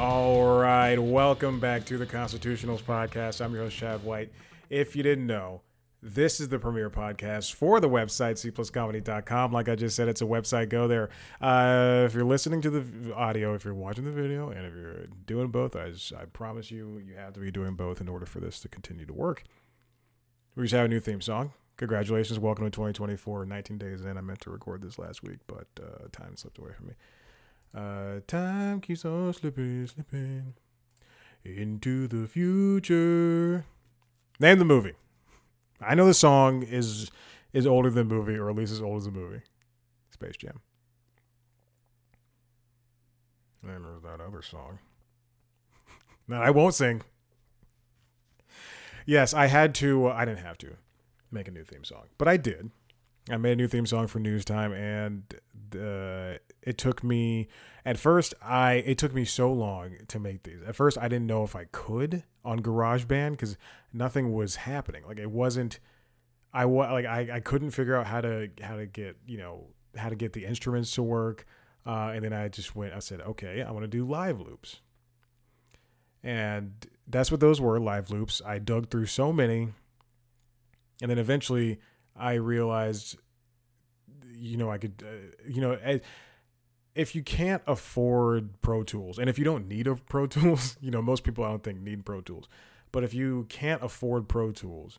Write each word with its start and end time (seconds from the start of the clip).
All 0.00 0.54
right, 0.54 0.98
welcome 0.98 1.60
back 1.60 1.84
to 1.84 1.98
the 1.98 2.06
Constitutionals 2.06 2.82
podcast. 2.82 3.44
I'm 3.44 3.52
your 3.52 3.64
host 3.64 3.76
Chad 3.76 4.02
White. 4.02 4.32
If 4.70 4.96
you 4.96 5.02
didn't 5.02 5.26
know, 5.26 5.60
this 6.02 6.40
is 6.40 6.48
the 6.48 6.58
premier 6.58 6.88
podcast 6.88 7.52
for 7.52 7.80
the 7.80 7.88
website 7.90 8.36
cpluscomedy.com. 8.50 9.52
Like 9.52 9.68
I 9.68 9.74
just 9.74 9.94
said, 9.94 10.08
it's 10.08 10.22
a 10.22 10.24
website. 10.24 10.70
Go 10.70 10.88
there. 10.88 11.10
Uh, 11.38 12.04
if 12.06 12.14
you're 12.14 12.24
listening 12.24 12.62
to 12.62 12.70
the 12.70 13.14
audio, 13.14 13.52
if 13.52 13.62
you're 13.62 13.74
watching 13.74 14.06
the 14.06 14.10
video, 14.10 14.48
and 14.48 14.64
if 14.64 14.74
you're 14.74 15.04
doing 15.26 15.48
both, 15.48 15.76
I, 15.76 15.90
just, 15.90 16.14
I 16.14 16.24
promise 16.24 16.70
you, 16.70 16.96
you 17.06 17.16
have 17.16 17.34
to 17.34 17.40
be 17.40 17.50
doing 17.50 17.74
both 17.74 18.00
in 18.00 18.08
order 18.08 18.24
for 18.24 18.40
this 18.40 18.58
to 18.60 18.68
continue 18.68 19.04
to 19.04 19.12
work. 19.12 19.42
We 20.56 20.62
just 20.62 20.72
have 20.72 20.86
a 20.86 20.88
new 20.88 21.00
theme 21.00 21.20
song. 21.20 21.52
Congratulations, 21.76 22.38
welcome 22.38 22.64
to 22.64 22.70
2024. 22.70 23.44
19 23.44 23.76
days 23.76 24.00
in, 24.06 24.16
I 24.16 24.22
meant 24.22 24.40
to 24.40 24.50
record 24.50 24.80
this 24.80 24.98
last 24.98 25.22
week, 25.22 25.40
but 25.46 25.66
uh, 25.78 26.08
time 26.10 26.38
slipped 26.38 26.56
away 26.56 26.72
from 26.72 26.86
me. 26.86 26.94
Uh, 27.74 28.20
time 28.26 28.80
keeps 28.80 29.04
on 29.04 29.32
slipping, 29.32 29.86
slipping 29.86 30.54
into 31.44 32.06
the 32.08 32.26
future. 32.26 33.64
Name 34.40 34.58
the 34.58 34.64
movie. 34.64 34.94
I 35.80 35.94
know 35.94 36.06
the 36.06 36.14
song 36.14 36.62
is 36.62 37.10
is 37.52 37.66
older 37.66 37.90
than 37.90 38.08
the 38.08 38.14
movie, 38.14 38.36
or 38.36 38.50
at 38.50 38.56
least 38.56 38.72
as 38.72 38.82
old 38.82 38.98
as 38.98 39.04
the 39.04 39.10
movie. 39.10 39.42
Space 40.10 40.36
Jam. 40.36 40.60
And 43.62 43.84
there's 43.84 44.02
that 44.02 44.20
other 44.20 44.42
song. 44.42 44.78
no, 46.28 46.36
I 46.36 46.50
won't 46.50 46.74
sing. 46.74 47.02
Yes, 49.06 49.34
I 49.34 49.46
had 49.46 49.74
to. 49.76 50.08
I 50.08 50.24
didn't 50.24 50.44
have 50.44 50.58
to 50.58 50.76
make 51.30 51.48
a 51.48 51.50
new 51.50 51.64
theme 51.64 51.84
song, 51.84 52.04
but 52.18 52.28
I 52.28 52.36
did. 52.36 52.70
I 53.30 53.36
made 53.36 53.52
a 53.52 53.56
new 53.56 53.68
theme 53.68 53.86
song 53.86 54.06
for 54.06 54.18
News 54.18 54.44
Time, 54.44 54.72
and 54.72 55.22
uh, 55.74 56.38
it 56.62 56.78
took 56.78 57.02
me 57.02 57.48
at 57.84 57.98
first. 57.98 58.34
I 58.42 58.74
it 58.74 58.98
took 58.98 59.14
me 59.14 59.24
so 59.24 59.52
long 59.52 59.96
to 60.08 60.18
make 60.18 60.42
these. 60.42 60.62
At 60.66 60.76
first, 60.76 60.98
I 60.98 61.08
didn't 61.08 61.26
know 61.26 61.44
if 61.44 61.56
I 61.56 61.64
could 61.72 62.24
on 62.44 62.60
GarageBand 62.60 63.32
because 63.32 63.56
nothing 63.92 64.32
was 64.32 64.56
happening. 64.56 65.04
Like 65.06 65.18
it 65.18 65.30
wasn't. 65.30 65.80
I 66.52 66.66
was 66.66 66.90
like 66.90 67.06
I, 67.06 67.36
I 67.36 67.40
couldn't 67.40 67.70
figure 67.70 67.96
out 67.96 68.06
how 68.06 68.20
to 68.20 68.50
how 68.62 68.76
to 68.76 68.86
get 68.86 69.16
you 69.26 69.38
know 69.38 69.68
how 69.96 70.08
to 70.08 70.16
get 70.16 70.32
the 70.32 70.44
instruments 70.44 70.94
to 70.94 71.02
work, 71.02 71.46
uh, 71.86 72.12
and 72.14 72.24
then 72.24 72.32
I 72.32 72.48
just 72.48 72.76
went. 72.76 72.94
I 72.94 72.98
said, 72.98 73.20
okay, 73.20 73.62
I 73.62 73.70
want 73.70 73.84
to 73.84 73.88
do 73.88 74.04
live 74.04 74.40
loops, 74.40 74.80
and 76.22 76.86
that's 77.06 77.30
what 77.30 77.40
those 77.40 77.60
were 77.60 77.80
live 77.80 78.10
loops. 78.10 78.42
I 78.44 78.58
dug 78.58 78.90
through 78.90 79.06
so 79.06 79.32
many, 79.32 79.68
and 81.00 81.10
then 81.10 81.18
eventually 81.18 81.78
I 82.16 82.34
realized, 82.34 83.16
you 84.34 84.56
know, 84.56 84.70
I 84.70 84.78
could, 84.78 85.02
uh, 85.04 85.48
you 85.48 85.60
know, 85.60 86.00
if 86.94 87.14
you 87.14 87.22
can't 87.22 87.62
afford 87.66 88.60
Pro 88.62 88.82
Tools, 88.82 89.18
and 89.18 89.28
if 89.28 89.38
you 89.38 89.44
don't 89.44 89.68
need 89.68 89.86
a 89.86 89.94
Pro 90.08 90.26
Tools, 90.26 90.76
you 90.80 90.90
know, 90.90 91.02
most 91.02 91.24
people 91.24 91.44
I 91.44 91.48
don't 91.48 91.62
think 91.62 91.80
need 91.80 92.04
Pro 92.04 92.20
Tools, 92.20 92.48
but 92.92 93.04
if 93.04 93.14
you 93.14 93.46
can't 93.48 93.82
afford 93.82 94.28
Pro 94.28 94.50
Tools 94.50 94.98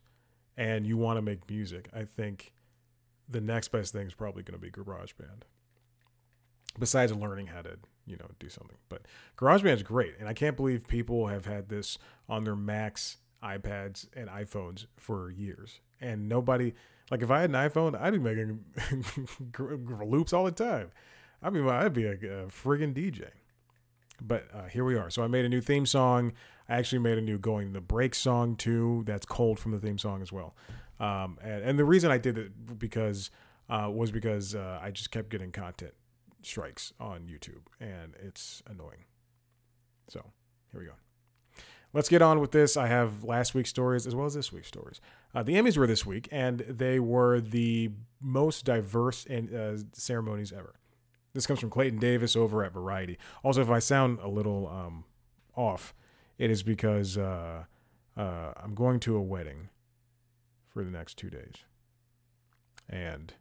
and 0.58 0.86
you 0.86 0.98
want 0.98 1.18
to 1.18 1.22
make 1.22 1.50
music, 1.50 1.90
I 1.94 2.04
think 2.04 2.54
the 3.28 3.42
next 3.42 3.70
best 3.70 3.94
thing 3.94 4.08
is 4.08 4.14
probably 4.14 4.44
going 4.44 4.60
to 4.60 4.62
be 4.62 4.72
GarageBand. 4.72 5.44
Besides 6.80 7.14
learning 7.14 7.48
how 7.48 7.62
to, 7.62 7.78
you 8.06 8.16
know, 8.16 8.28
do 8.40 8.48
something, 8.48 8.78
but 8.88 9.02
GarageBand 9.38 9.76
is 9.76 9.84
great, 9.84 10.16
and 10.20 10.30
I 10.30 10.34
can't 10.34 10.56
believe 10.56 10.88
people 10.88 11.28
have 11.28 11.46
had 11.46 11.68
this 11.68 11.98
on 12.30 12.46
their 12.46 12.56
Macs, 12.56 13.18
iPads, 13.44 14.08
and 14.16 14.30
iPhones 14.30 14.86
for 14.98 15.30
years, 15.30 15.82
and 16.00 16.30
nobody 16.30 16.74
like 17.12 17.22
if 17.22 17.30
I 17.30 17.42
had 17.42 17.50
an 17.50 17.58
iPhone, 17.58 18.00
I'd 18.00 18.14
be 18.14 18.20
making 18.20 18.64
loops 20.10 20.32
all 20.32 20.46
the 20.46 20.52
time. 20.52 20.92
I 21.42 21.50
mean, 21.50 21.68
I'd 21.68 21.94
be 21.94 22.06
a, 22.06 22.14
a 22.14 22.48
friggin' 22.48 22.94
DJ. 22.94 23.30
But 24.22 24.48
uh, 24.54 24.68
here 24.68 24.86
we 24.86 24.96
are. 24.96 25.10
So 25.10 25.24
I 25.24 25.28
made 25.28 25.46
a 25.46 25.50
new 25.50 25.62
theme 25.62 25.86
song. 25.86 26.34
I 26.70 26.76
actually 26.76 27.00
made 27.00 27.18
a 27.18 27.22
new 27.22 27.40
going 27.40 27.74
the 27.74 27.82
break 27.82 28.14
song 28.14 28.56
too. 28.56 29.04
That's 29.06 29.26
cold 29.26 29.60
from 29.60 29.72
the 29.72 29.80
theme 29.80 29.98
song 29.98 30.22
as 30.22 30.32
well. 30.32 30.56
Um, 31.00 31.40
and, 31.44 31.64
and, 31.64 31.80
the 31.80 31.86
reason 31.86 32.12
I 32.12 32.20
did 32.20 32.38
it 32.38 32.78
because 32.78 33.32
uh, 33.70 33.90
was 33.92 34.12
because 34.12 34.54
uh, 34.54 34.80
I 34.82 34.92
just 34.92 35.10
kept 35.10 35.30
getting 35.30 35.52
content 35.52 35.94
strikes 36.44 36.94
on 37.00 37.22
YouTube, 37.22 37.64
and 37.80 38.14
it's 38.22 38.62
annoying. 38.70 39.06
So 40.10 40.24
here 40.72 40.80
we 40.80 40.86
go. 40.86 40.94
Let's 41.92 42.08
get 42.08 42.22
on 42.22 42.40
with 42.40 42.52
this. 42.52 42.78
I 42.78 42.86
have 42.88 43.24
last 43.24 43.56
week's 43.56 43.70
stories 43.70 44.06
as 44.06 44.14
well 44.14 44.28
as 44.28 44.36
this 44.36 44.54
week's 44.54 44.68
stories. 44.68 45.02
Uh, 45.34 45.42
the 45.42 45.56
Emmys 45.56 45.76
were 45.76 45.88
this 45.88 46.06
week, 46.06 46.30
and 46.32 46.60
they 46.60 47.00
were 47.00 47.42
the 47.42 47.90
most 48.22 48.64
diverse 48.64 49.26
in, 49.26 49.54
uh, 49.54 49.78
ceremonies 49.94 50.54
ever. 50.54 50.76
This 51.34 51.48
comes 51.48 51.60
from 51.60 51.70
Clayton 51.70 52.00
Davis 52.00 52.36
over 52.36 52.64
at 52.64 52.74
Variety. 52.74 53.18
Also, 53.44 53.62
if 53.62 53.70
I 53.70 53.80
sound 53.80 54.20
a 54.20 54.28
little 54.28 54.68
um, 54.68 55.06
off, 55.56 55.94
it 56.38 56.50
is 56.50 56.64
because 56.64 57.18
uh, 57.18 57.64
uh 58.18 58.54
I'm 58.62 58.76
going 58.76 59.00
to 59.02 59.16
a 59.16 59.22
wedding 59.22 59.70
for 60.68 60.84
the 60.84 60.92
next 60.92 61.18
two 61.18 61.30
days, 61.30 61.56
and 62.90 63.34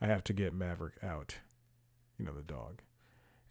I 0.00 0.06
have 0.06 0.24
to 0.24 0.32
get 0.32 0.54
Maverick 0.54 0.94
out. 1.02 1.36
You 2.18 2.24
know 2.24 2.32
the 2.32 2.42
dog, 2.42 2.80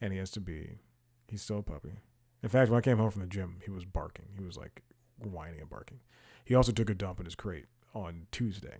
and 0.02 0.12
he 0.12 0.20
has 0.20 0.32
to 0.32 0.40
be. 0.40 0.80
He's 1.28 1.42
still 1.42 1.60
a 1.60 1.64
puppy. 1.64 2.00
In 2.42 2.50
fact, 2.50 2.70
when 2.70 2.78
I 2.78 2.82
came 2.82 2.98
home 2.98 3.12
from 3.12 3.22
the 3.22 3.28
gym, 3.28 3.58
he 3.64 3.72
was 3.72 3.86
barking. 3.86 4.26
He 4.38 4.44
was 4.44 4.58
like 4.58 4.84
whining 5.18 5.60
and 5.60 5.70
barking. 5.70 6.00
He 6.44 6.54
also 6.54 6.72
took 6.72 6.90
a 6.90 6.96
dump 6.96 7.20
in 7.20 7.26
his 7.26 7.36
crate 7.36 7.66
on 7.94 8.28
Tuesday. 8.32 8.78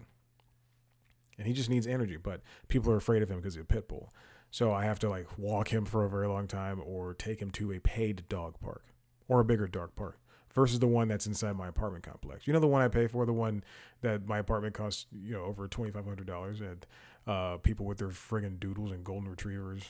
And 1.38 1.48
he 1.48 1.54
just 1.54 1.70
needs 1.70 1.88
energy, 1.88 2.18
but 2.18 2.42
people 2.68 2.92
are 2.92 2.98
afraid 2.98 3.24
of 3.24 3.30
him 3.30 3.38
because 3.38 3.56
he's 3.56 3.64
a 3.64 3.66
pit 3.66 3.88
bull. 3.88 4.14
So 4.52 4.72
I 4.72 4.86
have 4.86 5.00
to 5.00 5.10
like 5.10 5.38
walk 5.38 5.74
him 5.74 5.86
for 5.86 6.06
a 6.06 6.10
very 6.10 6.28
long 6.28 6.48
time 6.48 6.82
or 6.86 7.14
take 7.14 7.42
him 7.42 7.52
to 7.52 7.74
a 7.74 7.80
paid 7.80 8.24
dog 8.30 8.56
park 8.62 8.84
or 9.28 9.40
a 9.40 9.46
bigger 9.46 9.68
dog 9.68 9.96
park 9.96 10.20
versus 10.54 10.80
the 10.80 10.88
one 10.88 11.10
that's 11.10 11.28
inside 11.28 11.58
my 11.58 11.68
apartment 11.68 12.06
complex. 12.06 12.48
You 12.48 12.54
know 12.54 12.60
the 12.60 12.68
one 12.68 12.82
I 12.82 12.88
pay 12.88 13.08
for, 13.08 13.26
the 13.26 13.34
one 13.34 13.64
that 14.02 14.28
my 14.28 14.38
apartment 14.38 14.74
costs, 14.74 15.08
you 15.12 15.34
know, 15.34 15.44
over 15.44 15.68
twenty 15.68 15.92
five 15.92 16.06
hundred 16.06 16.28
dollars, 16.28 16.62
and 16.62 16.86
uh, 17.28 17.58
people 17.58 17.86
with 17.86 17.98
their 17.98 18.10
friggin' 18.10 18.60
doodles 18.60 18.92
and 18.92 19.04
golden 19.04 19.30
retrievers, 19.30 19.84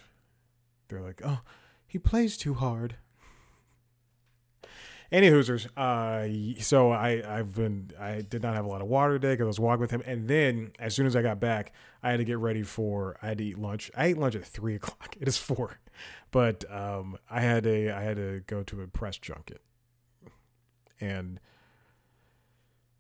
they're 0.88 1.02
like, 1.02 1.22
oh, 1.24 1.42
he 1.86 2.00
plays 2.00 2.36
too 2.36 2.56
hard. 2.56 2.96
Any 5.12 5.30
Hoosers. 5.30 5.68
Uh, 5.78 6.62
so 6.62 6.92
I 6.92 7.24
I've 7.28 7.56
been 7.56 7.92
I 8.00 8.22
did 8.22 8.42
not 8.42 8.56
have 8.56 8.66
a 8.66 8.68
lot 8.68 8.82
of 8.82 8.88
water 8.88 9.14
today 9.14 9.34
because 9.34 9.46
I 9.46 9.48
was 9.48 9.60
walking 9.60 9.82
with 9.82 9.92
him, 9.92 10.02
and 10.06 10.28
then 10.28 10.72
as 10.80 10.96
soon 10.96 11.06
as 11.06 11.16
I 11.16 11.22
got 11.22 11.40
back, 11.40 11.74
I 12.02 12.12
had 12.12 12.18
to 12.18 12.24
get 12.24 12.38
ready 12.38 12.64
for 12.64 13.18
I 13.22 13.28
had 13.28 13.38
to 13.38 13.46
eat 13.46 13.58
lunch. 13.58 13.92
I 13.96 14.08
ate 14.08 14.18
lunch 14.18 14.36
at 14.36 14.46
three 14.46 14.76
o'clock. 14.76 15.16
It 15.20 15.28
is 15.28 15.38
four, 15.38 15.80
but 16.32 16.70
um, 16.72 17.18
I 17.30 17.42
had 17.42 17.66
a 17.66 17.92
I 17.92 18.02
had 18.02 18.18
to 18.18 18.42
go 18.48 18.64
to 18.64 18.82
a 18.82 18.88
press 18.88 19.18
junket, 19.18 19.62
and 21.00 21.40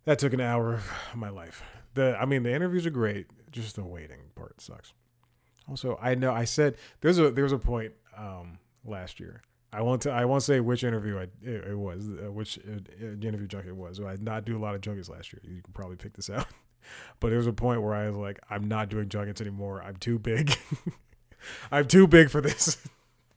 that 0.06 0.20
took 0.20 0.34
an 0.34 0.42
hour 0.42 0.76
of 0.76 0.92
my 1.16 1.30
life. 1.30 1.64
The 1.96 2.18
I 2.20 2.26
mean 2.26 2.44
the 2.44 2.54
interviews 2.54 2.86
are 2.86 2.92
great, 2.92 3.28
just 3.52 3.76
the 3.76 3.84
waiting 3.84 4.32
part 4.36 4.62
sucks. 4.62 4.94
Also, 5.68 5.98
I 6.00 6.14
know 6.14 6.32
I 6.32 6.44
said 6.44 6.76
there's 7.02 7.18
a 7.18 7.32
there's 7.32 7.52
a 7.52 7.58
point 7.58 7.94
um, 8.16 8.60
last 8.86 9.20
year 9.20 9.42
I 9.76 9.82
won't. 9.82 10.02
T- 10.04 10.10
I 10.10 10.24
won't 10.24 10.42
say 10.42 10.62
which 10.62 10.86
interview 10.86 11.18
I, 11.20 11.24
it, 11.44 11.68
it 11.72 11.78
was, 11.78 12.08
uh, 12.08 12.32
which 12.32 12.58
uh, 12.60 12.80
interview 13.02 13.46
junket 13.46 13.72
it 13.72 13.76
was. 13.76 14.00
I 14.00 14.12
did 14.12 14.24
not 14.24 14.46
do 14.46 14.58
a 14.58 14.62
lot 14.62 14.74
of 14.74 14.80
junkets 14.80 15.10
last 15.10 15.34
year. 15.34 15.42
You 15.44 15.62
can 15.62 15.74
probably 15.74 15.98
pick 15.98 16.14
this 16.14 16.30
out. 16.32 16.48
but 17.20 17.28
there 17.28 17.38
was 17.38 17.48
a 17.48 17.54
point 17.54 17.82
where 17.82 17.94
I 17.94 18.08
was 18.08 18.16
like, 18.16 18.40
I'm 18.50 18.70
not 18.70 18.88
doing 18.88 19.10
junkets 19.10 19.42
anymore. 19.42 19.84
I'm 19.84 19.98
too 19.98 20.18
big. 20.18 20.58
I'm 21.72 21.88
too 21.88 22.08
big 22.08 22.30
for 22.30 22.40
this. 22.40 22.78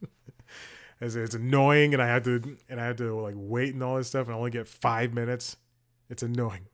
it's, 1.01 1.17
it's 1.17 1.35
annoying, 1.35 1.93
and 1.93 2.01
I 2.01 2.07
had 2.07 2.23
to 2.25 2.57
and 2.69 2.81
I 2.81 2.87
had 2.87 2.99
to 2.99 3.21
like 3.21 3.35
wait 3.37 3.75
and 3.75 3.83
all 3.83 3.97
this 3.97 4.07
stuff, 4.07 4.27
and 4.27 4.35
I 4.35 4.39
only 4.39 4.53
get 4.53 4.69
five 4.69 5.13
minutes. 5.13 5.57
It's 6.09 6.23
annoying. 6.23 6.67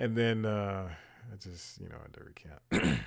And 0.00 0.16
then 0.16 0.44
uh, 0.44 0.88
I 1.32 1.36
just 1.36 1.80
you 1.80 1.88
know 1.88 1.96
I 1.96 2.80
recant. 2.80 3.00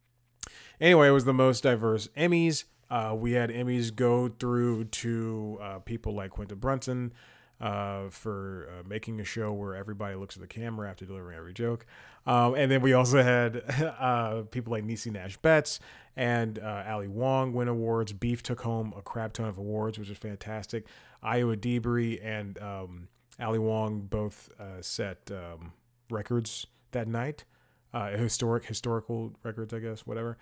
anyway, 0.80 1.06
it 1.06 1.12
was 1.12 1.24
the 1.24 1.32
most 1.32 1.62
diverse 1.62 2.08
Emmys 2.16 2.64
uh, 2.92 3.14
we 3.14 3.32
had 3.32 3.48
Emmys 3.48 3.94
go 3.94 4.28
through 4.28 4.84
to 4.84 5.58
uh, 5.62 5.78
people 5.78 6.14
like 6.14 6.32
Quinta 6.32 6.54
Brunson 6.54 7.14
uh, 7.58 8.10
for 8.10 8.68
uh, 8.68 8.86
making 8.86 9.18
a 9.18 9.24
show 9.24 9.50
where 9.50 9.74
everybody 9.74 10.14
looks 10.14 10.36
at 10.36 10.42
the 10.42 10.46
camera 10.46 10.90
after 10.90 11.06
delivering 11.06 11.38
every 11.38 11.54
joke. 11.54 11.86
Um, 12.26 12.54
and 12.54 12.70
then 12.70 12.82
we 12.82 12.92
also 12.92 13.22
had 13.22 13.62
uh, 13.98 14.42
people 14.50 14.72
like 14.72 14.84
Niecy 14.84 15.10
Nash 15.10 15.38
Betts 15.38 15.80
and 16.16 16.58
uh, 16.58 16.84
Ali 16.86 17.08
Wong 17.08 17.54
win 17.54 17.66
awards. 17.66 18.12
Beef 18.12 18.42
took 18.42 18.60
home 18.60 18.92
a 18.94 19.00
crap 19.00 19.32
ton 19.32 19.46
of 19.46 19.56
awards, 19.56 19.98
which 19.98 20.10
is 20.10 20.18
fantastic. 20.18 20.84
Ayo 21.24 21.56
Edebiri 21.56 22.20
and 22.22 22.58
um, 22.60 23.08
Ali 23.40 23.58
Wong 23.58 24.02
both 24.02 24.50
set 24.82 25.30
um, 25.30 25.72
records 26.10 26.66
that 26.90 27.08
night, 27.08 27.46
historic 27.94 28.66
historical 28.66 29.32
records, 29.44 29.72
I 29.72 29.78
guess, 29.78 30.06
whatever. 30.06 30.36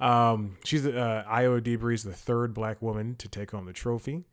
Um, 0.00 0.56
she's 0.64 0.86
uh, 0.86 1.24
Ayo 1.28 1.60
Edebiri 1.60 1.94
is 1.94 2.02
the 2.02 2.12
third 2.12 2.52
black 2.52 2.82
woman 2.82 3.14
to 3.16 3.28
take 3.28 3.52
home 3.52 3.66
the 3.66 3.72
trophy. 3.72 4.24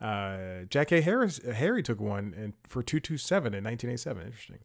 Uh, 0.00 0.64
Jackée 0.68 1.02
Harris 1.02 1.40
Harry 1.44 1.82
took 1.82 2.00
one 2.00 2.34
in, 2.36 2.54
for 2.66 2.82
two 2.82 3.00
two 3.00 3.16
seven 3.16 3.54
in 3.54 3.64
nineteen 3.64 3.90
eighty 3.90 3.96
seven. 3.96 4.26
Interesting. 4.26 4.60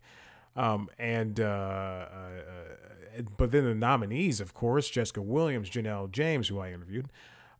Um, 0.55 0.89
and 0.99 1.39
uh, 1.39 1.43
uh, 1.43 3.21
but 3.37 3.51
then 3.51 3.63
the 3.63 3.75
nominees, 3.75 4.41
of 4.41 4.53
course, 4.53 4.89
Jessica 4.89 5.21
Williams, 5.21 5.69
Janelle 5.69 6.11
James, 6.11 6.49
who 6.49 6.59
I 6.59 6.71
interviewed, 6.71 7.09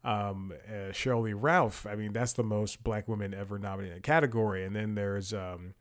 Um, 0.03 0.53
uh, 0.67 0.91
Sheryl 0.91 1.33
Ralph, 1.35 1.87
I 1.87 1.95
mean, 1.95 2.11
that's 2.11 2.33
the 2.33 2.43
most 2.43 2.83
black 2.83 3.07
women 3.07 3.33
ever 3.33 3.57
nominated 3.57 3.93
in 3.93 3.97
a 3.99 4.01
category. 4.01 4.65
And 4.65 4.75
then 4.75 4.95
there's 4.95 5.33
um, 5.33 5.75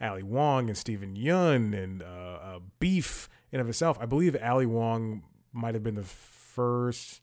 Ali 0.00 0.22
Wong 0.22 0.68
and 0.68 0.76
Steven 0.76 1.16
Yeun 1.16 1.72
and 1.74 2.02
uh, 2.02 2.06
uh, 2.06 2.58
Beef 2.78 3.28
in 3.50 3.60
of 3.60 3.68
itself. 3.68 3.96
I 4.00 4.06
believe 4.06 4.36
Ali 4.42 4.66
Wong 4.66 5.22
might 5.54 5.74
have 5.74 5.82
been 5.82 5.94
the 5.94 6.02
first. 6.02 7.22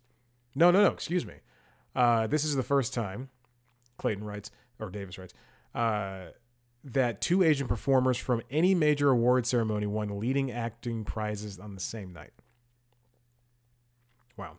No, 0.55 0.71
no, 0.71 0.81
no. 0.81 0.89
Excuse 0.89 1.25
me. 1.25 1.35
Uh, 1.95 2.27
this 2.27 2.43
is 2.43 2.55
the 2.55 2.63
first 2.63 2.93
time, 2.93 3.29
Clayton 3.97 4.23
writes, 4.23 4.49
or 4.79 4.89
Davis 4.89 5.17
writes, 5.17 5.33
uh, 5.75 6.27
that 6.83 7.21
two 7.21 7.43
Asian 7.43 7.67
performers 7.67 8.17
from 8.17 8.41
any 8.49 8.73
major 8.73 9.09
award 9.09 9.45
ceremony 9.45 9.85
won 9.85 10.19
leading 10.19 10.51
acting 10.51 11.03
prizes 11.03 11.59
on 11.59 11.75
the 11.75 11.81
same 11.81 12.11
night. 12.11 12.31
Wow. 14.37 14.57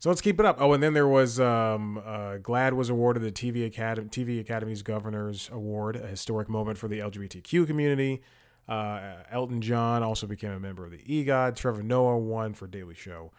So 0.00 0.08
let's 0.08 0.20
keep 0.20 0.40
it 0.40 0.46
up. 0.46 0.56
Oh, 0.60 0.72
and 0.72 0.82
then 0.82 0.94
there 0.94 1.08
was 1.08 1.38
um, 1.38 1.98
uh, 1.98 2.38
GLAAD 2.38 2.72
was 2.72 2.88
awarded 2.88 3.22
the 3.22 3.32
TV 3.32 3.66
Academy 3.66 4.08
TV 4.08 4.40
Academy's 4.40 4.82
Governors 4.82 5.50
Award, 5.52 5.96
a 5.96 6.06
historic 6.06 6.48
moment 6.48 6.78
for 6.78 6.88
the 6.88 6.98
LGBTQ 6.98 7.66
community. 7.66 8.22
Uh, 8.68 9.22
Elton 9.30 9.60
John 9.62 10.02
also 10.02 10.26
became 10.26 10.50
a 10.50 10.60
member 10.60 10.84
of 10.84 10.90
the 10.90 10.98
EGOT. 10.98 11.56
Trevor 11.56 11.82
Noah 11.82 12.18
won 12.18 12.52
for 12.54 12.66
Daily 12.66 12.94
Show, 12.94 13.32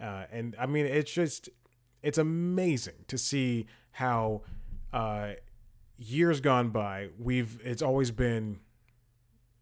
uh, 0.00 0.24
and 0.30 0.54
I 0.58 0.66
mean 0.66 0.86
it's 0.86 1.12
just 1.12 1.48
it's 2.02 2.18
amazing 2.18 3.04
to 3.08 3.16
see 3.16 3.66
how 3.92 4.42
uh, 4.92 5.30
years 5.96 6.40
gone 6.40 6.68
by 6.70 7.08
we've 7.18 7.58
it's 7.64 7.82
always 7.82 8.10
been 8.10 8.60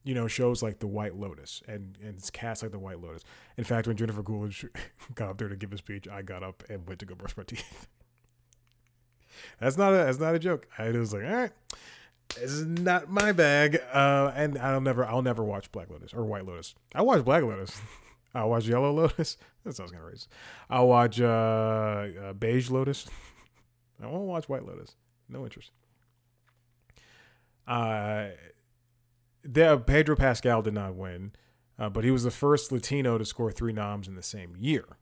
you 0.04 0.14
know, 0.14 0.28
shows 0.28 0.62
like 0.62 0.78
The 0.78 0.86
White 0.86 1.16
Lotus 1.16 1.62
and, 1.66 1.96
and 2.02 2.16
it's 2.16 2.30
cast 2.30 2.62
like 2.62 2.72
The 2.72 2.78
White 2.78 3.00
Lotus. 3.00 3.24
In 3.56 3.64
fact, 3.64 3.86
when 3.86 3.96
Jennifer 3.96 4.22
Coolidge 4.22 4.66
got 5.14 5.30
up 5.30 5.38
there 5.38 5.48
to 5.48 5.56
give 5.56 5.72
a 5.72 5.78
speech, 5.78 6.06
I 6.06 6.22
got 6.22 6.42
up 6.42 6.62
and 6.68 6.86
went 6.86 7.00
to 7.00 7.06
go 7.06 7.14
brush 7.14 7.36
my 7.36 7.42
teeth. 7.46 7.88
that's 9.58 9.78
not 9.78 9.92
a 9.92 9.96
that's 9.96 10.18
not 10.18 10.34
a 10.34 10.38
joke. 10.38 10.68
I 10.78 10.90
was 10.90 11.14
like, 11.14 11.24
all 11.24 11.32
right, 11.32 11.52
is 12.36 12.64
not 12.64 13.10
my 13.10 13.32
bag. 13.32 13.80
Uh, 13.92 14.32
and 14.34 14.58
I'll 14.58 14.80
never 14.80 15.04
I'll 15.04 15.22
never 15.22 15.44
watch 15.44 15.70
Black 15.72 15.90
Lotus 15.90 16.12
or 16.12 16.24
White 16.24 16.46
Lotus. 16.46 16.74
I 16.94 17.02
watch 17.02 17.24
Black 17.24 17.42
Lotus. 17.42 17.80
I'll 18.34 18.50
watch 18.50 18.66
Yellow 18.66 18.92
Lotus. 18.92 19.36
That 19.64 19.74
sounds 19.74 19.92
kind 19.92 20.04
of 20.04 20.12
racist. 20.12 20.26
I'll 20.68 20.88
watch 20.88 21.18
uh, 21.18 21.24
uh, 22.22 22.32
Beige 22.34 22.68
Lotus. 22.68 23.06
I 24.02 24.06
won't 24.06 24.26
watch 24.26 24.46
White 24.46 24.66
Lotus. 24.66 24.94
No 25.26 25.42
interest. 25.44 25.70
Uh, 27.66 28.26
Pedro 29.50 30.16
Pascal 30.16 30.60
did 30.60 30.74
not 30.74 30.96
win, 30.96 31.32
uh, 31.78 31.88
but 31.88 32.04
he 32.04 32.10
was 32.10 32.24
the 32.24 32.30
first 32.30 32.70
Latino 32.70 33.16
to 33.16 33.24
score 33.24 33.50
three 33.50 33.72
noms 33.72 34.06
in 34.06 34.16
the 34.16 34.22
same 34.22 34.54
year. 34.58 34.98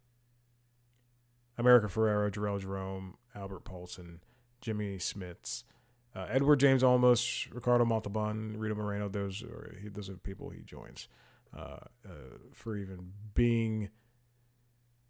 America 1.58 1.88
Ferrera, 1.88 2.30
Jharrel 2.30 2.60
Jerome, 2.60 3.16
Albert 3.34 3.64
Paulsen, 3.64 4.18
Jimmy 4.60 4.98
Smits, 4.98 5.64
uh, 6.14 6.26
Edward 6.28 6.60
James 6.60 6.82
Olmos, 6.82 7.52
Ricardo 7.54 7.84
Montalban, 7.84 8.58
Rita 8.58 8.74
Moreno. 8.74 9.08
Those 9.08 9.42
are 9.42 9.74
those 9.90 10.10
are 10.10 10.16
people 10.16 10.50
he 10.50 10.62
joins 10.62 11.08
uh, 11.56 11.78
uh, 12.04 12.38
for 12.52 12.76
even 12.76 13.12
being. 13.34 13.90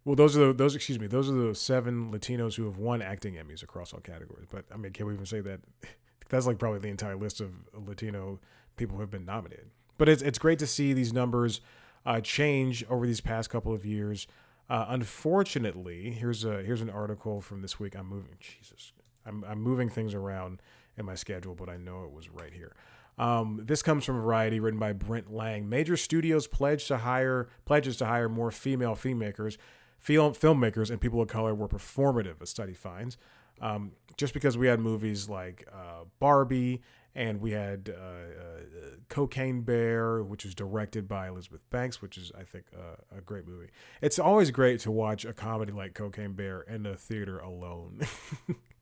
Well, 0.05 0.15
those 0.15 0.37
are 0.37 0.47
the, 0.47 0.53
those. 0.53 0.75
Excuse 0.75 0.99
me. 0.99 1.07
Those 1.07 1.29
are 1.29 1.33
the 1.33 1.55
seven 1.55 2.11
Latinos 2.11 2.55
who 2.55 2.65
have 2.65 2.77
won 2.77 3.01
acting 3.01 3.35
Emmys 3.35 3.63
across 3.63 3.93
all 3.93 3.99
categories. 3.99 4.47
But 4.51 4.65
I 4.73 4.77
mean, 4.77 4.93
can 4.93 5.05
we 5.05 5.13
even 5.13 5.25
say 5.25 5.41
that? 5.41 5.59
That's 6.29 6.47
like 6.47 6.57
probably 6.57 6.79
the 6.79 6.87
entire 6.87 7.15
list 7.15 7.41
of 7.41 7.51
Latino 7.73 8.39
people 8.75 8.95
who 8.95 9.01
have 9.01 9.11
been 9.11 9.25
nominated. 9.25 9.69
But 9.97 10.09
it's 10.09 10.21
it's 10.21 10.39
great 10.39 10.59
to 10.59 10.67
see 10.67 10.93
these 10.93 11.13
numbers 11.13 11.61
uh, 12.05 12.21
change 12.21 12.85
over 12.89 13.05
these 13.05 13.21
past 13.21 13.49
couple 13.49 13.73
of 13.73 13.85
years. 13.85 14.25
Uh, 14.69 14.85
unfortunately, 14.87 16.11
here's 16.11 16.45
a 16.45 16.63
here's 16.63 16.81
an 16.81 16.89
article 16.89 17.41
from 17.41 17.61
this 17.61 17.79
week. 17.79 17.95
I'm 17.95 18.07
moving. 18.07 18.35
Jesus, 18.39 18.93
I'm 19.25 19.43
I'm 19.43 19.61
moving 19.61 19.89
things 19.89 20.13
around 20.13 20.61
in 20.97 21.05
my 21.05 21.15
schedule, 21.15 21.55
but 21.55 21.69
I 21.69 21.77
know 21.77 22.03
it 22.03 22.11
was 22.11 22.29
right 22.29 22.53
here. 22.53 22.75
Um, 23.17 23.61
this 23.63 23.83
comes 23.83 24.05
from 24.05 24.21
Variety, 24.21 24.59
written 24.59 24.79
by 24.79 24.93
Brent 24.93 25.31
Lang. 25.31 25.69
Major 25.69 25.95
studios 25.97 26.47
pledge 26.47 26.87
to 26.87 26.97
hire 26.97 27.47
pledges 27.65 27.97
to 27.97 28.05
hire 28.05 28.27
more 28.27 28.51
female 28.51 28.95
filmmakers, 28.95 29.57
film 29.99 30.33
filmmakers, 30.33 30.89
and 30.89 30.99
people 30.99 31.21
of 31.21 31.27
color 31.27 31.53
were 31.53 31.67
performative. 31.67 32.41
A 32.41 32.45
study 32.45 32.73
finds. 32.73 33.17
Um, 33.61 33.91
just 34.17 34.33
because 34.33 34.57
we 34.57 34.67
had 34.67 34.79
movies 34.79 35.29
like 35.29 35.67
uh, 35.71 36.05
Barbie 36.19 36.81
and 37.15 37.39
we 37.39 37.51
had 37.51 37.93
uh, 37.95 38.01
uh, 38.01 38.61
Cocaine 39.07 39.61
Bear, 39.61 40.23
which 40.23 40.43
was 40.43 40.55
directed 40.55 41.07
by 41.07 41.27
Elizabeth 41.27 41.61
Banks, 41.69 42.01
which 42.01 42.17
is 42.17 42.31
I 42.37 42.43
think 42.43 42.65
uh, 42.75 43.17
a 43.17 43.21
great 43.21 43.47
movie. 43.47 43.69
It's 44.01 44.17
always 44.17 44.49
great 44.49 44.79
to 44.81 44.91
watch 44.91 45.23
a 45.23 45.33
comedy 45.33 45.71
like 45.71 45.93
Cocaine 45.93 46.33
Bear 46.33 46.61
in 46.61 46.83
the 46.83 46.95
theater 46.95 47.37
alone. 47.39 48.01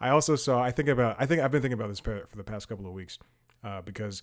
I 0.00 0.10
also 0.10 0.36
saw. 0.36 0.62
I 0.62 0.70
think 0.70 0.88
about. 0.88 1.16
I 1.18 1.26
think 1.26 1.40
I've 1.40 1.50
been 1.50 1.62
thinking 1.62 1.78
about 1.78 1.88
this 1.88 2.00
for 2.00 2.26
the 2.34 2.44
past 2.44 2.68
couple 2.68 2.86
of 2.86 2.92
weeks 2.92 3.18
uh, 3.64 3.82
because 3.82 4.22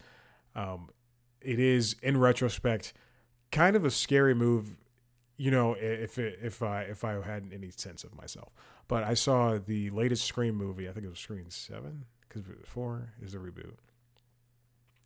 um, 0.55 0.89
it 1.41 1.59
is, 1.59 1.95
in 2.01 2.17
retrospect, 2.17 2.93
kind 3.51 3.75
of 3.75 3.85
a 3.85 3.91
scary 3.91 4.33
move. 4.33 4.75
You 5.37 5.51
know, 5.51 5.73
if 5.73 6.17
it, 6.17 6.39
if 6.41 6.61
I 6.61 6.83
if 6.83 7.03
I 7.03 7.21
had 7.21 7.49
any 7.53 7.71
sense 7.71 8.03
of 8.03 8.15
myself. 8.15 8.53
But 8.87 9.03
I 9.03 9.13
saw 9.13 9.57
the 9.57 9.89
latest 9.89 10.25
Scream 10.25 10.55
movie. 10.55 10.87
I 10.87 10.91
think 10.91 11.05
it 11.05 11.09
was 11.09 11.19
Scream 11.19 11.45
Seven 11.49 12.05
because 12.27 12.43
four 12.65 13.13
is 13.21 13.33
the 13.33 13.39
reboot. 13.39 13.73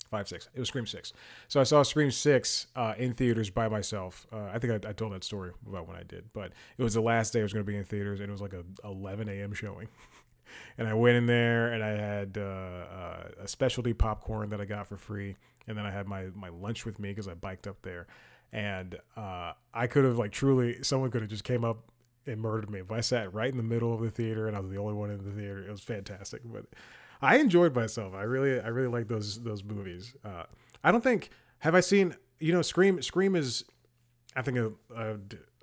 Five, 0.10 0.28
six. 0.28 0.48
It 0.54 0.60
was 0.60 0.70
Scream 0.70 0.86
six. 0.86 1.12
So 1.48 1.60
I 1.60 1.64
saw 1.64 1.84
Scream 1.84 2.12
six 2.12 2.68
uh, 2.76 2.94
in 2.98 3.14
theaters 3.14 3.50
by 3.50 3.68
myself. 3.68 4.26
Uh, 4.32 4.46
I 4.54 4.58
think 4.60 4.86
I, 4.86 4.90
I, 4.90 4.94
told 4.94 5.12
that 5.12 5.24
story 5.24 5.52
about 5.68 5.88
when 5.88 5.98
I 5.98 6.04
did, 6.04 6.26
but 6.34 6.54
it 6.78 6.84
was 6.84 6.94
the 6.94 7.02
last 7.02 7.34
day 7.34 7.42
I 7.42 7.44
was 7.44 7.52
going 7.52 7.66
to 7.66 7.70
be 7.70 7.78
in 7.78 7.84
theaters, 7.84 8.22
and 8.22 8.30
it 8.30 8.32
was 8.32 8.42
like 8.42 8.54
a 8.54 8.64
11 8.86 9.28
a.m. 9.28 9.54
showing. 9.54 9.90
and 10.78 10.88
I 10.88 10.94
went 10.94 11.18
in 11.18 11.26
there, 11.26 11.72
and 11.74 11.84
I 11.84 11.90
had 11.90 12.38
uh, 12.38 12.42
uh, 12.42 13.24
a 13.44 13.48
specialty 13.48 13.94
popcorn 13.94 14.50
that 14.50 14.62
I 14.62 14.66
got 14.66 14.88
for 14.88 14.98
free, 14.98 15.36
and 15.68 15.78
then 15.78 15.86
I 15.86 15.92
had 15.92 16.08
my 16.08 16.26
my 16.36 16.50
lunch 16.50 16.86
with 16.86 17.00
me 17.00 17.10
because 17.10 17.28
I 17.28 17.34
biked 17.34 17.68
up 17.68 17.82
there, 17.82 18.08
and 18.52 18.98
uh, 19.16 19.54
I 19.74 19.88
could 19.88 20.06
have 20.06 20.18
like 20.18 20.32
truly 20.32 20.84
someone 20.84 21.12
could 21.12 21.22
have 21.22 21.30
just 21.30 21.44
came 21.44 21.64
up 21.66 21.92
and 22.26 22.42
murdered 22.42 22.70
me 22.70 22.80
if 22.80 22.92
I 22.92 23.02
sat 23.02 23.34
right 23.34 23.50
in 23.50 23.58
the 23.58 23.64
middle 23.64 23.94
of 23.94 24.02
the 24.02 24.10
theater 24.10 24.48
and 24.48 24.58
I 24.58 24.60
was 24.60 24.70
the 24.70 24.78
only 24.78 24.94
one 24.94 25.10
in 25.10 25.24
the 25.24 25.32
theater. 25.32 25.66
It 25.66 25.72
was 25.72 25.82
fantastic, 25.82 26.42
but 26.44 26.66
I 27.22 27.38
enjoyed 27.38 27.74
myself. 27.74 28.14
I 28.14 28.24
really, 28.24 28.60
I 28.60 28.68
really 28.68 28.90
like 28.90 29.08
those 29.08 29.42
those 29.44 29.64
movies. 29.64 30.14
Uh, 30.24 30.44
I 30.84 30.92
don't 30.92 31.04
think 31.04 31.30
have 31.60 31.76
I 31.76 31.80
seen 31.80 32.16
you 32.40 32.54
know 32.54 32.62
Scream. 32.62 33.02
Scream 33.02 33.36
is, 33.36 33.64
I 34.36 34.42
think 34.42 34.58
a, 34.58 34.72
a, 34.96 35.16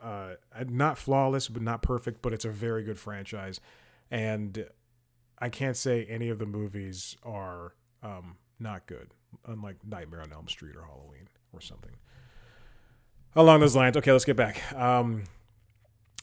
uh, 0.04 0.34
not 0.68 0.98
flawless, 0.98 1.48
but 1.48 1.62
not 1.62 1.82
perfect, 1.82 2.22
but 2.22 2.32
it's 2.32 2.44
a 2.44 2.50
very 2.50 2.82
good 2.82 2.98
franchise, 2.98 3.60
and 4.14 4.66
I 5.40 5.48
can't 5.48 5.76
say 5.76 6.06
any 6.08 6.28
of 6.28 6.38
the 6.38 6.46
movies 6.46 7.16
are 7.24 7.74
um, 8.00 8.36
not 8.60 8.86
good, 8.86 9.10
unlike 9.46 9.76
Nightmare 9.84 10.22
on 10.22 10.32
Elm 10.32 10.46
Street 10.46 10.76
or 10.76 10.84
Halloween 10.84 11.26
or 11.52 11.60
something 11.60 11.90
along 13.34 13.58
those 13.58 13.74
lines. 13.74 13.96
Okay, 13.96 14.12
let's 14.12 14.24
get 14.24 14.36
back. 14.36 14.72
Um, 14.72 15.24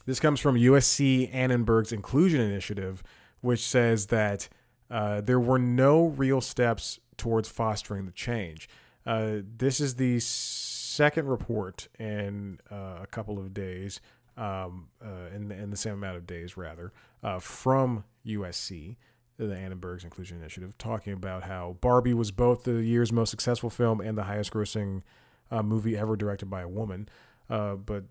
this 0.06 0.20
comes 0.20 0.40
from 0.40 0.56
USC 0.56 1.32
Annenberg's 1.34 1.92
Inclusion 1.92 2.40
Initiative, 2.40 3.02
which 3.42 3.60
says 3.60 4.06
that 4.06 4.48
uh, 4.90 5.20
there 5.20 5.38
were 5.38 5.58
no 5.58 6.06
real 6.06 6.40
steps 6.40 6.98
towards 7.18 7.50
fostering 7.50 8.06
the 8.06 8.12
change. 8.12 8.70
Uh, 9.04 9.38
this 9.56 9.80
is 9.80 9.96
the 9.96 10.18
second 10.18 11.28
report 11.28 11.88
in 11.98 12.58
uh, 12.70 13.00
a 13.02 13.06
couple 13.10 13.38
of 13.38 13.52
days, 13.52 14.00
um, 14.36 14.88
uh, 15.04 15.34
in, 15.34 15.48
the, 15.48 15.54
in 15.54 15.70
the 15.70 15.76
same 15.76 15.94
amount 15.94 16.16
of 16.16 16.26
days, 16.26 16.56
rather, 16.56 16.92
uh, 17.22 17.38
from 17.38 18.04
USC, 18.26 18.96
the 19.36 19.54
Annenberg's 19.56 20.04
Inclusion 20.04 20.38
Initiative, 20.38 20.76
talking 20.78 21.12
about 21.12 21.44
how 21.44 21.76
Barbie 21.80 22.14
was 22.14 22.30
both 22.30 22.64
the 22.64 22.82
year's 22.82 23.12
most 23.12 23.30
successful 23.30 23.70
film 23.70 24.00
and 24.00 24.16
the 24.16 24.24
highest 24.24 24.52
grossing 24.52 25.02
movie 25.50 25.96
ever 25.96 26.16
directed 26.16 26.46
by 26.46 26.62
a 26.62 26.68
woman. 26.68 27.08
but 27.48 28.04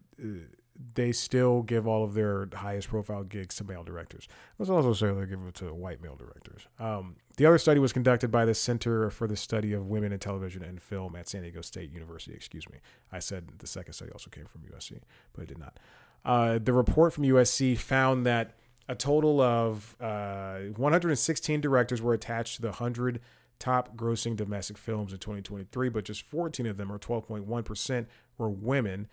they 0.96 1.12
still 1.12 1.62
give 1.62 1.88
all 1.88 2.04
of 2.04 2.14
their 2.14 2.48
highest 2.54 2.88
profile 2.88 3.24
gigs 3.24 3.56
to 3.56 3.64
male 3.64 3.84
directors. 3.84 4.28
Let's 4.58 4.70
also 4.70 4.94
say 4.94 5.12
they 5.14 5.26
give 5.26 5.40
it 5.48 5.56
to 5.56 5.74
white 5.74 6.02
male 6.02 6.16
directors. 6.16 6.68
Um, 6.80 7.18
the 7.38 7.46
other 7.46 7.58
study 7.58 7.80
was 7.80 7.94
conducted 7.94 8.32
by 8.32 8.46
the 8.46 8.54
Center 8.54 9.10
for 9.10 9.28
the 9.28 9.36
Study 9.36 9.74
of 9.74 9.88
Women 9.88 10.12
in 10.12 10.20
Television 10.20 10.64
and 10.64 10.82
Film 10.82 11.16
at 11.16 11.30
San 11.30 11.42
Diego 11.42 11.62
State 11.62 11.92
University. 11.92 12.36
Excuse 12.36 12.70
me. 12.70 12.80
I 13.12 13.20
said 13.20 13.48
the 13.60 13.68
second 13.68 13.94
study 13.94 14.12
also 14.12 14.30
came 14.30 14.46
from 14.46 14.62
USC, 14.62 15.00
but 15.34 15.44
it 15.44 15.48
did 15.48 15.60
not. 15.60 15.78
Uh, 16.24 16.60
the 16.60 16.74
report 16.74 17.14
from 17.14 17.24
USC 17.24 17.78
found 17.78 18.26
that 18.26 18.54
a 18.88 18.96
total 18.96 19.42
of 19.42 19.96
uh, 20.00 20.60
116 20.76 21.62
directors 21.62 22.02
were 22.02 22.14
attached 22.14 22.58
to 22.58 22.62
the 22.62 22.70
100 22.70 23.22
top 23.60 23.96
grossing 23.96 24.36
domestic 24.36 24.78
films 24.78 25.14
in 25.14 25.20
2023, 25.20 25.90
but 25.90 26.04
just 26.04 26.24
14 26.24 26.66
of 26.66 26.78
them, 26.78 26.92
or 26.92 27.00
12.1%, 27.00 28.06
were 28.38 28.50
women 28.50 29.08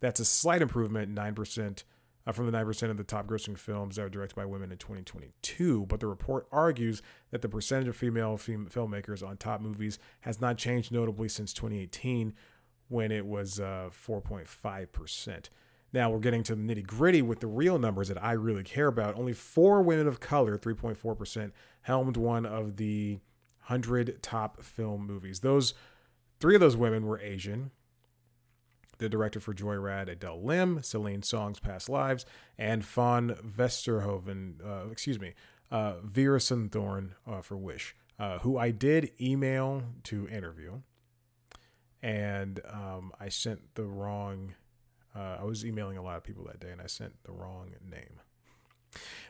that's 0.00 0.20
a 0.20 0.24
slight 0.24 0.60
improvement, 0.60 1.14
9% 1.14 1.84
uh, 2.26 2.32
from 2.32 2.50
the 2.50 2.52
9% 2.52 2.90
of 2.90 2.96
the 2.96 3.04
top 3.04 3.26
grossing 3.26 3.58
films 3.58 3.96
that 3.96 4.02
were 4.02 4.08
directed 4.08 4.36
by 4.36 4.44
women 4.44 4.70
in 4.70 4.78
2022. 4.78 5.86
But 5.86 6.00
the 6.00 6.06
report 6.06 6.46
argues 6.52 7.02
that 7.30 7.42
the 7.42 7.48
percentage 7.48 7.88
of 7.88 7.96
female 7.96 8.36
fem- 8.36 8.68
filmmakers 8.68 9.26
on 9.26 9.36
top 9.36 9.60
movies 9.60 9.98
has 10.20 10.40
not 10.40 10.58
changed 10.58 10.92
notably 10.92 11.28
since 11.28 11.52
2018 11.54 12.34
when 12.88 13.10
it 13.10 13.26
was 13.26 13.60
uh, 13.60 13.88
4.5%. 13.90 15.48
Now 15.94 16.10
we're 16.10 16.18
getting 16.18 16.42
to 16.42 16.56
the 16.56 16.60
nitty 16.60 16.84
gritty 16.88 17.22
with 17.22 17.38
the 17.38 17.46
real 17.46 17.78
numbers 17.78 18.08
that 18.08 18.22
I 18.22 18.32
really 18.32 18.64
care 18.64 18.88
about. 18.88 19.14
Only 19.14 19.32
four 19.32 19.80
women 19.80 20.08
of 20.08 20.18
color, 20.18 20.58
3.4%, 20.58 21.52
helmed 21.82 22.16
one 22.16 22.44
of 22.44 22.78
the 22.78 23.20
100 23.68 24.20
top 24.20 24.60
film 24.60 25.06
movies. 25.06 25.38
Those 25.38 25.72
three 26.40 26.56
of 26.56 26.60
those 26.60 26.76
women 26.76 27.06
were 27.06 27.20
Asian. 27.20 27.70
The 28.98 29.08
director 29.08 29.38
for 29.38 29.54
Joyride, 29.54 30.08
Adele 30.08 30.42
Lim, 30.42 30.82
Celine 30.82 31.22
Song's 31.22 31.60
Past 31.60 31.88
Lives, 31.88 32.26
and 32.58 32.84
Fawn 32.84 33.36
Vesterhoven, 33.46 34.54
uh, 34.66 34.90
excuse 34.90 35.20
me, 35.20 35.34
uh, 35.70 35.94
Veerasunthorn 36.04 37.10
uh, 37.24 37.40
for 37.40 37.56
Wish, 37.56 37.94
uh, 38.18 38.38
who 38.38 38.58
I 38.58 38.72
did 38.72 39.12
email 39.20 39.84
to 40.04 40.26
interview. 40.26 40.80
And 42.02 42.60
um, 42.68 43.12
I 43.20 43.28
sent 43.28 43.76
the 43.76 43.84
wrong 43.84 44.54
uh, 45.14 45.38
I 45.40 45.44
was 45.44 45.64
emailing 45.64 45.96
a 45.96 46.02
lot 46.02 46.16
of 46.16 46.24
people 46.24 46.44
that 46.44 46.60
day, 46.60 46.70
and 46.70 46.80
I 46.80 46.86
sent 46.86 47.14
the 47.24 47.32
wrong 47.32 47.70
name. 47.88 48.20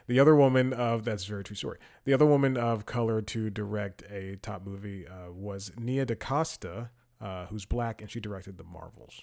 The 0.07 0.19
other 0.19 0.35
woman 0.35 0.73
of 0.73 1.03
that's 1.05 1.25
very 1.25 1.43
true 1.43 1.55
story. 1.55 1.79
The 2.03 2.13
other 2.13 2.25
woman 2.25 2.57
of 2.57 2.85
color 2.85 3.21
to 3.21 3.49
direct 3.49 4.03
a 4.03 4.37
top 4.37 4.65
movie 4.65 5.07
uh, 5.07 5.31
was 5.31 5.71
Nia 5.77 6.05
DaCosta, 6.05 6.91
uh, 7.19 7.45
who's 7.47 7.65
black, 7.65 8.01
and 8.01 8.09
she 8.09 8.19
directed 8.19 8.57
The 8.57 8.63
Marvels. 8.63 9.21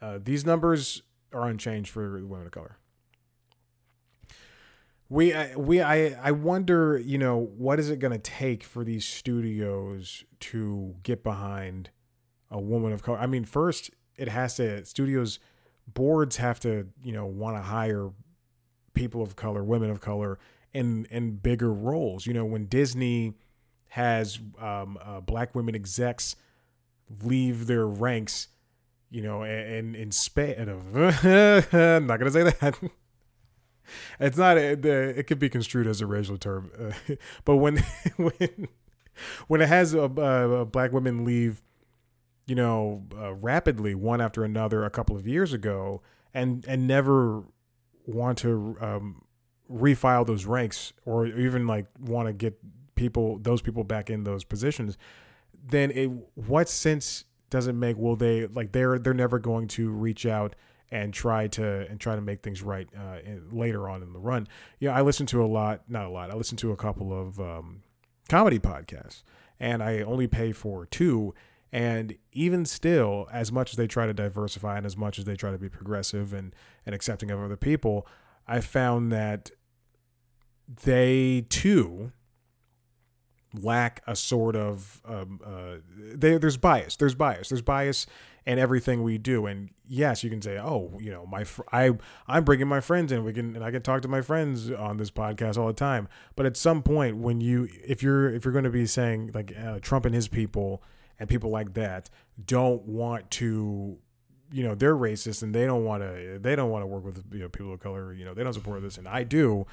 Uh, 0.00 0.18
these 0.22 0.44
numbers 0.44 1.02
are 1.32 1.48
unchanged 1.48 1.90
for 1.90 2.24
women 2.24 2.46
of 2.46 2.52
color. 2.52 2.78
We, 5.08 5.34
we, 5.56 5.82
I, 5.82 6.16
I 6.22 6.30
wonder, 6.32 6.98
you 6.98 7.18
know, 7.18 7.36
what 7.36 7.78
is 7.78 7.90
it 7.90 7.98
going 7.98 8.12
to 8.12 8.18
take 8.18 8.64
for 8.64 8.82
these 8.82 9.04
studios 9.04 10.24
to 10.40 10.94
get 11.02 11.22
behind 11.22 11.90
a 12.50 12.58
woman 12.58 12.92
of 12.92 13.02
color? 13.02 13.18
I 13.18 13.26
mean, 13.26 13.44
first 13.44 13.90
it 14.22 14.28
has 14.28 14.56
to 14.56 14.84
studios 14.84 15.38
boards 15.86 16.36
have 16.36 16.60
to 16.60 16.88
you 17.02 17.12
know 17.12 17.26
want 17.26 17.56
to 17.56 17.62
hire 17.62 18.10
people 18.94 19.22
of 19.22 19.36
color, 19.36 19.64
women 19.64 19.90
of 19.90 20.00
color 20.00 20.38
in 20.72 21.06
in 21.10 21.36
bigger 21.36 21.72
roles. 21.72 22.26
You 22.26 22.34
know, 22.34 22.44
when 22.44 22.66
Disney 22.66 23.34
has 23.88 24.38
um, 24.60 24.98
uh, 25.02 25.20
black 25.20 25.54
women 25.54 25.74
execs 25.74 26.36
leave 27.22 27.66
their 27.66 27.86
ranks, 27.86 28.48
you 29.10 29.22
know, 29.22 29.42
and 29.42 29.94
in 29.94 30.10
Spain, 30.10 30.54
I'm 30.58 30.92
not 32.06 32.18
gonna 32.18 32.30
say 32.30 32.44
that. 32.44 32.78
it's 34.20 34.36
not. 34.36 34.56
It, 34.56 34.84
it 34.84 35.26
could 35.26 35.38
be 35.38 35.48
construed 35.48 35.86
as 35.86 36.00
a 36.00 36.06
racial 36.06 36.38
term, 36.38 36.70
uh, 36.78 37.14
but 37.44 37.56
when 37.56 37.78
when 38.16 38.68
when 39.48 39.60
it 39.60 39.68
has 39.68 39.94
a, 39.94 40.02
a 40.02 40.64
black 40.64 40.92
women 40.92 41.24
leave 41.24 41.62
you 42.46 42.54
know, 42.54 43.04
uh, 43.16 43.34
rapidly 43.34 43.94
one 43.94 44.20
after 44.20 44.44
another 44.44 44.84
a 44.84 44.90
couple 44.90 45.16
of 45.16 45.26
years 45.26 45.52
ago, 45.52 46.02
and 46.34 46.64
and 46.66 46.86
never 46.86 47.44
want 48.06 48.38
to 48.38 48.76
um, 48.80 49.22
refile 49.70 50.26
those 50.26 50.44
ranks 50.44 50.92
or 51.04 51.26
even 51.26 51.66
like 51.66 51.86
want 52.00 52.26
to 52.26 52.32
get 52.32 52.58
people 52.94 53.38
those 53.38 53.62
people 53.62 53.84
back 53.84 54.10
in 54.10 54.24
those 54.24 54.44
positions, 54.44 54.98
then 55.64 55.90
it 55.92 56.10
what 56.34 56.68
sense 56.68 57.24
does 57.50 57.66
it 57.66 57.74
make? 57.74 57.96
Will 57.96 58.16
they 58.16 58.46
like 58.46 58.72
they're 58.72 58.98
they're 58.98 59.14
never 59.14 59.38
going 59.38 59.68
to 59.68 59.90
reach 59.90 60.26
out 60.26 60.56
and 60.90 61.14
try 61.14 61.46
to 61.48 61.86
and 61.88 62.00
try 62.00 62.14
to 62.14 62.20
make 62.20 62.42
things 62.42 62.62
right 62.62 62.88
uh, 62.98 63.18
later 63.50 63.88
on 63.88 64.02
in 64.02 64.12
the 64.12 64.18
run? 64.18 64.48
Yeah, 64.80 64.96
I 64.96 65.02
listen 65.02 65.26
to 65.26 65.44
a 65.44 65.46
lot, 65.46 65.82
not 65.88 66.06
a 66.06 66.10
lot. 66.10 66.30
I 66.30 66.34
listen 66.34 66.56
to 66.58 66.72
a 66.72 66.76
couple 66.76 67.12
of 67.12 67.38
um, 67.40 67.82
comedy 68.28 68.58
podcasts, 68.58 69.22
and 69.60 69.82
I 69.82 70.00
only 70.00 70.26
pay 70.26 70.52
for 70.52 70.86
two 70.86 71.34
and 71.72 72.16
even 72.32 72.66
still, 72.66 73.28
as 73.32 73.50
much 73.50 73.70
as 73.70 73.76
they 73.76 73.86
try 73.86 74.06
to 74.06 74.12
diversify 74.12 74.76
and 74.76 74.84
as 74.84 74.96
much 74.96 75.18
as 75.18 75.24
they 75.24 75.36
try 75.36 75.50
to 75.50 75.58
be 75.58 75.70
progressive 75.70 76.34
and, 76.34 76.54
and 76.84 76.94
accepting 76.94 77.30
of 77.30 77.40
other 77.40 77.56
people, 77.56 78.06
I 78.46 78.60
found 78.60 79.10
that 79.12 79.50
they 80.84 81.46
too 81.48 82.12
lack 83.54 84.02
a 84.06 84.16
sort 84.16 84.56
of 84.56 85.00
um, 85.06 85.40
uh, 85.44 85.76
they, 86.14 86.36
there's 86.36 86.58
bias. 86.58 86.96
There's 86.96 87.14
bias. 87.14 87.48
There's 87.48 87.62
bias 87.62 88.06
in 88.44 88.58
everything 88.58 89.02
we 89.02 89.16
do. 89.16 89.46
And 89.46 89.70
yes, 89.86 90.22
you 90.24 90.30
can 90.30 90.42
say, 90.42 90.58
oh, 90.58 90.92
you 91.00 91.10
know, 91.10 91.24
my 91.26 91.44
fr- 91.44 91.62
I 91.72 91.92
I'm 92.26 92.44
bringing 92.44 92.68
my 92.68 92.80
friends 92.80 93.12
in. 93.12 93.24
We 93.24 93.32
can 93.32 93.56
and 93.56 93.64
I 93.64 93.70
can 93.70 93.82
talk 93.82 94.02
to 94.02 94.08
my 94.08 94.20
friends 94.20 94.70
on 94.70 94.98
this 94.98 95.10
podcast 95.10 95.56
all 95.56 95.66
the 95.66 95.72
time. 95.72 96.08
But 96.36 96.44
at 96.44 96.56
some 96.56 96.82
point, 96.82 97.16
when 97.16 97.40
you 97.40 97.68
if 97.86 98.02
you're 98.02 98.28
if 98.28 98.44
you're 98.44 98.52
going 98.52 98.64
to 98.64 98.70
be 98.70 98.86
saying 98.86 99.30
like 99.32 99.54
uh, 99.56 99.78
Trump 99.80 100.04
and 100.04 100.14
his 100.14 100.28
people 100.28 100.82
and 101.22 101.28
people 101.28 101.50
like 101.50 101.74
that 101.74 102.10
don't 102.44 102.82
want 102.82 103.30
to 103.30 103.96
you 104.50 104.64
know 104.64 104.74
they're 104.74 104.96
racist 104.96 105.44
and 105.44 105.54
they 105.54 105.64
don't 105.64 105.84
want 105.84 106.02
to 106.02 106.40
they 106.40 106.56
don't 106.56 106.68
want 106.68 106.82
to 106.82 106.86
work 106.86 107.04
with 107.04 107.22
you 107.32 107.38
know 107.38 107.48
people 107.48 107.72
of 107.72 107.78
color 107.78 108.12
you 108.12 108.24
know 108.24 108.34
they 108.34 108.42
don't 108.42 108.54
support 108.54 108.82
this. 108.82 108.98
And 108.98 109.06
i 109.06 109.22
do 109.22 109.64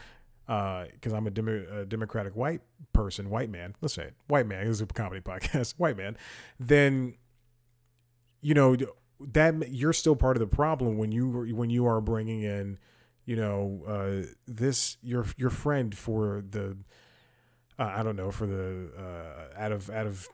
because 0.46 1.12
uh, 1.12 1.15
i'm 1.15 1.25
a, 1.25 1.32
Demo- 1.32 1.65
a, 1.82 1.86
democratic 1.86 2.36
white 2.36 2.62
person 2.94 3.32
white 3.32 3.50
man 3.50 3.75
let's 3.82 3.96
say 3.96 4.03
it 4.03 4.13
white 4.27 4.46
man 4.46 4.65
this 4.65 4.75
is 4.75 4.82
a 4.82 4.86
comedy 4.86 5.22
podcast 5.25 5.74
white 5.77 5.98
man 5.98 6.15
then 6.60 7.15
you 8.41 8.53
know 8.53 8.77
that 9.20 9.72
you're 9.72 9.91
still 9.91 10.15
part 10.15 10.38
of 10.38 10.39
the 10.41 10.56
problem 10.56 11.00
when 11.00 11.12
you 11.12 11.51
when 11.56 11.72
you 11.72 11.88
are 11.88 12.00
bringing 12.00 12.44
in 12.44 12.77
you 13.25 13.36
know 13.36 13.82
uh, 13.88 14.27
this 14.48 14.98
your 15.01 15.25
your 15.36 15.50
friend 15.50 15.98
for 15.98 16.44
the 16.48 16.77
uh, 17.79 17.94
I 17.96 18.03
don't 18.03 18.15
know 18.15 18.29
for 18.29 18.46
the 18.46 18.91
uh, 18.96 19.60
out 19.60 19.72
of 19.72 19.89
out 19.89 20.06
of 20.06 20.27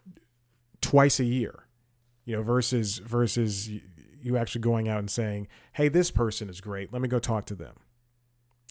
twice 0.86 1.20
a 1.20 1.26
year, 1.26 1.68
you 2.26 2.36
know, 2.36 2.44
versus 2.44 3.00
versus 3.00 3.70
you 4.22 4.38
actually 4.38 4.62
going 4.62 4.88
out 4.88 5.00
and 5.00 5.10
saying, 5.10 5.48
"Hey, 5.74 5.88
this 5.88 6.12
person 6.12 6.50
is 6.50 6.62
great. 6.62 6.94
Let 6.94 7.02
me 7.02 7.08
go 7.08 7.20
talk 7.20 7.46
to 7.46 7.56
them," 7.56 7.76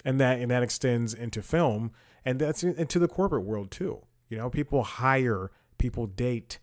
and 0.05 0.21
that 0.21 0.39
and 0.39 0.51
that 0.51 0.63
extends 0.63 1.13
into 1.15 1.43
film 1.43 1.93
and 2.25 2.39
that's 2.39 2.63
into 2.63 2.99
the 2.99 3.09
corporate 3.09 3.45
world 3.45 3.71
too. 3.71 4.03
You 4.29 4.39
know, 4.39 4.49
people 4.49 4.83
hire, 4.83 5.51
people 5.79 6.07
date 6.07 6.59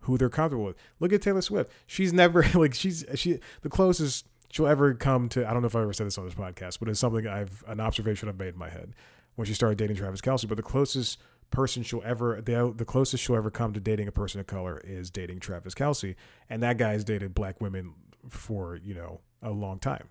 who 0.00 0.16
they're 0.16 0.28
comfortable 0.28 0.64
with. 0.64 0.76
Look 1.00 1.12
at 1.12 1.22
Taylor 1.22 1.42
Swift. 1.42 1.70
She's 1.86 2.12
never 2.12 2.44
like 2.54 2.74
she's 2.74 3.04
she 3.14 3.40
the 3.62 3.68
closest 3.68 4.26
she'll 4.50 4.68
ever 4.68 4.94
come 4.94 5.28
to. 5.30 5.48
I 5.48 5.52
don't 5.52 5.62
know 5.62 5.66
if 5.66 5.76
I 5.76 5.82
ever 5.82 5.92
said 5.92 6.06
this 6.06 6.18
on 6.18 6.24
this 6.24 6.34
podcast, 6.34 6.78
but 6.78 6.88
it's 6.88 7.00
something 7.00 7.26
I've 7.26 7.64
an 7.66 7.80
observation 7.80 8.28
I've 8.28 8.38
made 8.38 8.54
in 8.54 8.58
my 8.58 8.68
head 8.68 8.94
when 9.34 9.46
she 9.46 9.54
started 9.54 9.78
dating 9.78 9.96
Travis 9.96 10.20
Kelce. 10.20 10.46
But 10.46 10.56
the 10.56 10.62
closest 10.62 11.18
person 11.50 11.82
she'll 11.82 12.02
ever 12.04 12.40
the 12.40 12.72
the 12.76 12.84
closest 12.84 13.24
she'll 13.24 13.36
ever 13.36 13.50
come 13.50 13.72
to 13.72 13.80
dating 13.80 14.08
a 14.08 14.12
person 14.12 14.40
of 14.40 14.46
color 14.46 14.80
is 14.84 15.10
dating 15.10 15.40
Travis 15.40 15.74
Kelce, 15.74 16.14
and 16.48 16.62
that 16.62 16.78
guy's 16.78 17.04
dated 17.04 17.34
black 17.34 17.60
women 17.60 17.94
for 18.28 18.76
you 18.76 18.94
know 18.94 19.20
a 19.42 19.50
long 19.50 19.78
time. 19.78 20.08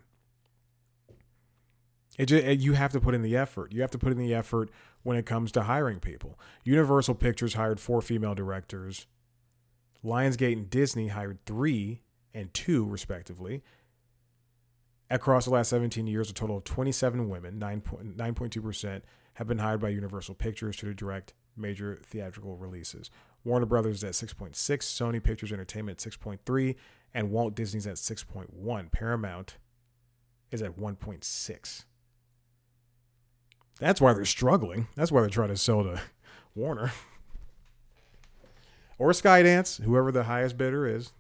It 2.18 2.26
just, 2.26 2.60
you 2.60 2.74
have 2.74 2.92
to 2.94 3.00
put 3.00 3.14
in 3.14 3.22
the 3.22 3.38
effort. 3.38 3.72
You 3.72 3.82
have 3.82 3.92
to 3.92 4.00
put 4.00 4.12
in 4.12 4.18
the 4.18 4.34
effort 4.34 4.72
when 5.04 5.18
it 5.18 5.26
comes 5.26 5.52
to 5.52 5.64
hiring 5.64 6.00
people. 6.00 6.40
Universal 6.64 7.16
Pictures 7.16 7.54
hired 7.54 7.80
four 7.80 8.02
female 8.02 8.34
directors. 8.34 9.06
Lionsgate 10.04 10.54
and 10.54 10.70
Disney 10.70 11.10
hired 11.10 11.46
three 11.46 12.02
and 12.34 12.54
two, 12.54 12.86
respectively. 12.86 13.64
Across 15.10 15.46
the 15.46 15.52
last 15.52 15.70
17 15.70 16.08
years, 16.08 16.30
a 16.30 16.34
total 16.34 16.58
of 16.58 16.64
27 16.64 17.30
women, 17.30 17.60
9.2%, 17.60 19.02
have 19.38 19.48
been 19.48 19.60
hired 19.60 19.80
by 19.80 19.90
Universal 19.90 20.34
Pictures 20.34 20.78
to 20.78 20.92
direct 20.96 21.36
major 21.56 22.00
theatrical 22.04 22.58
releases. 22.58 23.12
Warner 23.44 23.68
Brothers 23.68 23.98
is 23.98 24.04
at 24.04 24.14
6.6, 24.14 24.54
Sony 24.56 25.22
Pictures 25.22 25.52
Entertainment 25.52 26.04
at 26.04 26.12
6.3, 26.12 26.76
and 27.14 27.30
Walt 27.30 27.54
Disney's 27.54 27.86
at 27.86 27.98
6.1. 27.98 28.92
Paramount 28.92 29.58
is 30.50 30.64
at 30.64 30.76
1.6. 30.76 31.86
That's 33.80 34.02
why 34.02 34.14
they're 34.14 34.26
struggling. 34.26 34.88
That's 34.96 35.12
why 35.12 35.22
they're 35.22 35.30
trying 35.30 35.50
to 35.50 35.58
sell 35.58 35.84
to 35.84 36.02
Warner. 36.56 36.92
or 38.98 39.12
Skydance, 39.12 39.84
whoever 39.84 40.12
the 40.12 40.24
highest 40.24 40.58
bidder 40.58 40.88
is. 40.88 41.14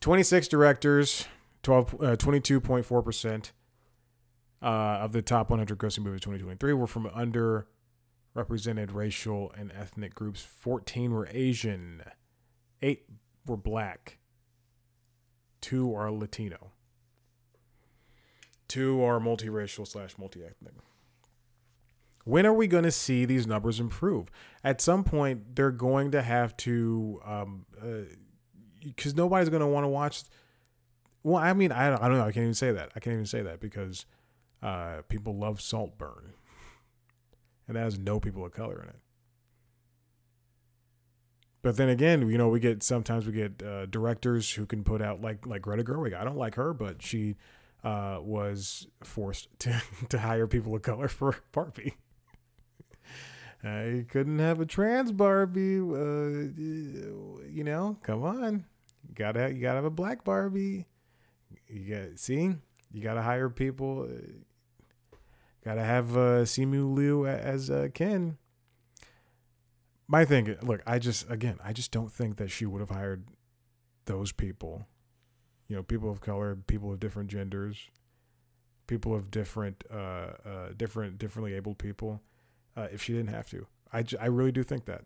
26 0.00 0.48
directors, 0.48 1.26
12, 1.62 1.94
uh, 1.94 2.16
22.4% 2.16 3.52
uh, 4.62 4.98
of 5.00 5.12
the 5.12 5.22
top 5.22 5.50
100 5.50 5.78
grossing 5.78 6.04
movies 6.04 6.20
2023 6.20 6.72
were 6.72 6.86
from 6.86 7.06
underrepresented 7.10 8.92
racial 8.92 9.52
and 9.56 9.72
ethnic 9.72 10.14
groups. 10.14 10.42
14 10.42 11.12
were 11.12 11.28
Asian, 11.30 12.02
eight 12.82 13.04
were 13.46 13.56
black, 13.56 14.18
two 15.60 15.94
are 15.94 16.10
Latino, 16.10 16.72
two 18.66 19.02
are 19.02 19.20
multiracial 19.20 19.86
slash 19.86 20.18
multi-ethnic. 20.18 20.74
When 22.24 22.44
are 22.44 22.52
we 22.52 22.66
going 22.66 22.84
to 22.84 22.90
see 22.90 23.24
these 23.24 23.46
numbers 23.46 23.80
improve? 23.80 24.28
At 24.62 24.82
some 24.82 25.02
point, 25.02 25.56
they're 25.56 25.70
going 25.70 26.10
to 26.10 26.20
have 26.20 26.54
to, 26.58 27.22
because 27.22 27.42
um, 27.44 27.64
uh, 27.82 29.16
nobody's 29.16 29.48
going 29.48 29.62
to 29.62 29.66
want 29.66 29.84
to 29.84 29.88
watch. 29.88 30.24
Well, 31.22 31.42
I 31.42 31.54
mean, 31.54 31.72
I, 31.72 31.94
I 31.94 32.06
don't 32.06 32.18
know. 32.18 32.26
I 32.26 32.32
can't 32.32 32.42
even 32.42 32.52
say 32.52 32.70
that. 32.72 32.90
I 32.94 33.00
can't 33.00 33.14
even 33.14 33.24
say 33.24 33.40
that 33.40 33.60
because 33.60 34.04
uh, 34.62 35.02
people 35.08 35.36
love 35.36 35.60
Saltburn, 35.60 36.32
and 37.66 37.76
that 37.76 37.82
has 37.82 37.98
no 37.98 38.18
people 38.20 38.44
of 38.44 38.52
color 38.52 38.82
in 38.82 38.88
it. 38.88 39.00
but 41.62 41.76
then 41.76 41.88
again, 41.88 42.28
you 42.28 42.38
know, 42.38 42.48
we 42.48 42.60
get 42.60 42.82
sometimes 42.82 43.26
we 43.26 43.32
get 43.32 43.62
uh, 43.62 43.86
directors 43.86 44.50
who 44.52 44.64
can 44.66 44.84
put 44.84 45.02
out 45.02 45.20
like 45.20 45.46
like 45.46 45.62
Greta 45.62 45.84
Gerwig. 45.84 46.14
I 46.14 46.24
don't 46.24 46.36
like 46.36 46.54
her, 46.54 46.72
but 46.72 47.02
she 47.02 47.36
uh, 47.84 48.18
was 48.20 48.86
forced 49.02 49.48
to 49.60 49.82
to 50.08 50.18
hire 50.18 50.46
people 50.46 50.74
of 50.74 50.82
color 50.82 51.08
for 51.08 51.36
Barbie. 51.52 51.94
I 53.62 54.06
couldn't 54.08 54.38
have 54.38 54.60
a 54.60 54.66
trans 54.66 55.10
Barbie. 55.10 55.78
Uh, 55.80 56.52
you 57.50 57.64
know, 57.64 57.98
come 58.02 58.22
on, 58.22 58.64
you 59.08 59.14
gotta 59.14 59.52
you 59.52 59.60
gotta 59.60 59.76
have 59.76 59.84
a 59.84 59.90
black 59.90 60.24
Barbie. 60.24 60.86
You 61.66 61.94
got 61.94 62.18
see, 62.18 62.54
you 62.92 63.02
gotta 63.02 63.22
hire 63.22 63.50
people. 63.50 64.08
Gotta 65.64 65.82
have 65.82 66.16
uh, 66.16 66.44
Simu 66.44 66.94
Liu 66.94 67.26
as 67.26 67.70
uh, 67.70 67.88
Ken. 67.92 68.38
My 70.06 70.24
thing, 70.24 70.56
look, 70.62 70.82
I 70.86 70.98
just 70.98 71.30
again, 71.30 71.58
I 71.62 71.72
just 71.72 71.90
don't 71.90 72.10
think 72.10 72.36
that 72.36 72.50
she 72.50 72.64
would 72.64 72.80
have 72.80 72.90
hired 72.90 73.24
those 74.06 74.32
people. 74.32 74.86
You 75.68 75.76
know, 75.76 75.82
people 75.82 76.10
of 76.10 76.20
color, 76.20 76.56
people 76.66 76.92
of 76.92 76.98
different 77.00 77.28
genders, 77.28 77.90
people 78.86 79.14
of 79.14 79.30
different, 79.30 79.84
uh, 79.92 79.96
uh, 80.46 80.68
different, 80.76 81.18
differently 81.18 81.54
abled 81.54 81.78
people 81.78 82.22
uh, 82.76 82.88
if 82.90 83.02
she 83.02 83.12
didn't 83.12 83.28
have 83.28 83.48
to. 83.50 83.66
I, 83.92 84.04
I 84.20 84.26
really 84.26 84.52
do 84.52 84.62
think 84.62 84.86
that. 84.86 85.02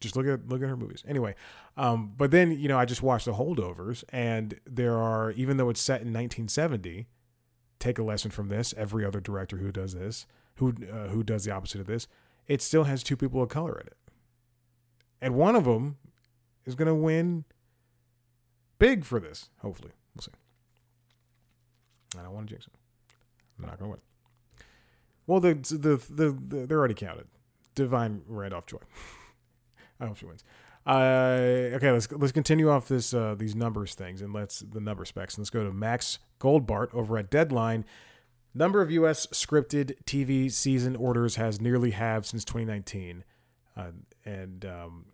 Just 0.00 0.14
look 0.14 0.26
at 0.26 0.48
look 0.48 0.62
at 0.62 0.68
her 0.68 0.76
movies. 0.76 1.02
Anyway, 1.08 1.34
um, 1.76 2.12
but 2.16 2.30
then 2.30 2.52
you 2.52 2.68
know 2.68 2.78
I 2.78 2.84
just 2.84 3.02
watched 3.02 3.24
The 3.24 3.32
Holdovers, 3.32 4.04
and 4.10 4.60
there 4.66 4.98
are 4.98 5.30
even 5.32 5.56
though 5.56 5.70
it's 5.70 5.80
set 5.80 6.02
in 6.02 6.08
1970, 6.08 7.06
take 7.78 7.98
a 7.98 8.02
lesson 8.02 8.30
from 8.30 8.48
this. 8.48 8.74
Every 8.76 9.04
other 9.04 9.20
director 9.20 9.58
who 9.58 9.72
does 9.72 9.94
this, 9.94 10.26
who 10.56 10.74
uh, 10.92 11.08
who 11.08 11.22
does 11.22 11.44
the 11.44 11.52
opposite 11.52 11.80
of 11.80 11.86
this, 11.86 12.08
it 12.46 12.62
still 12.62 12.84
has 12.84 13.02
two 13.02 13.16
people 13.16 13.42
of 13.42 13.48
color 13.48 13.78
in 13.80 13.86
it, 13.86 13.96
and 15.20 15.34
one 15.34 15.56
of 15.56 15.64
them 15.64 15.96
is 16.64 16.74
going 16.74 16.88
to 16.88 16.94
win 16.94 17.44
big 18.78 19.04
for 19.04 19.20
this. 19.20 19.50
Hopefully, 19.62 19.92
we'll 20.14 20.22
see. 20.22 20.32
I 22.18 22.22
don't 22.22 22.32
want 22.32 22.48
to 22.48 22.54
jinx 22.54 22.66
it. 22.66 22.72
I'm 23.58 23.66
not 23.66 23.78
going 23.78 23.90
to 23.90 23.96
win. 23.96 24.00
Well, 25.26 25.40
the, 25.40 25.54
the 25.54 25.96
the, 26.12 26.30
the 26.30 26.66
they're 26.66 26.78
already 26.78 26.94
counted. 26.94 27.26
Da'Vine 27.74 28.22
Randolph 28.26 28.66
Joy. 28.66 28.78
I 30.00 30.06
hope 30.06 30.16
she 30.16 30.26
wins. 30.26 30.44
Uh, 30.86 31.74
okay, 31.74 31.90
let's 31.90 32.10
let's 32.12 32.32
continue 32.32 32.70
off 32.70 32.86
this 32.86 33.12
uh, 33.12 33.34
these 33.36 33.56
numbers 33.56 33.94
things 33.94 34.22
and 34.22 34.32
let's 34.32 34.60
the 34.60 34.80
number 34.80 35.04
specs. 35.04 35.36
Let's 35.36 35.50
go 35.50 35.64
to 35.64 35.72
Max 35.72 36.20
Goldbart 36.38 36.94
over 36.94 37.18
at 37.18 37.30
Deadline. 37.30 37.84
Number 38.54 38.80
of 38.80 38.90
U.S. 38.90 39.26
scripted 39.26 40.02
TV 40.04 40.50
season 40.50 40.96
orders 40.96 41.36
has 41.36 41.60
nearly 41.60 41.90
halved 41.90 42.26
since 42.26 42.44
2019, 42.44 43.24
uh, 43.76 43.84
and 44.24 44.64
um, 44.64 45.06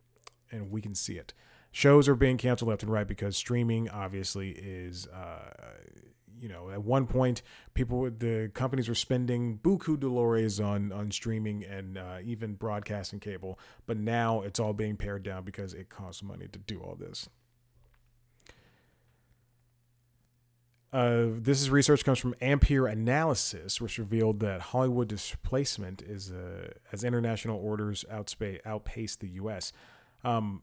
and 0.50 0.70
we 0.70 0.80
can 0.80 0.94
see 0.94 1.14
it. 1.14 1.34
Shows 1.72 2.08
are 2.08 2.14
being 2.14 2.36
canceled 2.36 2.68
left 2.68 2.82
and 2.82 2.92
right 2.92 3.08
because 3.08 3.36
streaming 3.36 3.88
obviously 3.88 4.50
is 4.50 5.06
uh, 5.08 5.54
you 6.42 6.48
know, 6.48 6.70
at 6.70 6.82
one 6.82 7.06
point, 7.06 7.40
people, 7.72 8.10
the 8.10 8.50
companies 8.52 8.88
were 8.88 8.96
spending 8.96 9.58
buku 9.58 9.98
dollars 9.98 10.58
on 10.58 10.90
on 10.90 11.12
streaming 11.12 11.64
and 11.64 11.96
uh, 11.96 12.18
even 12.24 12.54
broadcasting 12.54 13.20
cable, 13.20 13.60
but 13.86 13.96
now 13.96 14.42
it's 14.42 14.58
all 14.58 14.72
being 14.72 14.96
pared 14.96 15.22
down 15.22 15.44
because 15.44 15.72
it 15.72 15.88
costs 15.88 16.22
money 16.22 16.48
to 16.48 16.58
do 16.58 16.80
all 16.80 16.96
this. 16.96 17.28
Uh, 20.92 21.28
this 21.38 21.62
is 21.62 21.70
research 21.70 22.04
comes 22.04 22.18
from 22.18 22.34
Ampere 22.42 22.86
Analysis, 22.86 23.80
which 23.80 23.98
revealed 23.98 24.40
that 24.40 24.60
Hollywood 24.60 25.08
displacement 25.08 26.02
is 26.02 26.30
uh, 26.30 26.68
as 26.92 27.02
international 27.02 27.58
orders 27.58 28.04
outspace, 28.12 28.60
outpace 28.66 29.16
the 29.16 29.28
U.S. 29.28 29.72
Um, 30.22 30.62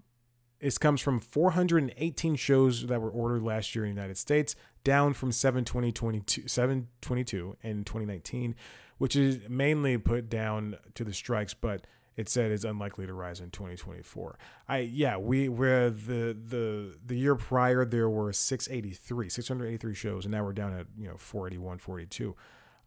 this 0.61 0.77
comes 0.77 1.01
from 1.01 1.19
418 1.19 2.35
shows 2.35 2.85
that 2.85 3.01
were 3.01 3.09
ordered 3.09 3.41
last 3.41 3.73
year 3.73 3.85
in 3.85 3.95
the 3.95 4.01
United 4.01 4.17
States, 4.17 4.55
down 4.83 5.13
from 5.13 5.31
722, 5.31 6.47
722 6.47 7.57
in 7.63 7.83
2019, 7.83 8.55
which 8.99 9.15
is 9.15 9.49
mainly 9.49 9.97
put 9.97 10.29
down 10.29 10.77
to 10.93 11.03
the 11.03 11.13
strikes, 11.13 11.55
but 11.55 11.87
it 12.15 12.29
said 12.29 12.51
is 12.51 12.65
unlikely 12.65 13.05
to 13.05 13.13
rise 13.13 13.39
in 13.39 13.49
2024. 13.51 14.37
I 14.67 14.79
yeah, 14.79 15.17
we 15.17 15.49
were 15.49 15.89
the 15.89 16.35
the 16.47 16.97
the 17.05 17.15
year 17.15 17.35
prior 17.35 17.85
there 17.85 18.09
were 18.09 18.33
683, 18.33 19.29
683 19.29 19.93
shows, 19.93 20.25
and 20.25 20.31
now 20.33 20.43
we're 20.43 20.53
down 20.53 20.73
at 20.73 20.87
you 20.97 21.07
know 21.07 21.17
481, 21.17 21.77
42, 21.79 22.35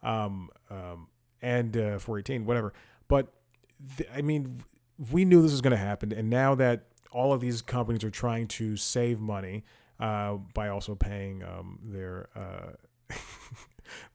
um, 0.03 0.51
um, 0.71 1.09
and 1.41 1.77
uh, 1.77 1.99
418, 1.99 2.45
whatever. 2.45 2.73
But 3.09 3.33
th- 3.97 4.09
I 4.15 4.23
mean, 4.23 4.65
we 5.11 5.25
knew 5.25 5.43
this 5.43 5.53
was 5.53 5.61
going 5.61 5.73
to 5.73 5.77
happen, 5.77 6.13
and 6.13 6.29
now 6.29 6.55
that 6.57 6.85
all 7.11 7.33
of 7.33 7.41
these 7.41 7.63
companies 7.63 8.05
are 8.05 8.11
trying 8.11 8.49
to 8.49 8.77
save 8.77 9.21
money 9.21 9.65
uh, 10.01 10.35
by 10.55 10.69
also 10.69 10.95
paying 10.95 11.43
um, 11.45 11.79
their 11.85 12.29
uh, 12.35 12.73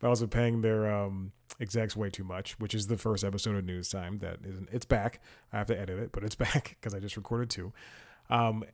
by 0.00 0.08
also 0.08 0.26
paying 0.26 0.60
their 0.60 0.92
um, 0.92 1.32
execs 1.60 1.96
way 1.96 2.10
too 2.10 2.24
much, 2.24 2.58
which 2.58 2.74
is 2.74 2.86
the 2.86 2.96
first 2.96 3.24
episode 3.24 3.56
of 3.56 3.64
News 3.64 3.88
Time 3.88 4.18
that 4.18 4.38
isn't. 4.44 4.68
It's 4.72 4.84
back. 4.84 5.20
I 5.52 5.58
have 5.58 5.66
to 5.68 5.78
edit 5.78 5.98
it, 5.98 6.12
but 6.12 6.24
it's 6.24 6.34
back 6.36 6.76
because 6.80 6.94
I 6.94 7.00
just 7.00 7.16
recorded 7.16 7.50
two. 7.50 7.72
Um, 8.30 8.64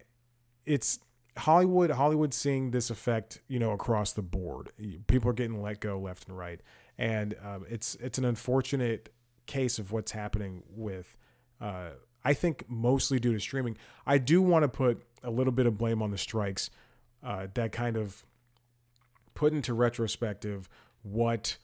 it's 0.64 1.00
Hollywood. 1.36 1.90
Hollywood 1.90 2.34
seeing 2.34 2.70
this 2.70 2.90
effect, 2.90 3.40
you 3.48 3.58
know, 3.58 3.72
across 3.72 4.12
the 4.12 4.22
board. 4.22 4.70
People 5.06 5.30
are 5.30 5.34
getting 5.34 5.62
let 5.62 5.80
go 5.80 5.98
left 5.98 6.28
and 6.28 6.36
right, 6.36 6.60
and 6.98 7.34
um, 7.44 7.64
it's 7.68 7.96
it's 7.96 8.18
an 8.18 8.24
unfortunate 8.24 9.10
case 9.46 9.78
of 9.78 9.92
what's 9.92 10.12
happening 10.12 10.62
with. 10.68 11.16
Uh, 11.60 11.90
I 12.24 12.32
think 12.32 12.64
mostly 12.68 13.18
due 13.18 13.32
to 13.32 13.40
streaming. 13.40 13.76
I 14.06 14.18
do 14.18 14.40
want 14.40 14.62
to 14.62 14.68
put 14.68 15.02
a 15.22 15.30
little 15.30 15.52
bit 15.52 15.66
of 15.66 15.76
blame 15.76 16.00
on 16.02 16.10
the 16.10 16.18
strikes 16.18 16.70
uh, 17.22 17.46
that 17.54 17.72
kind 17.72 17.96
of 17.96 18.24
put 19.34 19.52
into 19.52 19.74
retrospective 19.74 20.68
what 21.02 21.58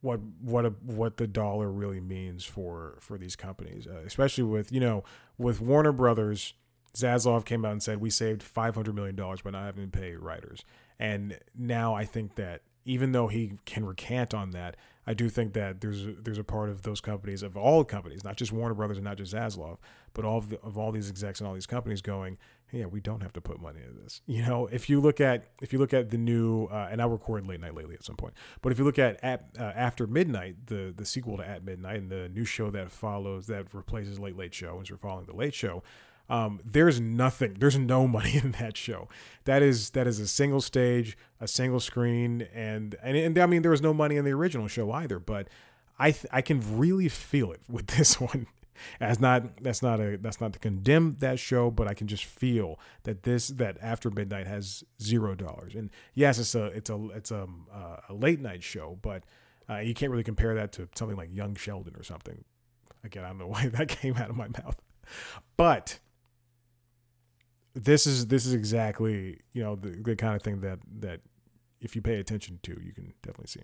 what 0.00 0.20
what 0.40 0.64
a, 0.64 0.70
what 0.70 1.16
the 1.16 1.26
dollar 1.26 1.70
really 1.70 2.00
means 2.00 2.44
for 2.44 2.98
for 3.00 3.18
these 3.18 3.36
companies, 3.36 3.86
uh, 3.86 4.02
especially 4.06 4.44
with 4.44 4.70
you 4.72 4.80
know 4.80 5.04
with 5.36 5.60
Warner 5.60 5.92
Brothers. 5.92 6.54
Zaslav 6.96 7.44
came 7.44 7.64
out 7.64 7.72
and 7.72 7.82
said 7.82 8.00
we 8.00 8.10
saved 8.10 8.42
five 8.42 8.74
hundred 8.74 8.94
million 8.94 9.14
dollars 9.14 9.42
by 9.42 9.50
not 9.50 9.64
having 9.64 9.90
to 9.90 9.98
pay 9.98 10.14
writers, 10.14 10.64
and 10.98 11.38
now 11.56 11.94
I 11.94 12.04
think 12.04 12.36
that 12.36 12.62
even 12.84 13.12
though 13.12 13.28
he 13.28 13.52
can 13.66 13.84
recant 13.84 14.32
on 14.32 14.50
that, 14.52 14.76
I 15.08 15.14
do 15.14 15.30
think 15.30 15.54
that 15.54 15.80
there's 15.80 16.04
a, 16.04 16.12
there's 16.12 16.36
a 16.36 16.44
part 16.44 16.68
of 16.68 16.82
those 16.82 17.00
companies 17.00 17.42
of 17.42 17.56
all 17.56 17.82
companies, 17.82 18.24
not 18.24 18.36
just 18.36 18.52
Warner 18.52 18.74
Brothers 18.74 18.98
and 18.98 19.06
not 19.06 19.16
just 19.16 19.32
Zaslav, 19.32 19.78
but 20.12 20.26
all 20.26 20.36
of, 20.36 20.50
the, 20.50 20.60
of 20.60 20.76
all 20.76 20.92
these 20.92 21.08
execs 21.08 21.40
and 21.40 21.48
all 21.48 21.54
these 21.54 21.66
companies 21.66 22.02
going, 22.02 22.36
hey, 22.66 22.80
yeah, 22.80 22.84
we 22.84 23.00
don't 23.00 23.22
have 23.22 23.32
to 23.32 23.40
put 23.40 23.58
money 23.58 23.80
into 23.80 23.98
this. 24.02 24.20
You 24.26 24.44
know, 24.44 24.66
if 24.66 24.90
you 24.90 25.00
look 25.00 25.18
at 25.18 25.46
if 25.62 25.72
you 25.72 25.78
look 25.78 25.94
at 25.94 26.10
the 26.10 26.18
new, 26.18 26.66
uh, 26.66 26.88
and 26.90 27.00
I'll 27.00 27.08
record 27.08 27.46
late 27.46 27.58
night 27.58 27.74
lately 27.74 27.94
at 27.94 28.04
some 28.04 28.16
point, 28.16 28.34
but 28.60 28.70
if 28.70 28.78
you 28.78 28.84
look 28.84 28.98
at, 28.98 29.18
at 29.24 29.46
uh, 29.58 29.62
After 29.74 30.06
Midnight, 30.06 30.66
the 30.66 30.92
the 30.94 31.06
sequel 31.06 31.38
to 31.38 31.48
At 31.48 31.64
Midnight, 31.64 32.00
and 32.00 32.10
the 32.10 32.28
new 32.28 32.44
show 32.44 32.70
that 32.70 32.90
follows 32.90 33.46
that 33.46 33.72
replaces 33.72 34.18
Late 34.20 34.36
Late 34.36 34.52
Show, 34.52 34.78
as 34.82 34.90
we're 34.90 34.98
following 34.98 35.24
the 35.24 35.34
Late 35.34 35.54
Show. 35.54 35.82
Um, 36.28 36.60
there's 36.64 37.00
nothing. 37.00 37.56
There's 37.58 37.78
no 37.78 38.06
money 38.18 38.36
in 38.36 38.52
that 38.52 38.76
show. 38.76 39.08
That 39.44 39.62
is 39.62 39.90
that 39.90 40.06
is 40.06 40.20
a 40.20 40.28
single 40.28 40.60
stage, 40.60 41.16
a 41.40 41.48
single 41.48 41.80
screen, 41.80 42.46
and 42.54 42.94
and, 43.02 43.16
and 43.16 43.38
I 43.38 43.46
mean 43.46 43.62
there 43.62 43.70
was 43.70 43.82
no 43.82 43.94
money 43.94 44.16
in 44.16 44.24
the 44.24 44.32
original 44.32 44.68
show 44.68 44.92
either. 44.92 45.18
But 45.18 45.48
I 45.98 46.12
th- 46.12 46.26
I 46.30 46.42
can 46.42 46.78
really 46.78 47.08
feel 47.08 47.52
it 47.52 47.60
with 47.68 47.86
this 47.98 48.20
one. 48.20 48.46
As 49.00 49.18
not 49.18 49.60
that's 49.60 49.82
not 49.82 49.98
a 49.98 50.18
that's 50.18 50.40
not 50.40 50.52
to 50.52 50.58
condemn 50.60 51.16
that 51.18 51.40
show, 51.40 51.68
but 51.68 51.88
I 51.88 51.94
can 51.94 52.06
just 52.06 52.24
feel 52.24 52.78
that 53.02 53.24
this 53.24 53.48
that 53.48 53.76
After 53.82 54.08
Midnight 54.08 54.46
has 54.46 54.84
zero 55.02 55.34
dollars. 55.34 55.74
And 55.74 55.90
yes, 56.14 56.38
it's 56.38 56.54
a 56.54 56.66
it's 56.66 56.88
a 56.88 57.08
it's 57.08 57.30
a, 57.32 57.48
uh, 57.74 57.96
a 58.08 58.14
late 58.14 58.40
night 58.40 58.62
show, 58.62 58.96
but 59.02 59.24
uh, 59.68 59.78
you 59.78 59.94
can't 59.94 60.12
really 60.12 60.22
compare 60.22 60.54
that 60.54 60.72
to 60.72 60.88
something 60.94 61.16
like 61.16 61.30
Young 61.34 61.56
Sheldon 61.56 61.96
or 61.96 62.04
something. 62.04 62.44
Again, 63.02 63.24
I 63.24 63.28
don't 63.28 63.38
know 63.38 63.46
why 63.48 63.66
that 63.66 63.88
came 63.88 64.16
out 64.16 64.30
of 64.30 64.36
my 64.36 64.46
mouth, 64.48 64.80
but 65.56 65.98
this 67.78 68.06
is 68.06 68.26
this 68.26 68.44
is 68.44 68.54
exactly 68.54 69.40
you 69.52 69.62
know 69.62 69.76
the, 69.76 69.90
the 69.90 70.16
kind 70.16 70.34
of 70.34 70.42
thing 70.42 70.60
that 70.60 70.78
that 71.00 71.20
if 71.80 71.94
you 71.94 72.02
pay 72.02 72.18
attention 72.18 72.58
to 72.62 72.78
you 72.82 72.92
can 72.92 73.14
definitely 73.22 73.46
see. 73.46 73.62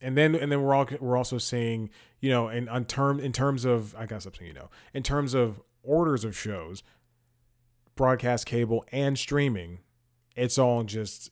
And 0.00 0.16
then 0.16 0.34
and 0.34 0.50
then 0.50 0.62
we're 0.62 0.74
all 0.74 0.86
we're 1.00 1.16
also 1.16 1.38
seeing 1.38 1.90
you 2.20 2.30
know 2.30 2.48
in 2.48 2.68
on 2.68 2.86
term 2.86 3.20
in 3.20 3.32
terms 3.32 3.64
of 3.64 3.94
I 3.96 4.06
got 4.06 4.22
something 4.22 4.46
you 4.46 4.54
know 4.54 4.70
in 4.94 5.02
terms 5.02 5.34
of 5.34 5.60
orders 5.82 6.24
of 6.24 6.36
shows 6.36 6.82
broadcast 7.94 8.46
cable 8.46 8.84
and 8.90 9.18
streaming 9.18 9.80
it's 10.34 10.56
all 10.58 10.82
just 10.82 11.30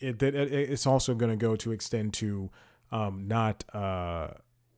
it, 0.00 0.20
it 0.22 0.34
it's 0.34 0.86
also 0.86 1.14
going 1.14 1.30
to 1.30 1.36
go 1.36 1.54
to 1.54 1.70
extend 1.70 2.12
to 2.14 2.50
um 2.90 3.28
not 3.28 3.64
uh 3.72 4.28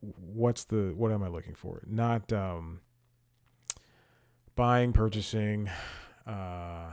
what's 0.01 0.65
the 0.65 0.93
what 0.95 1.11
am 1.11 1.23
I 1.23 1.29
looking 1.29 1.55
for? 1.55 1.83
Not 1.87 2.33
um 2.33 2.81
buying, 4.57 4.93
purchasing, 4.93 5.71
uh, 6.27 6.93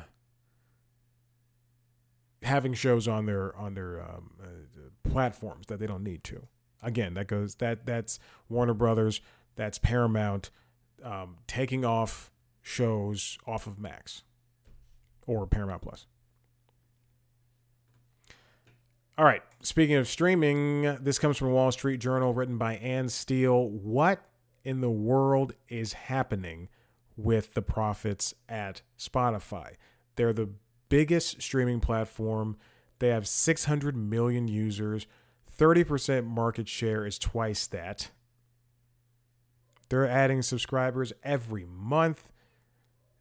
having 2.44 2.74
shows 2.74 3.08
on 3.08 3.26
their 3.26 3.56
on 3.56 3.74
their 3.74 4.02
um, 4.02 4.32
uh, 4.42 5.10
platforms 5.10 5.68
that 5.68 5.80
they 5.80 5.88
don't 5.88 6.04
need 6.04 6.24
to. 6.26 6.48
Again, 6.84 7.14
that 7.14 7.28
goes 7.28 7.56
that 7.56 7.86
that's 7.86 8.20
Warner 8.50 8.74
Brothers, 8.74 9.22
that's 9.56 9.78
Paramount, 9.78 10.50
um, 11.04 11.38
taking 11.48 11.86
off 11.86 12.32
shows 12.62 13.38
off 13.46 13.68
of 13.68 13.80
Max 13.80 14.24
or 15.28 15.46
Paramount 15.46 15.82
Plus. 15.82 16.08
All 19.18 19.26
right. 19.26 19.44
Speaking 19.62 19.96
of 19.96 20.08
streaming, 20.08 20.82
this 21.02 21.20
comes 21.20 21.38
from 21.38 21.52
Wall 21.52 21.72
Street 21.72 22.00
Journal, 22.00 22.34
written 22.34 22.58
by 22.58 22.78
Ann 22.78 23.08
Steele. 23.10 23.70
What 23.70 24.24
in 24.64 24.82
the 24.82 24.90
world 24.90 25.54
is 25.70 25.94
happening 25.94 26.70
with 27.24 27.54
the 27.54 27.62
profits 27.62 28.34
at 28.50 28.82
Spotify? 28.98 29.76
They're 30.16 30.34
the 30.34 30.50
biggest 30.90 31.42
streaming 31.42 31.80
platform. 31.80 32.58
They 33.00 33.10
have 33.10 33.28
600 33.28 33.96
million 33.96 34.48
users. 34.48 35.08
30% 35.58 36.26
market 36.26 36.68
share 36.68 37.06
is 37.06 37.18
twice 37.18 37.68
that. 37.68 38.10
They're 39.90 40.08
adding 40.08 40.42
subscribers 40.42 41.12
every 41.24 41.66
month. 41.66 42.30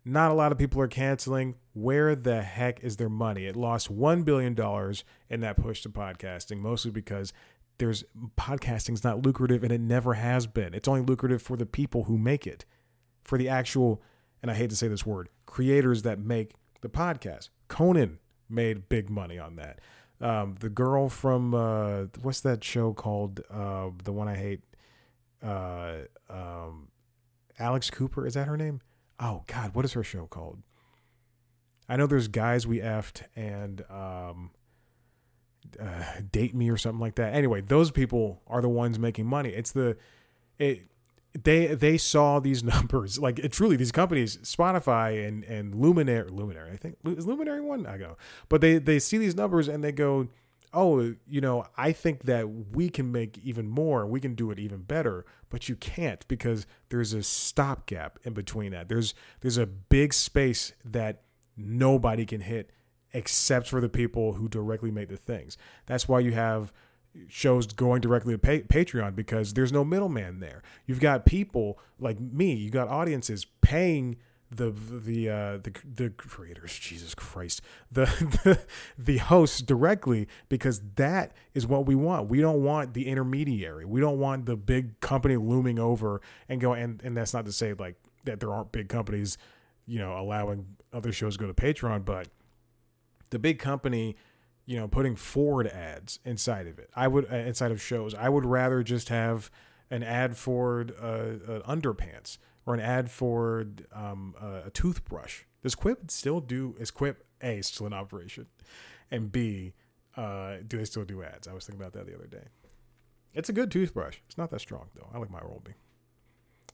Not 0.04 0.30
a 0.30 0.34
lot 0.34 0.52
of 0.52 0.58
people 0.58 0.80
are 0.80 0.88
canceling. 0.88 1.56
Where 1.72 2.14
the 2.14 2.42
heck 2.42 2.82
is 2.82 2.96
their 2.96 3.08
money? 3.08 3.46
It 3.46 3.56
lost 3.56 3.92
$1 3.92 4.24
billion 4.24 4.56
in 5.28 5.40
that 5.40 5.56
push 5.56 5.82
to 5.82 5.88
podcasting, 5.88 6.58
mostly 6.58 6.90
because 6.90 7.32
there's 7.78 8.04
podcasting's 8.38 9.02
not 9.02 9.24
lucrative 9.24 9.62
and 9.62 9.72
it 9.72 9.80
never 9.80 10.14
has 10.14 10.46
been. 10.46 10.74
It's 10.74 10.88
only 10.88 11.02
lucrative 11.02 11.42
for 11.42 11.56
the 11.56 11.66
people 11.66 12.04
who 12.04 12.18
make 12.18 12.46
it, 12.46 12.64
for 13.22 13.38
the 13.38 13.48
actual, 13.48 14.02
and 14.42 14.50
I 14.50 14.54
hate 14.54 14.70
to 14.70 14.76
say 14.76 14.88
this 14.88 15.04
word, 15.06 15.28
creators 15.46 16.02
that 16.02 16.18
make 16.18 16.52
the 16.80 16.88
podcast. 16.88 17.48
Conan 17.68 18.18
made 18.48 18.88
big 18.88 19.11
money 19.11 19.38
on 19.38 19.56
that. 19.56 19.80
Um, 20.20 20.56
the 20.61 20.68
girl 20.68 21.09
from 21.09 21.54
uh, 21.54 22.04
what's 22.20 22.40
that 22.42 22.62
show 22.62 22.92
called? 22.92 23.40
Uh, 23.50 23.90
the 24.04 24.12
one 24.12 24.28
I 24.28 24.37
hate. 24.37 24.61
Uh, 25.42 26.00
um, 26.28 26.88
Alex 27.59 27.88
Cooper 27.90 28.26
is 28.26 28.35
that 28.35 28.46
her 28.46 28.56
name? 28.56 28.80
oh 29.20 29.44
God, 29.46 29.74
what 29.74 29.85
is 29.85 29.92
her 29.92 30.02
show 30.02 30.26
called? 30.26 30.62
I 31.88 31.96
know 31.96 32.06
there's 32.06 32.28
guys 32.28 32.66
we 32.66 32.78
effed 32.78 33.22
and 33.37 33.83
um, 33.90 34.50
uh, 35.80 36.04
date 36.30 36.54
me 36.54 36.70
or 36.70 36.76
something 36.76 37.00
like 37.00 37.16
that. 37.16 37.35
Anyway, 37.35 37.61
those 37.61 37.90
people 37.90 38.42
are 38.46 38.62
the 38.62 38.68
ones 38.68 38.98
making 38.98 39.26
money. 39.26 39.50
It's 39.50 39.72
the 39.72 39.96
it 40.59 40.89
they 41.33 41.69
they 41.69 41.99
saw 41.99 42.40
these 42.40 42.62
numbers. 42.75 43.19
Like 43.19 43.38
it 43.38 43.53
truly 43.53 43.77
these 43.77 43.93
companies 43.93 44.38
Spotify 44.38 45.27
and 45.27 45.45
and 45.45 45.75
Luminary 45.75 46.31
Luminary 46.31 46.71
I 46.73 46.77
think 46.77 46.97
is 47.05 47.27
Luminary 47.27 47.61
one? 47.61 47.87
I 47.87 47.99
go. 47.99 48.16
But 48.49 48.61
they 48.61 48.79
they 48.79 48.99
see 48.99 49.19
these 49.19 49.37
numbers 49.37 49.69
and 49.69 49.83
they 49.83 49.93
go 49.93 50.29
oh, 50.73 51.14
you 51.29 51.40
know, 51.40 51.64
I 51.77 51.93
think 51.93 52.25
that 52.25 52.49
we 52.49 52.90
can 52.90 53.11
make 53.11 53.38
even 53.38 53.69
more, 53.69 54.07
we 54.07 54.21
can 54.21 54.35
do 54.35 54.51
it 54.51 54.59
even 54.59 54.83
better, 54.83 55.25
but 55.49 55.69
you 55.69 55.77
can't 55.77 56.27
because 56.29 56.66
there's 56.90 57.12
a 57.12 57.23
stopgap 57.23 58.19
in 58.23 58.33
between 58.35 58.73
that. 58.73 58.88
There's 58.88 59.14
there's 59.40 59.59
a 59.59 59.66
big 59.66 60.14
space 60.14 60.73
that 60.85 61.23
nobody 61.57 62.25
can 62.25 62.40
hit 62.40 62.71
except 63.12 63.69
for 63.69 63.81
the 63.81 63.88
people 63.88 64.35
who 64.35 64.49
directly 64.49 64.90
make 64.90 65.09
the 65.09 65.16
things. 65.16 65.59
That's 65.87 66.09
why 66.09 66.21
you 66.21 66.33
have 66.33 66.73
shows 67.29 67.66
going 67.66 68.01
directly 68.01 68.35
to 68.35 68.38
pay- 68.38 68.62
Patreon 68.62 69.14
because 69.14 69.55
there's 69.55 69.73
no 69.73 69.85
middleman 69.85 70.40
there. 70.40 70.62
You've 70.87 71.01
got 71.01 71.27
people 71.27 71.79
like 71.99 72.20
me, 72.20 72.55
you 72.55 72.70
got 72.70 72.88
audiences 72.88 73.46
paying 73.61 74.16
the 74.51 74.70
the 74.70 75.29
uh, 75.29 75.59
the 75.59 75.73
the 75.94 76.11
creators, 76.11 76.77
Jesus 76.77 77.14
Christ, 77.14 77.62
the, 77.90 78.07
the 78.44 78.61
the 78.99 79.18
hosts 79.18 79.62
directly 79.62 80.27
because 80.49 80.81
that 80.96 81.33
is 81.55 81.66
what 81.66 81.87
we 81.87 81.94
want. 81.94 82.29
We 82.29 82.40
don't 82.40 82.64
want 82.64 82.94
the 82.94 83.07
intermediary. 83.07 83.85
We 83.85 84.01
don't 84.01 84.18
want 84.18 84.46
the 84.46 84.57
big 84.57 84.99
company 85.01 85.37
looming 85.37 85.79
over 85.79 86.20
and 86.49 86.61
go. 86.61 86.73
And 86.73 87.01
and 87.05 87.16
that's 87.16 87.33
not 87.33 87.44
to 87.44 87.53
say 87.53 87.75
like 87.75 87.94
that 88.25 88.40
there 88.40 88.53
aren't 88.53 88.73
big 88.73 88.88
companies, 88.88 89.38
you 89.87 90.01
know, 90.01 90.18
allowing 90.18 90.66
other 90.92 91.12
shows 91.12 91.37
to 91.37 91.40
go 91.40 91.46
to 91.46 91.55
Patreon, 91.55 92.05
but 92.05 92.27
the 93.31 93.38
big 93.38 93.61
company 93.61 94.16
you 94.70 94.76
know 94.76 94.87
putting 94.87 95.16
Ford 95.16 95.66
ads 95.66 96.20
inside 96.24 96.66
of 96.66 96.78
it 96.78 96.90
i 96.94 97.09
would 97.09 97.26
uh, 97.30 97.37
inside 97.37 97.72
of 97.72 97.83
shows 97.83 98.14
i 98.14 98.28
would 98.28 98.46
rather 98.46 98.83
just 98.83 99.09
have 99.09 99.50
an 99.90 100.02
ad 100.02 100.37
for 100.37 100.87
uh, 101.02 101.04
uh, 101.04 101.61
underpants 101.74 102.38
or 102.66 102.74
an 102.74 102.80
ad 102.80 103.11
for 103.11 103.66
um, 103.92 104.35
a, 104.40 104.70
toothbrush. 104.70 105.42
Does 105.62 105.74
Quip 105.74 106.11
still 106.11 106.40
do? 106.40 106.76
Is 106.78 106.90
Quip 106.90 107.24
A 107.42 107.62
still 107.62 107.87
in 107.87 107.92
operation? 107.92 108.46
And 109.11 109.33
B, 109.33 109.74
uh, 110.16 110.56
do 110.66 110.78
they 110.78 110.85
still 110.85 111.04
do 111.04 111.22
ads? 111.22 111.48
I 111.48 111.52
was 111.52 111.66
thinking 111.66 111.80
about 111.80 111.92
that 111.94 112.06
the 112.06 112.14
other 112.14 112.26
day. 112.26 112.44
It's 113.35 113.48
a 113.48 113.52
good 113.52 113.70
toothbrush. 113.70 114.18
It's 114.26 114.38
not 114.38 114.50
that 114.50 114.61
strong 114.61 114.87
though. 114.94 115.09
I 115.12 115.18
like 115.18 115.30
my 115.30 115.40
Oral 115.40 115.62
B. 115.64 115.72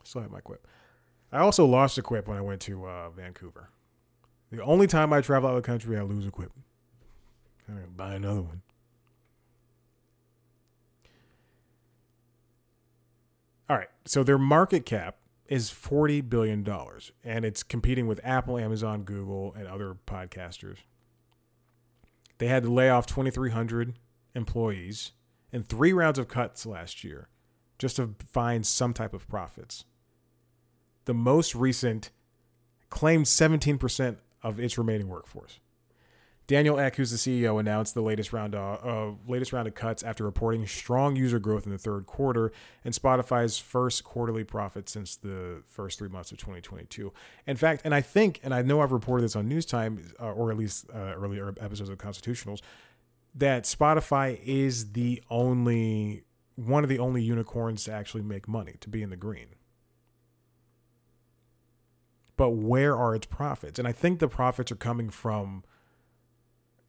Still 0.04 0.22
have 0.22 0.30
my 0.30 0.40
Quip. 0.40 0.66
I 1.32 1.38
also 1.38 1.64
lost 1.64 1.98
a 1.98 2.02
Quip 2.02 2.28
when 2.28 2.36
I 2.36 2.42
went 2.42 2.60
to 2.62 2.86
uh, 2.86 3.10
Vancouver. 3.10 3.70
The 4.50 4.62
only 4.62 4.86
time 4.86 5.12
I 5.12 5.20
travel 5.22 5.48
out 5.48 5.56
of 5.56 5.62
the 5.62 5.66
country, 5.66 5.96
I 5.98 6.02
lose 6.02 6.26
a 6.26 6.30
Quip. 6.30 6.52
I 7.68 7.72
gotta 7.72 7.86
buy 7.88 8.14
another 8.14 8.42
one. 8.42 8.62
All 13.68 13.76
right. 13.76 13.88
So 14.04 14.22
their 14.22 14.38
market 14.38 14.86
cap 14.86 15.16
is 15.48 15.70
$40 15.70 16.28
billion 16.28 16.66
and 17.24 17.44
it's 17.44 17.62
competing 17.62 18.06
with 18.06 18.20
Apple, 18.24 18.58
Amazon, 18.58 19.02
Google, 19.02 19.54
and 19.56 19.66
other 19.66 19.96
podcasters. 20.06 20.78
They 22.38 22.48
had 22.48 22.64
to 22.64 22.72
lay 22.72 22.90
off 22.90 23.06
2,300 23.06 23.94
employees 24.34 25.12
in 25.52 25.62
three 25.62 25.92
rounds 25.92 26.18
of 26.18 26.28
cuts 26.28 26.66
last 26.66 27.02
year 27.02 27.28
just 27.78 27.96
to 27.96 28.14
find 28.32 28.66
some 28.66 28.92
type 28.92 29.14
of 29.14 29.28
profits. 29.28 29.84
The 31.04 31.14
most 31.14 31.54
recent 31.54 32.10
claimed 32.90 33.26
17% 33.26 34.16
of 34.42 34.60
its 34.60 34.78
remaining 34.78 35.08
workforce. 35.08 35.60
Daniel 36.46 36.78
Ek, 36.78 36.94
who's 36.94 37.10
the 37.10 37.16
CEO, 37.16 37.58
announced 37.58 37.94
the 37.94 38.02
latest 38.02 38.32
round 38.32 38.54
of, 38.54 38.86
uh, 38.86 39.16
latest 39.30 39.52
round 39.52 39.66
of 39.66 39.74
cuts 39.74 40.02
after 40.04 40.24
reporting 40.24 40.64
strong 40.66 41.16
user 41.16 41.40
growth 41.40 41.66
in 41.66 41.72
the 41.72 41.78
third 41.78 42.06
quarter 42.06 42.52
and 42.84 42.94
Spotify's 42.94 43.58
first 43.58 44.04
quarterly 44.04 44.44
profit 44.44 44.88
since 44.88 45.16
the 45.16 45.62
first 45.66 45.98
three 45.98 46.08
months 46.08 46.30
of 46.30 46.38
2022. 46.38 47.12
In 47.46 47.56
fact, 47.56 47.82
and 47.84 47.92
I 47.92 48.00
think, 48.00 48.40
and 48.44 48.54
I 48.54 48.62
know 48.62 48.80
I've 48.80 48.92
reported 48.92 49.24
this 49.24 49.34
on 49.34 49.48
News 49.48 49.66
Time 49.66 50.00
uh, 50.20 50.32
or 50.32 50.52
at 50.52 50.56
least 50.56 50.86
uh, 50.94 51.14
earlier 51.16 51.52
episodes 51.60 51.90
of 51.90 51.98
Constitutionals, 51.98 52.60
that 53.34 53.64
Spotify 53.64 54.40
is 54.44 54.92
the 54.92 55.22
only 55.28 56.22
one 56.54 56.82
of 56.84 56.88
the 56.88 56.98
only 56.98 57.22
unicorns 57.22 57.84
to 57.84 57.92
actually 57.92 58.22
make 58.22 58.48
money 58.48 58.76
to 58.80 58.88
be 58.88 59.02
in 59.02 59.10
the 59.10 59.16
green. 59.16 59.48
But 62.36 62.50
where 62.50 62.96
are 62.96 63.14
its 63.14 63.26
profits? 63.26 63.78
And 63.78 63.86
I 63.86 63.92
think 63.92 64.20
the 64.20 64.28
profits 64.28 64.70
are 64.70 64.76
coming 64.76 65.10
from 65.10 65.64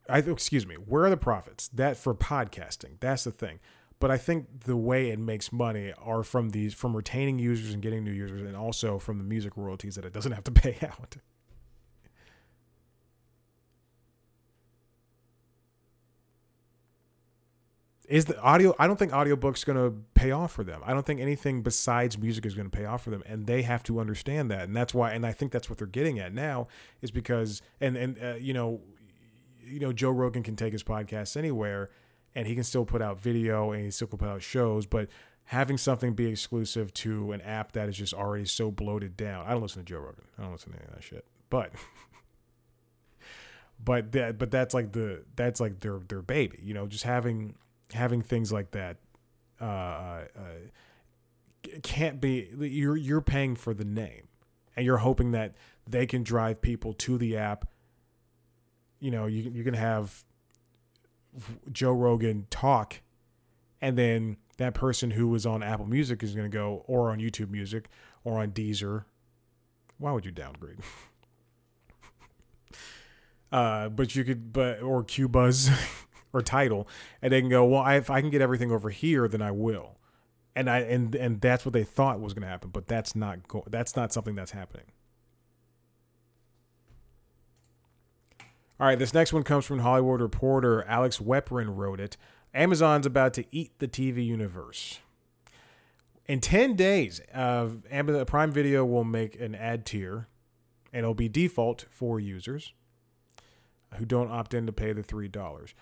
I 0.08 0.18
excuse 0.18 0.66
me, 0.66 0.76
where 0.76 1.04
are 1.04 1.10
the 1.10 1.16
profits? 1.16 1.68
That 1.68 1.96
for 1.96 2.14
podcasting. 2.14 3.00
That's 3.00 3.24
the 3.24 3.30
thing. 3.30 3.60
But 4.00 4.10
I 4.10 4.16
think 4.16 4.64
the 4.64 4.76
way 4.76 5.10
it 5.10 5.18
makes 5.18 5.52
money 5.52 5.92
are 6.00 6.22
from 6.22 6.50
these 6.50 6.72
from 6.72 6.96
retaining 6.96 7.38
users 7.38 7.74
and 7.74 7.82
getting 7.82 8.04
new 8.04 8.12
users 8.12 8.42
and 8.42 8.56
also 8.56 8.98
from 8.98 9.18
the 9.18 9.24
music 9.24 9.56
royalties 9.56 9.96
that 9.96 10.04
it 10.04 10.12
doesn't 10.12 10.32
have 10.32 10.44
to 10.44 10.52
pay 10.52 10.78
out. 10.82 11.16
Is 18.08 18.24
the 18.24 18.40
audio 18.40 18.74
I 18.78 18.86
don't 18.86 18.98
think 18.98 19.12
audiobooks 19.12 19.66
going 19.66 19.76
to 19.76 19.94
pay 20.14 20.30
off 20.30 20.52
for 20.52 20.64
them. 20.64 20.80
I 20.86 20.94
don't 20.94 21.04
think 21.04 21.20
anything 21.20 21.60
besides 21.62 22.16
music 22.16 22.46
is 22.46 22.54
going 22.54 22.70
to 22.70 22.74
pay 22.74 22.86
off 22.86 23.02
for 23.02 23.10
them 23.10 23.22
and 23.26 23.46
they 23.46 23.62
have 23.62 23.82
to 23.82 23.98
understand 24.00 24.50
that. 24.50 24.62
And 24.62 24.74
that's 24.74 24.94
why 24.94 25.12
and 25.12 25.26
I 25.26 25.32
think 25.32 25.52
that's 25.52 25.68
what 25.68 25.78
they're 25.78 25.86
getting 25.86 26.18
at 26.18 26.32
now 26.32 26.68
is 27.02 27.10
because 27.10 27.60
and 27.80 27.96
and 27.96 28.16
uh, 28.22 28.34
you 28.36 28.54
know 28.54 28.80
you 29.68 29.80
know, 29.80 29.92
Joe 29.92 30.10
Rogan 30.10 30.42
can 30.42 30.56
take 30.56 30.72
his 30.72 30.82
podcast 30.82 31.36
anywhere 31.36 31.90
and 32.34 32.46
he 32.46 32.54
can 32.54 32.64
still 32.64 32.84
put 32.84 33.02
out 33.02 33.20
video 33.20 33.72
and 33.72 33.84
he 33.84 33.90
still 33.90 34.08
can 34.08 34.18
put 34.18 34.28
out 34.28 34.42
shows, 34.42 34.86
but 34.86 35.08
having 35.44 35.78
something 35.78 36.14
be 36.14 36.26
exclusive 36.26 36.92
to 36.92 37.32
an 37.32 37.40
app 37.40 37.72
that 37.72 37.88
is 37.88 37.96
just 37.96 38.12
already 38.12 38.44
so 38.44 38.70
bloated 38.70 39.16
down. 39.16 39.46
I 39.46 39.52
don't 39.52 39.62
listen 39.62 39.84
to 39.84 39.92
Joe 39.92 40.00
Rogan. 40.00 40.24
I 40.38 40.42
don't 40.42 40.52
listen 40.52 40.72
to 40.72 40.78
any 40.78 40.86
of 40.88 40.94
that 40.94 41.02
shit. 41.02 41.24
But 41.50 41.72
but 43.84 44.12
that 44.12 44.38
but 44.38 44.50
that's 44.50 44.74
like 44.74 44.92
the 44.92 45.24
that's 45.36 45.60
like 45.60 45.80
their 45.80 46.00
their 46.08 46.22
baby, 46.22 46.60
you 46.62 46.74
know, 46.74 46.86
just 46.86 47.04
having 47.04 47.54
having 47.92 48.22
things 48.22 48.52
like 48.52 48.72
that 48.72 48.98
uh, 49.60 49.64
uh, 49.64 50.24
can't 51.82 52.20
be 52.20 52.48
you're 52.58 52.96
you're 52.96 53.20
paying 53.20 53.56
for 53.56 53.74
the 53.74 53.84
name 53.84 54.28
and 54.76 54.84
you're 54.84 54.98
hoping 54.98 55.32
that 55.32 55.54
they 55.88 56.06
can 56.06 56.22
drive 56.22 56.60
people 56.60 56.92
to 56.92 57.18
the 57.18 57.36
app 57.36 57.66
you 59.00 59.10
know, 59.10 59.26
you 59.26 59.50
you 59.50 59.64
can 59.64 59.74
have 59.74 60.24
Joe 61.72 61.92
Rogan 61.92 62.46
talk, 62.50 63.00
and 63.80 63.96
then 63.98 64.36
that 64.56 64.74
person 64.74 65.12
who 65.12 65.28
was 65.28 65.46
on 65.46 65.62
Apple 65.62 65.86
Music 65.86 66.22
is 66.22 66.34
going 66.34 66.50
to 66.50 66.54
go, 66.56 66.84
or 66.86 67.10
on 67.10 67.18
YouTube 67.18 67.50
Music, 67.50 67.88
or 68.24 68.38
on 68.38 68.50
Deezer. 68.52 69.04
Why 69.98 70.12
would 70.12 70.24
you 70.24 70.32
downgrade? 70.32 70.78
uh, 73.52 73.88
but 73.88 74.14
you 74.14 74.24
could, 74.24 74.52
but 74.52 74.82
or 74.82 75.02
Qobuz 75.04 75.70
or 76.32 76.42
Tidal, 76.42 76.88
and 77.22 77.32
they 77.32 77.40
can 77.40 77.50
go. 77.50 77.64
Well, 77.64 77.82
I, 77.82 77.96
if 77.96 78.10
I 78.10 78.20
can 78.20 78.30
get 78.30 78.40
everything 78.42 78.70
over 78.72 78.90
here, 78.90 79.28
then 79.28 79.42
I 79.42 79.50
will. 79.50 79.96
and 80.56 80.68
I 80.68 80.80
and 80.80 81.14
and 81.14 81.40
that's 81.40 81.64
what 81.64 81.72
they 81.72 81.84
thought 81.84 82.20
was 82.20 82.34
going 82.34 82.42
to 82.42 82.48
happen, 82.48 82.70
but 82.70 82.86
that's 82.88 83.14
not 83.16 83.46
go- 83.48 83.64
that's 83.68 83.96
not 83.96 84.12
something 84.12 84.34
that's 84.34 84.52
happening. 84.52 84.86
All 88.80 88.86
right, 88.86 88.98
this 88.98 89.12
next 89.12 89.32
one 89.32 89.42
comes 89.42 89.64
from 89.64 89.80
Hollywood 89.80 90.20
Reporter. 90.20 90.84
Alex 90.84 91.18
Weprin 91.18 91.76
wrote 91.76 91.98
it. 91.98 92.16
Amazon's 92.54 93.06
about 93.06 93.34
to 93.34 93.44
eat 93.50 93.72
the 93.78 93.88
TV 93.88 94.24
universe. 94.24 95.00
In 96.26 96.40
10 96.40 96.76
days, 96.76 97.20
uh, 97.34 97.68
Amazon 97.90 98.24
Prime 98.26 98.52
Video 98.52 98.84
will 98.84 99.02
make 99.02 99.40
an 99.40 99.56
ad 99.56 99.84
tier, 99.84 100.28
and 100.92 101.00
it'll 101.00 101.14
be 101.14 101.28
default 101.28 101.86
for 101.90 102.20
users 102.20 102.72
who 103.94 104.04
don't 104.04 104.30
opt 104.30 104.54
in 104.54 104.66
to 104.66 104.72
pay 104.72 104.92
the 104.92 105.02
$3. 105.02 105.74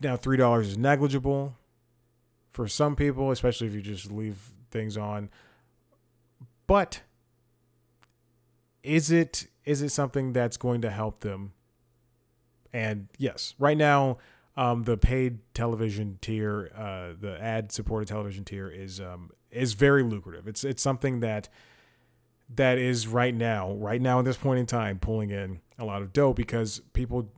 Now, 0.00 0.16
$3 0.16 0.60
is 0.60 0.78
negligible 0.78 1.56
for 2.52 2.68
some 2.68 2.94
people, 2.94 3.30
especially 3.32 3.66
if 3.66 3.74
you 3.74 3.80
just 3.80 4.12
leave 4.12 4.52
things 4.70 4.96
on. 4.96 5.28
But 6.66 7.02
is 8.82 9.10
it 9.10 9.46
is 9.64 9.82
it 9.82 9.90
something 9.90 10.32
that's 10.32 10.56
going 10.56 10.82
to 10.82 10.90
help 10.90 11.20
them? 11.20 11.52
And 12.72 13.08
yes, 13.18 13.54
right 13.58 13.76
now, 13.76 14.18
um, 14.56 14.84
the 14.84 14.96
paid 14.96 15.38
television 15.54 16.18
tier, 16.20 16.70
uh, 16.76 17.18
the 17.18 17.38
ad 17.40 17.72
supported 17.72 18.08
television 18.08 18.44
tier 18.44 18.68
is 18.68 19.00
um, 19.00 19.30
is 19.50 19.74
very 19.74 20.02
lucrative. 20.02 20.46
It's 20.48 20.64
it's 20.64 20.82
something 20.82 21.20
that 21.20 21.48
that 22.54 22.78
is 22.78 23.06
right 23.06 23.34
now, 23.34 23.72
right 23.74 24.00
now 24.00 24.18
at 24.18 24.24
this 24.24 24.36
point 24.36 24.60
in 24.60 24.66
time, 24.66 24.98
pulling 24.98 25.30
in 25.30 25.60
a 25.78 25.84
lot 25.84 26.02
of 26.02 26.12
dough 26.12 26.32
because 26.32 26.80
people 26.92 27.30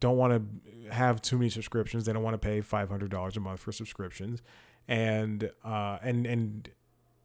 don't 0.00 0.16
want 0.16 0.32
to 0.32 0.90
have 0.92 1.20
too 1.20 1.36
many 1.36 1.50
subscriptions. 1.50 2.04
They 2.04 2.12
don't 2.12 2.22
want 2.22 2.34
to 2.34 2.38
pay 2.38 2.60
five 2.60 2.88
hundred 2.88 3.10
dollars 3.10 3.36
a 3.36 3.40
month 3.40 3.60
for 3.60 3.72
subscriptions, 3.72 4.42
and 4.88 5.50
uh, 5.64 5.98
and 6.02 6.26
and 6.26 6.70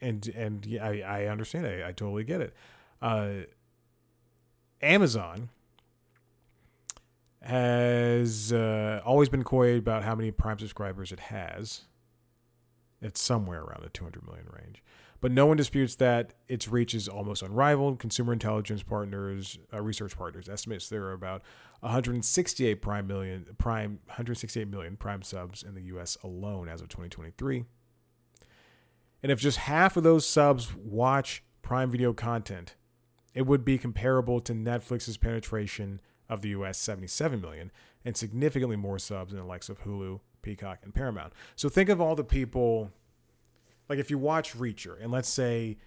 and 0.02 0.28
and 0.36 0.66
yeah, 0.66 0.86
I, 0.86 1.00
I 1.00 1.26
understand. 1.28 1.66
I, 1.66 1.90
I 1.90 1.92
totally 1.92 2.24
get 2.24 2.42
it. 2.42 2.54
Uh, 3.02 3.30
Amazon 4.82 5.50
has 7.42 8.54
uh, 8.54 9.02
always 9.06 9.30
been 9.30 9.44
coy 9.44 9.78
about 9.78 10.04
how 10.04 10.16
many 10.16 10.32
Prime 10.32 10.60
subscribers 10.60 11.12
it 11.12 11.20
has. 11.20 11.86
It's 13.02 13.22
somewhere 13.22 13.62
around 13.62 13.84
the 13.84 13.90
200 13.90 14.26
million 14.26 14.46
range. 14.52 14.84
But 15.22 15.32
no 15.32 15.46
one 15.46 15.58
disputes 15.58 15.96
that 15.96 16.34
its 16.48 16.68
reach 16.68 16.94
is 16.94 17.08
almost 17.08 17.42
unrivaled. 17.42 18.00
Consumer 18.00 18.32
intelligence 18.32 18.84
partners, 18.84 19.60
uh, 19.74 19.82
research 19.82 20.18
partners 20.18 20.48
estimates 20.48 20.88
there 20.88 21.04
are 21.04 21.14
about 21.14 21.44
168 21.82 22.82
prime 22.82 23.08
million 23.08 23.46
prime 23.58 24.00
168 24.06 24.68
million 24.70 24.96
prime 24.96 25.22
subs 25.22 25.64
in 25.64 25.76
the 25.76 25.82
US 25.84 26.18
alone 26.24 26.70
as 26.70 26.82
of 26.82 26.88
2023. 26.88 27.66
And 29.22 29.32
if 29.32 29.40
just 29.40 29.58
half 29.58 29.98
of 29.98 30.04
those 30.04 30.26
subs 30.26 30.74
watch 30.76 31.44
Prime 31.62 31.92
Video 31.92 32.14
content, 32.14 32.76
it 33.34 33.46
would 33.46 33.64
be 33.64 33.78
comparable 33.78 34.40
to 34.42 34.54
Netflix's 34.54 35.18
penetration 35.18 36.02
of 36.28 36.42
the 36.42 36.50
US 36.50 36.78
77 36.78 37.42
million 37.42 37.72
and 38.06 38.16
significantly 38.16 38.76
more 38.76 39.00
subs 39.00 39.32
than 39.32 39.42
the 39.42 39.48
likes 39.48 39.70
of 39.70 39.84
Hulu, 39.84 40.20
Peacock, 40.42 40.80
and 40.84 40.94
Paramount. 40.94 41.34
So 41.56 41.70
think 41.70 41.90
of 41.90 42.00
all 42.00 42.16
the 42.16 42.24
people 42.24 42.92
like 43.90 44.00
if 44.00 44.12
you 44.12 44.18
watch 44.18 44.56
Reacher 44.58 45.02
and 45.02 45.12
let's 45.12 45.30
say 45.30 45.78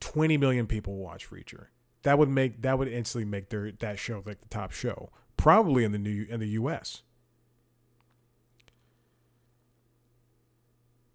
20 0.00 0.36
million 0.38 0.66
people 0.66 0.96
watch 0.96 1.30
Reacher, 1.30 1.66
that 2.02 2.18
would 2.18 2.28
make 2.28 2.62
that 2.62 2.78
would 2.78 2.88
instantly 2.88 3.28
make 3.28 3.50
their 3.50 3.72
that 3.72 3.98
show 3.98 4.22
like 4.24 4.40
the 4.40 4.48
top 4.48 4.72
show, 4.72 5.10
probably 5.36 5.84
in 5.84 5.92
the 5.92 5.98
new 5.98 6.26
in 6.28 6.40
the 6.40 6.48
US. 6.50 7.02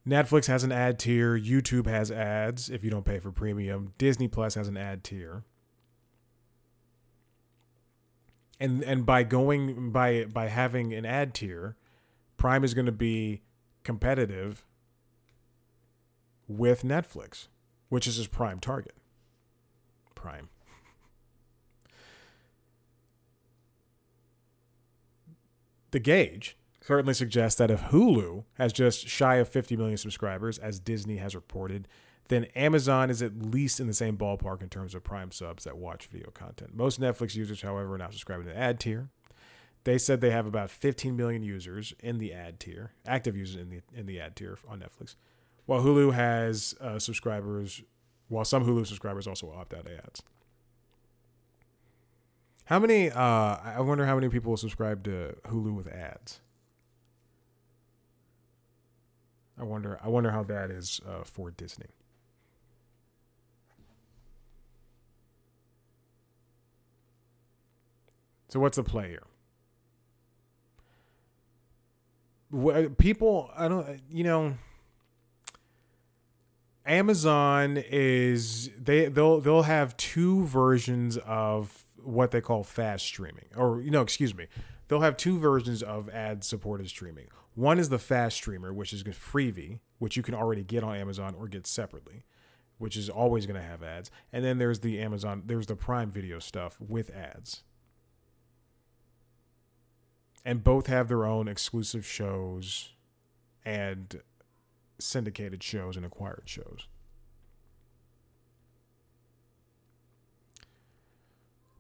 Netflix 0.08 0.48
has 0.48 0.64
an 0.64 0.72
ad 0.72 1.00
tier, 1.00 1.40
YouTube 1.40 1.88
has 1.88 2.12
ads 2.12 2.70
if 2.70 2.84
you 2.84 2.90
don't 2.90 3.06
pay 3.06 3.20
for 3.20 3.32
premium, 3.32 3.94
Disney 3.98 4.28
Plus 4.28 4.56
has 4.56 4.68
an 4.68 4.76
ad 4.76 5.04
tier. 5.04 5.44
And 8.60 8.84
and 8.84 9.06
by 9.06 9.24
going 9.24 9.92
by 9.92 10.26
by 10.26 10.48
having 10.48 10.94
an 10.94 11.06
ad 11.06 11.34
tier, 11.34 11.76
Prime 12.38 12.64
is 12.64 12.74
going 12.74 12.86
to 12.86 12.92
be 12.92 13.42
competitive 13.84 14.66
with 16.48 16.84
Netflix, 16.84 17.48
which 17.90 18.08
is 18.08 18.18
his 18.18 18.28
prime 18.28 18.60
target. 18.60 18.96
Prime. 20.16 20.50
the 25.92 26.00
gauge 26.00 26.58
certainly 26.84 27.14
suggests 27.14 27.58
that 27.58 27.72
if 27.72 27.82
Hulu 27.82 28.44
has 28.56 28.74
just 28.74 29.08
shy 29.08 29.36
of 29.36 29.48
50 29.48 29.78
million 29.78 29.98
subscribers, 29.98 30.60
as 30.60 30.80
Disney 30.80 31.18
has 31.18 31.34
reported, 31.34 31.88
then 32.28 32.46
Amazon 32.56 33.10
is 33.10 33.22
at 33.22 33.38
least 33.38 33.80
in 33.80 33.88
the 33.88 33.94
same 33.94 34.18
ballpark 34.18 34.62
in 34.62 34.70
terms 34.70 34.94
of 34.94 35.04
Prime 35.04 35.32
subs 35.32 35.64
that 35.64 35.78
watch 35.78 36.08
video 36.08 36.30
content. 36.32 36.76
Most 36.76 37.00
Netflix 37.00 37.36
users, 37.36 37.62
however, 37.62 37.96
are 37.96 37.98
not 37.98 38.12
subscribing 38.12 38.46
to 38.48 38.54
the 38.54 38.58
ad 38.58 38.80
tier. 38.80 39.10
They 39.86 39.98
said 39.98 40.22
they 40.22 40.32
have 40.32 40.46
about 40.46 40.72
15 40.72 41.16
million 41.16 41.44
users 41.44 41.94
in 42.00 42.18
the 42.18 42.34
ad 42.34 42.60
tier, 42.60 42.92
active 43.06 43.36
users 43.36 43.62
in 43.62 43.70
the 43.70 43.82
in 43.94 44.06
the 44.06 44.20
ad 44.20 44.36
tier 44.36 44.58
on 44.68 44.80
Netflix, 44.80 45.16
while 45.66 45.82
Hulu 45.82 46.14
has 46.14 46.76
uh, 46.80 47.00
subscribers. 47.00 47.82
While 48.30 48.46
some 48.46 48.66
Hulu 48.66 48.88
subscribers 48.88 49.28
also 49.28 49.52
opt 49.52 49.74
out 49.74 49.86
of 49.86 49.92
ads. 49.92 50.24
How 52.66 52.80
many? 52.80 53.12
Uh, 53.12 53.58
I 53.64 53.82
wonder 53.82 54.06
how 54.06 54.16
many 54.16 54.30
people 54.30 54.56
subscribe 54.56 55.04
to 55.04 55.36
Hulu 55.48 55.76
with 55.76 55.88
ads. 55.88 56.40
I 59.60 59.64
wonder. 59.64 60.00
I 60.04 60.08
wonder 60.10 60.32
how 60.32 60.44
that 60.44 60.72
is 60.72 61.00
uh, 61.08 61.24
for 61.24 61.52
Disney. 61.52 61.88
So 68.50 68.60
what's 68.60 68.78
the 68.78 68.84
play 68.84 69.10
here? 69.10 69.24
People, 73.00 73.50
I 73.58 73.68
don't, 73.68 74.00
you 74.12 74.24
know. 74.24 74.54
Amazon 76.86 77.82
is 77.90 78.70
they 78.80 79.08
they'll 79.08 79.40
they'll 79.42 79.64
have 79.64 79.98
two 79.98 80.46
versions 80.46 81.18
of 81.18 81.84
what 82.04 82.30
they 82.30 82.42
call 82.42 82.64
fast 82.64 83.06
streaming, 83.06 83.46
or 83.56 83.82
you 83.82 83.90
know, 83.90 84.02
excuse 84.02 84.36
me, 84.36 84.46
they'll 84.88 85.02
have 85.02 85.18
two 85.18 85.40
versions 85.40 85.82
of 85.82 86.08
ad 86.10 86.44
supported 86.44 86.88
streaming. 86.90 87.30
One 87.56 87.78
is 87.78 87.90
the 87.90 88.00
fast 88.00 88.38
streamer, 88.38 88.74
which 88.74 88.94
is 88.94 89.04
Freevee, 89.04 89.80
which 90.00 90.18
you 90.18 90.24
can 90.24 90.34
already 90.34 90.64
get 90.64 90.84
on 90.84 90.96
Amazon 90.96 91.36
or 91.38 91.48
get 91.48 91.68
separately, 91.68 92.24
which 92.78 92.98
is 92.98 93.10
always 93.10 93.46
going 93.46 93.60
to 93.60 93.68
have 93.68 93.84
ads. 93.84 94.10
And 94.32 94.44
then 94.44 94.58
there's 94.58 94.80
the 94.80 95.00
Amazon, 95.00 95.44
there's 95.46 95.68
the 95.68 95.76
Prime 95.76 96.10
Video 96.10 96.40
stuff 96.40 96.78
with 96.80 97.12
ads. 97.12 97.64
And 100.44 100.64
both 100.64 100.88
have 100.88 101.08
their 101.08 101.26
own 101.26 101.48
exclusive 101.48 102.06
shows 102.06 102.94
and 103.64 104.22
syndicated 105.00 105.64
shows 105.64 105.96
and 105.96 106.06
acquired 106.06 106.44
shows. 106.46 106.88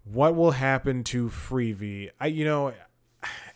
What 0.06 0.36
will 0.36 0.52
happen 0.52 1.04
to 1.06 1.30
Freevee? 1.30 2.12
I 2.20 2.28
you 2.28 2.46
know, 2.46 2.74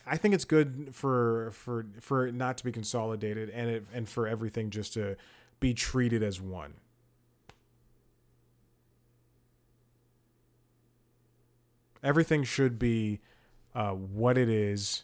I 0.09 0.17
think 0.17 0.33
it's 0.33 0.45
good 0.45 0.89
for 0.93 1.51
for 1.51 1.85
for 1.99 2.27
it 2.27 2.33
not 2.33 2.57
to 2.57 2.63
be 2.63 2.71
consolidated 2.71 3.49
and 3.49 3.69
it, 3.69 3.85
and 3.93 4.07
for 4.07 4.27
everything 4.27 4.69
just 4.69 4.93
to 4.93 5.15
be 5.59 5.73
treated 5.73 6.23
as 6.23 6.39
one. 6.39 6.75
Everything 12.03 12.43
should 12.43 12.79
be 12.79 13.19
uh, 13.75 13.91
what 13.91 14.37
it 14.37 14.49
is. 14.49 15.03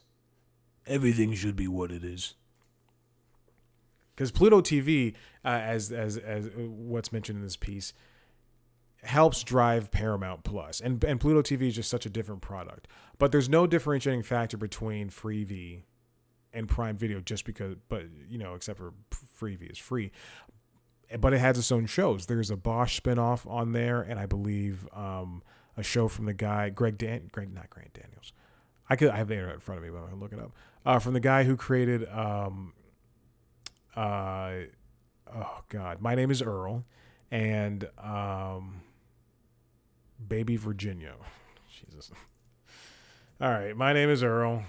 Everything 0.86 1.34
should 1.34 1.56
be 1.56 1.68
what 1.68 1.92
it 1.92 2.04
is. 2.04 2.36
Because 4.16 4.32
Pluto 4.32 4.62
TV, 4.62 5.13
uh, 5.44 5.48
as 5.48 5.92
as 5.92 6.18
as 6.18 6.50
what's 6.56 7.12
mentioned 7.12 7.38
in 7.38 7.44
this 7.44 7.58
piece, 7.58 7.94
helps 9.04 9.44
drive 9.44 9.92
Paramount 9.92 10.44
Plus. 10.44 10.80
And 10.80 11.04
and 11.04 11.20
Pluto 11.20 11.42
TV 11.42 11.68
is 11.68 11.76
just 11.76 11.89
such 11.89 12.06
a 12.06 12.10
different 12.10 12.42
product. 12.42 12.88
But 13.18 13.32
there's 13.32 13.50
no 13.50 13.68
differentiating 13.68 14.24
factor 14.24 14.58
between 14.58 15.10
Freevee 15.10 15.84
and 16.54 16.68
Prime 16.68 16.98
Video 16.98 17.20
just 17.20 17.46
because 17.46 17.76
but 17.89 18.04
you 18.30 18.38
know, 18.38 18.56
except 18.56 18.78
for 18.78 18.94
Freevee 19.39 19.72
is 19.72 19.78
free. 19.78 20.12
But 21.20 21.34
it 21.34 21.39
has 21.39 21.58
its 21.58 21.72
own 21.72 21.86
shows. 21.86 22.26
There's 22.26 22.50
a 22.50 22.58
Bosch 22.58 23.00
spinoff 23.00 23.50
on 23.50 23.74
there, 23.74 24.02
and 24.02 24.20
I 24.20 24.26
believe 24.26 24.88
um, 24.94 25.44
a 25.78 25.84
show 25.84 26.08
from 26.08 26.26
the 26.26 26.34
guy 26.34 26.70
Greg 26.70 26.98
Dan 26.98 27.30
Greg 27.32 27.54
not 27.54 27.70
Grant 27.70 27.94
Daniels. 27.94 28.34
I 28.89 28.96
could 28.96 29.10
I 29.10 29.18
have 29.18 29.28
the 29.28 29.36
internet 29.36 29.56
in 29.56 29.62
front 29.62 29.80
of 29.80 29.86
me, 29.86 29.92
but 29.92 30.06
I 30.06 30.10
can 30.10 30.20
look 30.20 30.34
it 30.34 30.39
up. 30.39 30.52
Uh, 30.86 31.00
from 31.00 31.13
the 31.13 31.20
guy 31.20 31.44
who 31.44 31.56
created 31.56 32.08
um, 32.10 32.74
uh, 33.96 34.54
oh 35.34 35.62
god, 35.70 36.02
my 36.02 36.16
name 36.16 36.32
is 36.32 36.42
Earl, 36.42 36.84
and 37.32 37.88
um, 37.98 38.82
Baby 40.26 40.58
Virginia. 40.58 41.13
Jesus. 41.69 42.12
All 43.41 43.49
right, 43.49 43.76
my 43.76 43.93
name 43.93 44.10
is 44.10 44.23
Earl. 44.23 44.63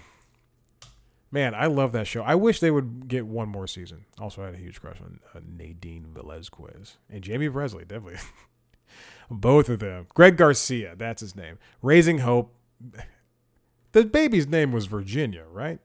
Man, 1.31 1.53
I 1.53 1.65
love 1.65 1.91
that 1.91 2.07
show. 2.07 2.23
I 2.23 2.35
wish 2.35 2.59
they 2.59 2.71
would 2.71 3.07
get 3.07 3.25
one 3.25 3.49
more 3.49 3.67
season. 3.67 4.05
Also, 4.19 4.41
I 4.41 4.45
had 4.45 4.55
a 4.55 4.57
huge 4.57 4.79
crush 4.79 5.01
on 5.01 5.19
uh, 5.33 5.39
Nadine 5.45 6.07
Velazquez 6.13 6.97
and 7.09 7.25
Jaime 7.25 7.49
Pressly, 7.49 7.87
definitely. 7.87 8.19
Both 9.29 9.69
of 9.69 9.79
them. 9.79 10.07
Greg 10.13 10.37
Garcia, 10.37 10.95
that's 10.95 11.21
his 11.21 11.35
name. 11.35 11.57
Raising 11.81 12.19
Hope. 12.19 12.53
The 13.91 14.03
baby's 14.03 14.45
name 14.45 14.73
was 14.73 14.87
Virginia, 14.87 15.45
right? 15.49 15.79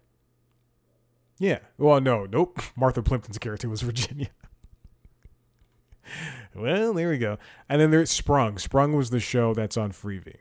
Yeah. 1.38 1.60
Well, 1.78 2.00
no, 2.00 2.26
nope. 2.26 2.60
Martha 2.74 3.04
Plimpton's 3.04 3.38
character 3.38 3.68
was 3.68 3.82
Virginia. 3.82 4.30
Well, 6.54 6.92
there 6.92 7.10
we 7.10 7.18
go. 7.18 7.38
And 7.68 7.80
then 7.80 7.90
there's 7.90 8.10
Sprung. 8.10 8.58
Sprung 8.58 8.94
was 8.94 9.10
the 9.10 9.20
show 9.20 9.54
that's 9.54 9.76
on 9.76 9.92
Freevee. 9.92 10.36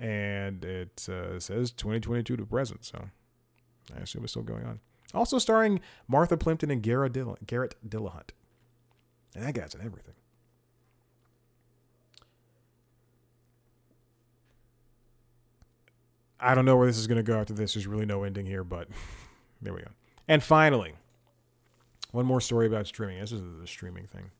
And 0.00 0.64
it 0.64 1.08
uh, 1.08 1.38
says 1.38 1.70
2022 1.70 2.36
to 2.36 2.46
present, 2.46 2.84
so 2.84 3.08
I 3.96 4.00
assume 4.00 4.24
it's 4.24 4.32
still 4.32 4.42
going 4.42 4.64
on. 4.64 4.80
Also 5.14 5.38
starring 5.38 5.80
Martha 6.08 6.36
Plimpton 6.36 6.70
and 6.70 6.82
Garrett, 6.82 7.12
Dill- 7.12 7.38
Garrett 7.46 7.76
Dillahunt. 7.86 8.30
And 9.34 9.44
that 9.44 9.54
guy's 9.54 9.74
in 9.74 9.80
everything. 9.80 10.14
I 16.40 16.54
don't 16.54 16.64
know 16.64 16.76
where 16.76 16.86
this 16.88 16.98
is 16.98 17.06
going 17.06 17.16
to 17.16 17.22
go 17.22 17.38
after 17.38 17.54
this. 17.54 17.74
There's 17.74 17.86
really 17.86 18.04
no 18.04 18.24
ending 18.24 18.46
here, 18.46 18.64
but 18.64 18.88
there 19.62 19.72
we 19.72 19.80
go. 19.80 19.90
And 20.26 20.42
finally, 20.42 20.94
one 22.10 22.26
more 22.26 22.40
story 22.40 22.66
about 22.66 22.86
streaming. 22.86 23.20
This 23.20 23.32
is 23.32 23.42
the 23.60 23.66
streaming 23.66 24.06
thing, 24.06 24.30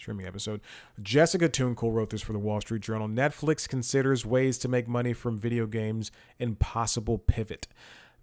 streaming 0.00 0.26
episode. 0.26 0.60
Jessica 1.02 1.48
Toonkel 1.48 1.92
wrote 1.92 2.10
this 2.10 2.22
for 2.22 2.32
the 2.32 2.38
Wall 2.38 2.60
Street 2.60 2.82
Journal. 2.82 3.08
Netflix 3.08 3.68
considers 3.68 4.24
ways 4.24 4.58
to 4.58 4.68
make 4.68 4.88
money 4.88 5.12
from 5.12 5.38
video 5.38 5.66
games 5.66 6.10
and 6.38 6.58
possible 6.58 7.18
pivot. 7.18 7.68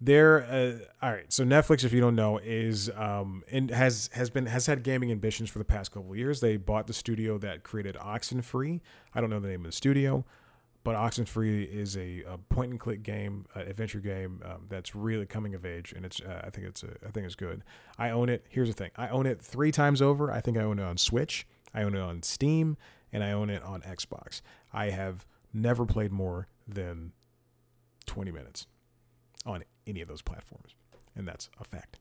There, 0.00 0.42
uh, 0.44 1.04
all 1.04 1.12
right. 1.12 1.32
So 1.32 1.44
Netflix, 1.44 1.82
if 1.82 1.92
you 1.92 2.00
don't 2.00 2.14
know, 2.14 2.38
is 2.38 2.88
um 2.90 3.42
and 3.50 3.70
has 3.70 4.10
has 4.12 4.30
been 4.30 4.46
has 4.46 4.66
had 4.66 4.84
gaming 4.84 5.10
ambitions 5.10 5.50
for 5.50 5.58
the 5.58 5.64
past 5.64 5.90
couple 5.90 6.14
years. 6.14 6.40
They 6.40 6.56
bought 6.56 6.86
the 6.86 6.92
studio 6.92 7.36
that 7.38 7.64
created 7.64 7.96
Oxenfree. 7.96 8.80
I 9.14 9.20
don't 9.20 9.30
know 9.30 9.40
the 9.40 9.48
name 9.48 9.60
of 9.64 9.66
the 9.66 9.76
studio 9.76 10.24
but 10.88 10.96
Oxenfree 10.96 11.70
is 11.70 11.98
a, 11.98 12.22
a 12.26 12.38
point 12.38 12.70
and 12.70 12.80
click 12.80 13.02
game, 13.02 13.44
uh, 13.54 13.60
adventure 13.60 14.00
game 14.00 14.40
um, 14.42 14.64
that's 14.70 14.94
really 14.94 15.26
coming 15.26 15.54
of 15.54 15.66
age, 15.66 15.92
and 15.94 16.02
it's 16.02 16.18
uh, 16.20 16.40
I 16.44 16.48
think 16.48 16.66
it's 16.66 16.82
a, 16.82 16.88
I 17.06 17.10
think 17.10 17.26
it's 17.26 17.34
good. 17.34 17.62
I 17.98 18.08
own 18.08 18.30
it. 18.30 18.46
Here's 18.48 18.68
the 18.68 18.74
thing: 18.74 18.90
I 18.96 19.08
own 19.08 19.26
it 19.26 19.38
three 19.38 19.70
times 19.70 20.00
over. 20.00 20.32
I 20.32 20.40
think 20.40 20.56
I 20.56 20.62
own 20.62 20.78
it 20.78 20.82
on 20.82 20.96
Switch, 20.96 21.46
I 21.74 21.82
own 21.82 21.94
it 21.94 22.00
on 22.00 22.22
Steam, 22.22 22.76
and 23.12 23.22
I 23.22 23.32
own 23.32 23.50
it 23.50 23.62
on 23.62 23.82
Xbox. 23.82 24.40
I 24.72 24.90
have 24.90 25.26
never 25.52 25.86
played 25.86 26.12
more 26.12 26.48
than 26.66 27.12
20 28.06 28.30
minutes 28.30 28.66
on 29.46 29.64
any 29.86 30.00
of 30.00 30.08
those 30.08 30.22
platforms, 30.22 30.74
and 31.14 31.26
that's 31.26 31.48
a 31.60 31.64
fact. 31.64 31.98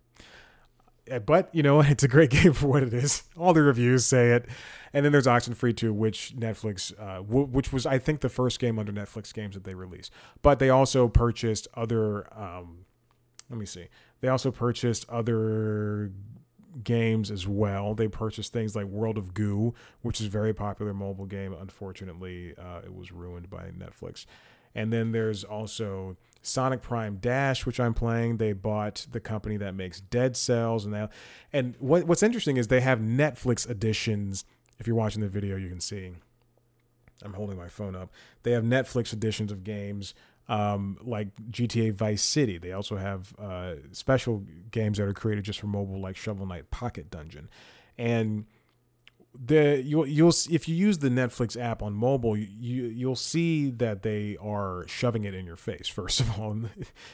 Uh, 1.10 1.19
but 1.19 1.49
you 1.53 1.63
know 1.63 1.80
it's 1.82 2.03
a 2.03 2.08
great 2.08 2.30
game 2.32 2.53
for 2.53 2.67
what 2.67 2.84
it 2.84 2.93
is. 2.93 3.23
All 3.38 3.53
the 3.53 3.62
reviews 3.62 4.06
say 4.06 4.32
it, 4.32 4.45
and 4.93 5.06
then 5.06 5.12
there's 5.12 5.27
Oxenfree 5.27 5.75
2, 5.75 5.93
which 5.93 6.34
Netflix, 6.38 6.93
uh, 6.99 7.17
w- 7.17 7.47
which 7.47 7.71
was 7.71 7.86
I 7.86 7.97
think 7.97 8.21
the 8.21 8.30
first 8.30 8.60
game 8.60 8.80
under 8.80 8.91
Netflix 8.91 9.34
games 9.34 9.56
that 9.56 9.63
they 9.63 9.73
released. 9.73 10.12
But 10.41 10.60
they 10.60 10.69
also 10.69 11.08
purchased 11.08 11.67
other. 11.73 12.27
Um, 12.38 12.86
let 13.49 13.60
me 13.60 13.65
see. 13.65 13.88
They 14.19 14.27
also 14.27 14.51
purchased 14.51 15.08
other 15.10 16.12
games 16.84 17.32
as 17.32 17.48
well. 17.48 17.96
They 17.96 18.08
purchased 18.08 18.54
things 18.54 18.76
like 18.76 18.86
World 18.86 19.18
of 19.18 19.34
Goo, 19.34 19.74
which 20.02 20.20
is 20.22 20.28
a 20.28 20.30
very 20.30 20.54
popular 20.54 20.94
mobile 20.94 21.26
game. 21.26 21.54
Unfortunately, 21.54 22.54
uh, 22.58 22.82
it 22.84 22.94
was 22.94 23.12
ruined 23.12 23.50
by 23.50 23.72
Netflix. 23.78 24.26
And 24.76 24.94
then 24.94 25.12
there's 25.12 25.44
also 25.44 26.18
Sonic 26.42 26.82
Prime 26.82 27.18
Dash, 27.18 27.66
which 27.66 27.80
I'm 27.80 27.94
playing. 27.94 28.38
They 28.38 28.54
bought 28.54 29.08
the 29.12 29.20
company 29.20 29.58
that 29.58 29.74
makes 29.74 30.02
Dead 30.02 30.38
Cells, 30.38 30.86
and 30.86 30.94
that. 30.94 31.12
And 31.52 31.76
what, 31.80 32.04
what's 32.06 32.24
interesting 32.24 32.58
is 32.58 32.68
they 32.68 32.82
have 32.82 33.00
Netflix 33.00 33.70
editions. 33.70 34.46
If 34.80 34.86
you're 34.88 34.96
watching 34.96 35.22
the 35.22 35.28
video, 35.28 35.58
you 35.58 35.70
can 35.70 35.80
see. 35.80 36.12
I'm 37.24 37.34
holding 37.34 37.58
my 37.58 37.68
phone 37.68 37.96
up. 37.96 38.12
They 38.44 38.52
have 38.52 38.63
Netflix 38.63 39.12
editions 39.12 39.52
of 39.52 39.63
games 39.63 40.13
um, 40.50 40.98
like 41.02 41.30
GTA 41.52 41.94
Vice 41.94 42.24
City. 42.24 42.58
They 42.58 42.72
also 42.72 42.98
have 42.98 43.34
uh, 43.38 43.76
special 43.92 44.44
games 44.72 44.98
that 44.98 45.08
are 45.08 45.14
created 45.14 45.46
just 45.46 45.60
for 45.60 45.68
mobile, 45.68 46.00
like 46.00 46.16
Shovel 46.16 46.46
Knight 46.46 46.72
Pocket 46.72 47.12
Dungeon, 47.12 47.50
and 47.98 48.46
the 49.40 49.82
you'll 49.84 50.08
you'll 50.08 50.34
if 50.50 50.68
you 50.68 50.76
use 50.76 51.00
the 51.00 51.10
Netflix 51.10 51.60
app 51.60 51.84
on 51.84 51.94
mobile, 51.94 52.38
you 52.38 52.86
you'll 52.86 53.16
see 53.16 53.70
that 53.72 54.02
they 54.04 54.38
are 54.42 54.86
shoving 54.88 55.26
it 55.26 55.34
in 55.34 55.46
your 55.46 55.56
face. 55.56 55.88
First 55.98 56.20
of 56.20 56.40
all, 56.40 56.52
in 56.52 56.70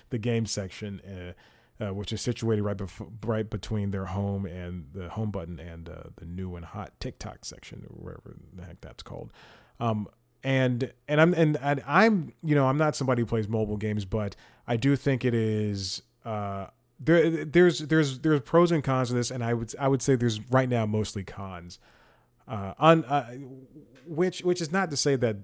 the 0.10 0.18
game 0.18 0.46
section, 0.46 1.02
uh, 1.02 1.84
uh, 1.84 1.94
which 1.94 2.14
is 2.14 2.22
situated 2.22 2.64
right 2.64 2.78
bef- 2.78 3.12
right 3.26 3.50
between 3.50 3.92
their 3.92 4.06
home 4.06 4.46
and 4.46 4.86
the 4.94 5.10
home 5.10 5.32
button 5.32 5.60
and 5.60 5.90
uh, 5.90 6.04
the 6.18 6.26
new 6.26 6.56
and 6.56 6.66
hot 6.66 6.94
TikTok 7.00 7.46
section, 7.46 7.84
or 7.90 7.96
wherever 7.96 8.36
the 8.54 8.64
heck 8.64 8.80
that's 8.82 9.04
called. 9.04 9.32
Um, 9.80 10.08
and 10.44 10.92
and 11.08 11.22
I'm 11.22 11.34
and, 11.34 11.58
and 11.62 11.84
I'm 11.88 12.34
you 12.44 12.56
know 12.56 12.68
I'm 12.68 12.78
not 12.78 12.96
somebody 12.96 13.22
who 13.22 13.26
plays 13.26 13.48
mobile 13.48 13.78
games, 13.78 14.06
but 14.06 14.36
I 14.68 14.78
do 14.78 14.96
think 14.96 15.26
it 15.26 15.34
is. 15.34 16.02
Uh, 16.26 16.68
there, 17.00 17.46
there's 17.46 17.80
there's 17.80 18.20
there's 18.20 18.42
pros 18.42 18.72
and 18.72 18.84
cons 18.84 19.10
to 19.10 19.14
this, 19.14 19.32
and 19.32 19.44
I 19.44 19.54
would 19.54 19.74
I 19.80 19.88
would 19.88 20.02
say 20.02 20.16
there's 20.16 20.40
right 20.52 20.70
now 20.70 20.86
mostly 20.86 21.24
cons 21.24 21.80
uh, 22.48 22.74
on 22.78 23.06
uh, 23.06 23.36
which 24.06 24.42
which 24.42 24.62
is 24.62 24.72
not 24.72 24.90
to 24.92 24.98
say 24.98 25.16
that 25.16 25.38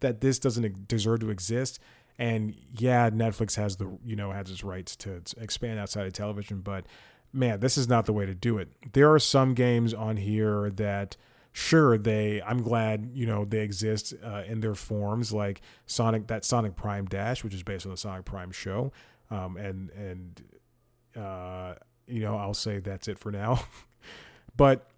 that 0.00 0.20
this 0.20 0.38
doesn't 0.38 0.88
deserve 0.88 1.20
to 1.20 1.30
exist. 1.30 1.78
And 2.18 2.54
yeah, 2.76 3.10
Netflix 3.10 3.56
has 3.56 3.76
the 3.76 3.96
you 4.04 4.16
know 4.16 4.32
has 4.32 4.50
its 4.50 4.64
rights 4.64 4.96
to 4.96 5.22
expand 5.38 5.78
outside 5.78 6.06
of 6.06 6.12
television, 6.12 6.60
but 6.60 6.84
man, 7.32 7.60
this 7.60 7.78
is 7.78 7.88
not 7.88 8.06
the 8.06 8.12
way 8.12 8.26
to 8.26 8.34
do 8.34 8.58
it. 8.58 8.68
There 8.92 9.12
are 9.12 9.18
some 9.18 9.54
games 9.54 9.94
on 9.94 10.16
here 10.16 10.70
that 10.70 11.16
sure 11.52 11.98
they 11.98 12.42
I'm 12.42 12.62
glad 12.62 13.10
you 13.12 13.26
know 13.26 13.44
they 13.44 13.60
exist 13.60 14.14
uh, 14.24 14.42
in 14.46 14.60
their 14.60 14.74
forms 14.74 15.32
like 15.32 15.60
Sonic 15.86 16.26
that 16.28 16.44
Sonic 16.44 16.76
Prime 16.76 17.06
Dash, 17.06 17.44
which 17.44 17.54
is 17.54 17.62
based 17.62 17.86
on 17.86 17.92
the 17.92 17.98
Sonic 17.98 18.24
Prime 18.24 18.50
show, 18.50 18.92
um, 19.30 19.56
and 19.56 19.90
and 19.90 20.42
uh, 21.16 21.74
you 22.06 22.20
know 22.20 22.36
I'll 22.36 22.54
say 22.54 22.78
that's 22.78 23.08
it 23.08 23.18
for 23.18 23.32
now, 23.32 23.64
but 24.56 24.90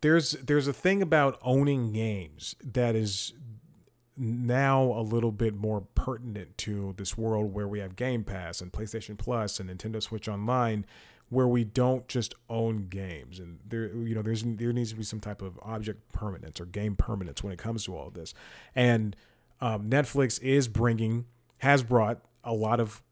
there's 0.00 0.32
there's 0.32 0.66
a 0.66 0.72
thing 0.72 1.02
about 1.02 1.38
owning 1.42 1.92
games 1.92 2.56
that 2.64 2.94
is 2.94 3.32
now 4.16 4.82
a 4.82 5.00
little 5.00 5.32
bit 5.32 5.54
more 5.54 5.80
pertinent 5.94 6.56
to 6.58 6.94
this 6.98 7.16
world 7.16 7.54
where 7.54 7.66
we 7.66 7.78
have 7.78 7.96
Game 7.96 8.22
Pass 8.22 8.60
and 8.60 8.70
PlayStation 8.70 9.16
Plus 9.16 9.58
and 9.58 9.70
Nintendo 9.70 10.02
Switch 10.02 10.28
Online 10.28 10.84
where 11.30 11.48
we 11.48 11.64
don't 11.64 12.06
just 12.08 12.34
own 12.48 12.88
games 12.88 13.38
and 13.38 13.58
there 13.66 13.86
you 13.88 14.14
know 14.14 14.22
there's 14.22 14.42
there 14.42 14.72
needs 14.72 14.90
to 14.90 14.96
be 14.96 15.02
some 15.02 15.20
type 15.20 15.42
of 15.42 15.58
object 15.62 16.12
permanence 16.12 16.60
or 16.60 16.66
game 16.66 16.94
permanence 16.94 17.42
when 17.42 17.52
it 17.52 17.58
comes 17.58 17.84
to 17.84 17.96
all 17.96 18.08
of 18.08 18.14
this 18.14 18.34
and 18.74 19.16
um, 19.60 19.88
Netflix 19.90 20.40
is 20.42 20.68
bringing 20.68 21.26
has 21.58 21.82
brought 21.82 22.20
a 22.44 22.52
lot 22.52 22.80
of 22.80 23.02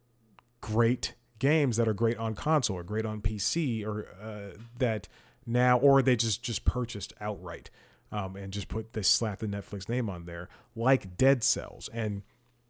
great 0.60 1.14
games 1.38 1.76
that 1.76 1.88
are 1.88 1.94
great 1.94 2.16
on 2.16 2.34
console 2.34 2.76
or 2.76 2.82
great 2.82 3.06
on 3.06 3.20
PC 3.20 3.84
or 3.86 4.06
uh, 4.20 4.58
that 4.78 5.08
now, 5.46 5.78
or 5.78 6.02
they 6.02 6.16
just 6.16 6.42
just 6.42 6.64
purchased 6.64 7.12
outright 7.20 7.70
um, 8.12 8.36
and 8.36 8.52
just 8.52 8.68
put 8.68 8.92
they 8.92 9.02
slap 9.02 9.38
the 9.38 9.46
Netflix 9.46 9.88
name 9.88 10.08
on 10.10 10.24
there, 10.24 10.48
like 10.74 11.16
Dead 11.16 11.42
Cells. 11.42 11.88
And 11.92 12.22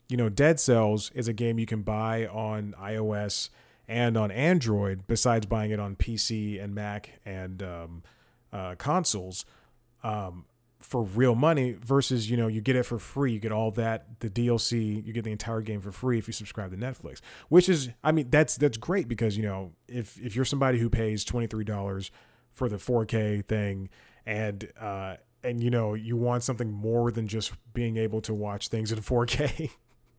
you 0.09 0.16
know, 0.16 0.28
Dead 0.28 0.59
Cells 0.59 1.11
is 1.14 1.28
a 1.28 1.32
game 1.32 1.59
you 1.59 1.66
can 1.66 1.82
buy 1.82 2.26
on 2.26 2.74
iOS 2.80 3.51
and 3.89 4.16
on 4.16 4.30
Android, 4.30 5.07
besides 5.07 5.47
buying 5.47 5.70
it 5.70 5.80
on 5.80 5.97
PC 5.97 6.62
and 6.62 6.74
Mac 6.74 7.20
and 7.24 7.62
um, 7.62 8.03
uh, 8.53 8.74
consoles. 8.76 9.45
Um, 10.03 10.45
for 10.78 11.03
real 11.03 11.34
money 11.34 11.72
versus 11.72 12.30
you 12.30 12.36
know 12.36 12.47
you 12.47 12.61
get 12.61 12.76
it 12.76 12.84
for 12.84 13.01
free 13.01 13.32
you 13.32 13.41
get 13.41 13.51
all 13.51 13.72
that 13.72 14.20
the 14.20 14.30
DLC 14.30 15.05
you 15.05 15.12
get 15.12 15.24
the 15.24 15.32
entire 15.32 15.61
game 15.61 15.80
for 15.80 15.91
free 15.91 16.18
if 16.18 16.28
you 16.28 16.32
subscribe 16.32 16.70
to 16.70 16.76
Netflix 16.76 17.20
which 17.49 17.68
is 17.68 17.91
I 18.05 18.12
mean 18.12 18.30
that's 18.30 18.57
that's 18.57 18.76
great 18.76 19.09
because 19.09 19.36
you 19.36 19.43
know 19.43 19.72
if 19.89 20.20
if 20.20 20.36
you're 20.36 20.45
somebody 20.45 20.78
who 20.78 20.89
pays 20.89 21.24
$23 21.24 22.11
for 22.59 22.68
the 22.68 22.76
4K 22.76 23.45
thing, 23.47 23.89
and 24.26 24.70
uh, 24.78 25.14
and 25.43 25.62
you 25.62 25.70
know 25.70 25.95
you 25.95 26.16
want 26.16 26.43
something 26.43 26.70
more 26.70 27.11
than 27.11 27.28
just 27.28 27.53
being 27.72 27.97
able 27.97 28.20
to 28.22 28.34
watch 28.34 28.68
things 28.68 28.93
in 28.93 28.99
4K, 28.99 29.70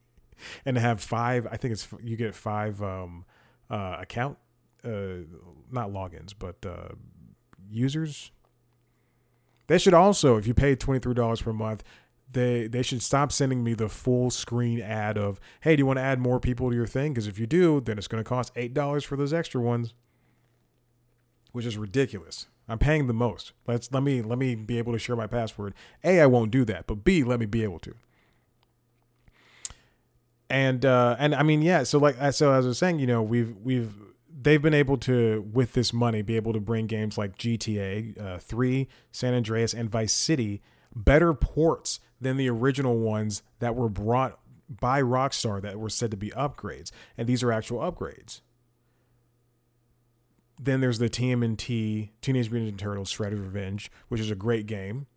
and 0.65 0.77
have 0.77 1.01
five. 1.01 1.45
I 1.51 1.57
think 1.57 1.73
it's 1.73 1.87
you 2.01 2.15
get 2.15 2.33
five 2.33 2.81
um, 2.81 3.25
uh, 3.69 3.97
account, 3.99 4.37
uh, 4.83 5.25
not 5.71 5.91
logins, 5.91 6.33
but 6.37 6.57
uh, 6.65 6.95
users. 7.69 8.31
They 9.67 9.77
should 9.77 9.93
also, 9.93 10.37
if 10.37 10.47
you 10.47 10.53
pay 10.53 10.75
twenty 10.75 10.99
three 10.99 11.13
dollars 11.13 11.41
per 11.41 11.53
month, 11.53 11.83
they 12.31 12.67
they 12.67 12.81
should 12.81 13.01
stop 13.01 13.31
sending 13.31 13.63
me 13.63 13.73
the 13.73 13.89
full 13.89 14.29
screen 14.29 14.81
ad 14.81 15.17
of 15.17 15.39
hey 15.61 15.75
do 15.75 15.81
you 15.81 15.85
want 15.85 15.97
to 15.97 16.03
add 16.03 16.19
more 16.19 16.39
people 16.39 16.69
to 16.69 16.75
your 16.75 16.87
thing 16.87 17.11
because 17.11 17.27
if 17.27 17.39
you 17.39 17.47
do 17.47 17.81
then 17.81 17.97
it's 17.97 18.07
going 18.07 18.23
to 18.23 18.27
cost 18.27 18.51
eight 18.55 18.73
dollars 18.73 19.03
for 19.03 19.15
those 19.15 19.33
extra 19.33 19.59
ones 19.59 19.93
which 21.51 21.65
is 21.65 21.77
ridiculous. 21.77 22.47
I'm 22.67 22.79
paying 22.79 23.07
the 23.07 23.13
most. 23.13 23.53
Let's 23.65 23.91
let 23.91 24.03
me 24.03 24.21
let 24.21 24.37
me 24.37 24.55
be 24.55 24.77
able 24.77 24.93
to 24.93 24.99
share 24.99 25.15
my 25.15 25.27
password. 25.27 25.73
A, 26.03 26.21
I 26.21 26.27
won't 26.27 26.51
do 26.51 26.65
that, 26.65 26.85
but 26.87 27.03
B, 27.03 27.23
let 27.23 27.39
me 27.39 27.45
be 27.45 27.63
able 27.63 27.79
to. 27.79 27.95
And 30.49 30.85
uh, 30.85 31.15
and 31.19 31.35
I 31.35 31.43
mean, 31.43 31.61
yeah. 31.61 31.83
So 31.83 31.99
like, 31.99 32.15
so 32.33 32.51
as 32.53 32.65
I 32.65 32.67
was 32.67 32.77
saying, 32.77 32.99
you 32.99 33.07
know, 33.07 33.21
we've 33.21 33.55
we've 33.57 33.93
they've 34.41 34.61
been 34.61 34.73
able 34.73 34.97
to 34.97 35.47
with 35.51 35.73
this 35.73 35.93
money 35.93 36.21
be 36.21 36.35
able 36.35 36.53
to 36.53 36.59
bring 36.59 36.87
games 36.87 37.17
like 37.17 37.37
GTA 37.37 38.19
uh, 38.19 38.37
three, 38.39 38.87
San 39.11 39.33
Andreas, 39.33 39.73
and 39.73 39.89
Vice 39.89 40.13
City 40.13 40.61
better 40.95 41.33
ports 41.33 41.99
than 42.19 42.37
the 42.37 42.49
original 42.49 42.97
ones 42.97 43.43
that 43.59 43.75
were 43.75 43.89
brought 43.89 44.39
by 44.69 45.01
Rockstar 45.01 45.61
that 45.61 45.79
were 45.79 45.89
said 45.89 46.11
to 46.11 46.17
be 46.17 46.29
upgrades, 46.31 46.91
and 47.17 47.27
these 47.27 47.43
are 47.43 47.51
actual 47.51 47.79
upgrades. 47.79 48.41
Then 50.61 50.81
there's 50.81 50.99
the 50.99 51.09
TMNT 51.09 52.09
Teenage 52.21 52.51
Mutant 52.51 52.79
Turtles 52.79 53.13
Shredder's 53.13 53.39
Revenge, 53.39 53.91
which 54.09 54.19
is 54.19 54.29
a 54.29 54.35
great 54.35 54.65
game, 54.65 55.07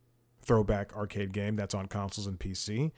throwback 0.41 0.95
arcade 0.95 1.33
game 1.33 1.57
that's 1.57 1.75
on 1.75 1.87
consoles 1.87 2.27
and 2.27 2.39
PC. 2.39 2.93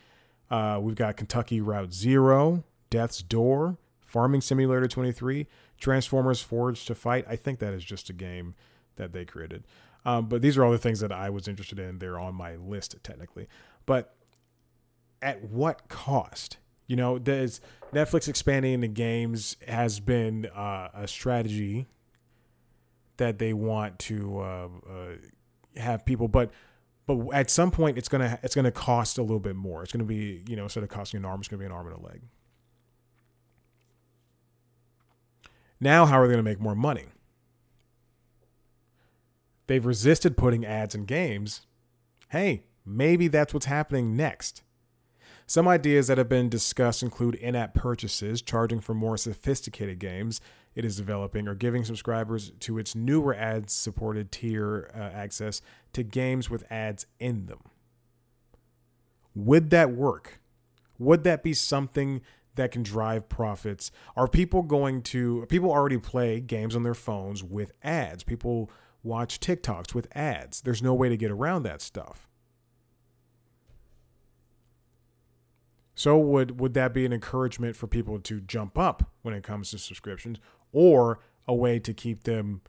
Uh, 0.50 0.78
we've 0.80 0.94
got 0.94 1.16
Kentucky 1.16 1.60
Route 1.60 1.92
Zero, 1.92 2.64
Death's 2.90 3.22
Door, 3.22 3.78
Farming 4.06 4.40
Simulator 4.40 4.86
23, 4.86 5.46
Transformers 5.80 6.40
Forged 6.40 6.86
to 6.86 6.94
Fight. 6.94 7.24
I 7.28 7.36
think 7.36 7.58
that 7.58 7.74
is 7.74 7.84
just 7.84 8.10
a 8.10 8.12
game 8.12 8.54
that 8.96 9.12
they 9.12 9.24
created. 9.24 9.64
Um, 10.04 10.28
but 10.28 10.42
these 10.42 10.56
are 10.56 10.64
all 10.64 10.70
the 10.70 10.78
things 10.78 11.00
that 11.00 11.12
I 11.12 11.30
was 11.30 11.48
interested 11.48 11.78
in. 11.78 11.98
They're 11.98 12.18
on 12.18 12.34
my 12.34 12.56
list 12.56 12.96
technically. 13.02 13.48
But 13.86 14.14
at 15.22 15.42
what 15.44 15.88
cost? 15.88 16.58
You 16.86 16.96
know, 16.96 17.18
there's 17.18 17.60
Netflix 17.92 18.28
expanding 18.28 18.74
into 18.74 18.88
games 18.88 19.56
has 19.66 19.98
been 20.00 20.46
uh, 20.54 20.88
a 20.92 21.08
strategy 21.08 21.86
that 23.16 23.38
they 23.38 23.52
want 23.52 23.98
to 24.00 24.38
uh, 24.38 24.68
uh, 24.88 25.80
have 25.80 26.04
people, 26.04 26.28
but 26.28 26.50
but 27.06 27.18
at 27.32 27.50
some 27.50 27.70
point 27.70 27.98
it's 27.98 28.08
gonna 28.08 28.38
it's 28.42 28.54
gonna 28.54 28.70
cost 28.70 29.18
a 29.18 29.22
little 29.22 29.40
bit 29.40 29.56
more. 29.56 29.82
It's 29.82 29.92
gonna 29.92 30.04
be 30.04 30.42
you 30.48 30.56
know 30.56 30.64
instead 30.64 30.82
of 30.82 30.88
costing 30.88 31.18
an 31.18 31.24
arm, 31.24 31.40
it's 31.40 31.48
gonna 31.48 31.60
be 31.60 31.66
an 31.66 31.72
arm 31.72 31.86
and 31.86 31.96
a 31.96 32.00
leg. 32.00 32.22
Now, 35.80 36.06
how 36.06 36.20
are 36.20 36.26
they 36.26 36.32
gonna 36.32 36.42
make 36.42 36.60
more 36.60 36.74
money? 36.74 37.06
They've 39.66 39.84
resisted 39.84 40.36
putting 40.36 40.64
ads 40.64 40.94
in 40.94 41.04
games. 41.04 41.66
Hey, 42.28 42.64
maybe 42.84 43.28
that's 43.28 43.54
what's 43.54 43.66
happening 43.66 44.16
next. 44.16 44.62
Some 45.46 45.68
ideas 45.68 46.06
that 46.06 46.18
have 46.18 46.28
been 46.28 46.48
discussed 46.48 47.02
include 47.02 47.34
in 47.34 47.54
app 47.54 47.74
purchases, 47.74 48.40
charging 48.40 48.80
for 48.80 48.94
more 48.94 49.16
sophisticated 49.16 49.98
games 49.98 50.40
it 50.74 50.84
is 50.84 50.96
developing, 50.96 51.46
or 51.46 51.54
giving 51.54 51.84
subscribers 51.84 52.50
to 52.60 52.78
its 52.78 52.94
newer 52.96 53.34
ads 53.34 53.72
supported 53.72 54.32
tier 54.32 54.90
uh, 54.94 54.98
access 54.98 55.60
to 55.92 56.02
games 56.02 56.50
with 56.50 56.64
ads 56.70 57.06
in 57.20 57.46
them. 57.46 57.60
Would 59.34 59.70
that 59.70 59.92
work? 59.92 60.40
Would 60.98 61.24
that 61.24 61.42
be 61.42 61.54
something 61.54 62.22
that 62.54 62.70
can 62.72 62.82
drive 62.82 63.28
profits? 63.28 63.90
Are 64.16 64.28
people 64.28 64.62
going 64.62 65.02
to, 65.02 65.46
people 65.48 65.70
already 65.70 65.98
play 65.98 66.40
games 66.40 66.74
on 66.74 66.82
their 66.82 66.94
phones 66.94 67.44
with 67.44 67.72
ads? 67.82 68.24
People 68.24 68.70
watch 69.02 69.40
TikToks 69.40 69.94
with 69.94 70.08
ads. 70.16 70.62
There's 70.62 70.82
no 70.82 70.94
way 70.94 71.08
to 71.08 71.16
get 71.16 71.30
around 71.30 71.64
that 71.64 71.82
stuff. 71.82 72.28
So 75.94 76.18
would 76.18 76.60
would 76.60 76.74
that 76.74 76.92
be 76.92 77.06
an 77.06 77.12
encouragement 77.12 77.76
for 77.76 77.86
people 77.86 78.18
to 78.18 78.40
jump 78.40 78.78
up 78.78 79.10
when 79.22 79.34
it 79.34 79.44
comes 79.44 79.70
to 79.70 79.78
subscriptions 79.78 80.38
or 80.72 81.20
a 81.46 81.54
way 81.54 81.78
to 81.78 81.94
keep 81.94 82.24
them 82.24 82.62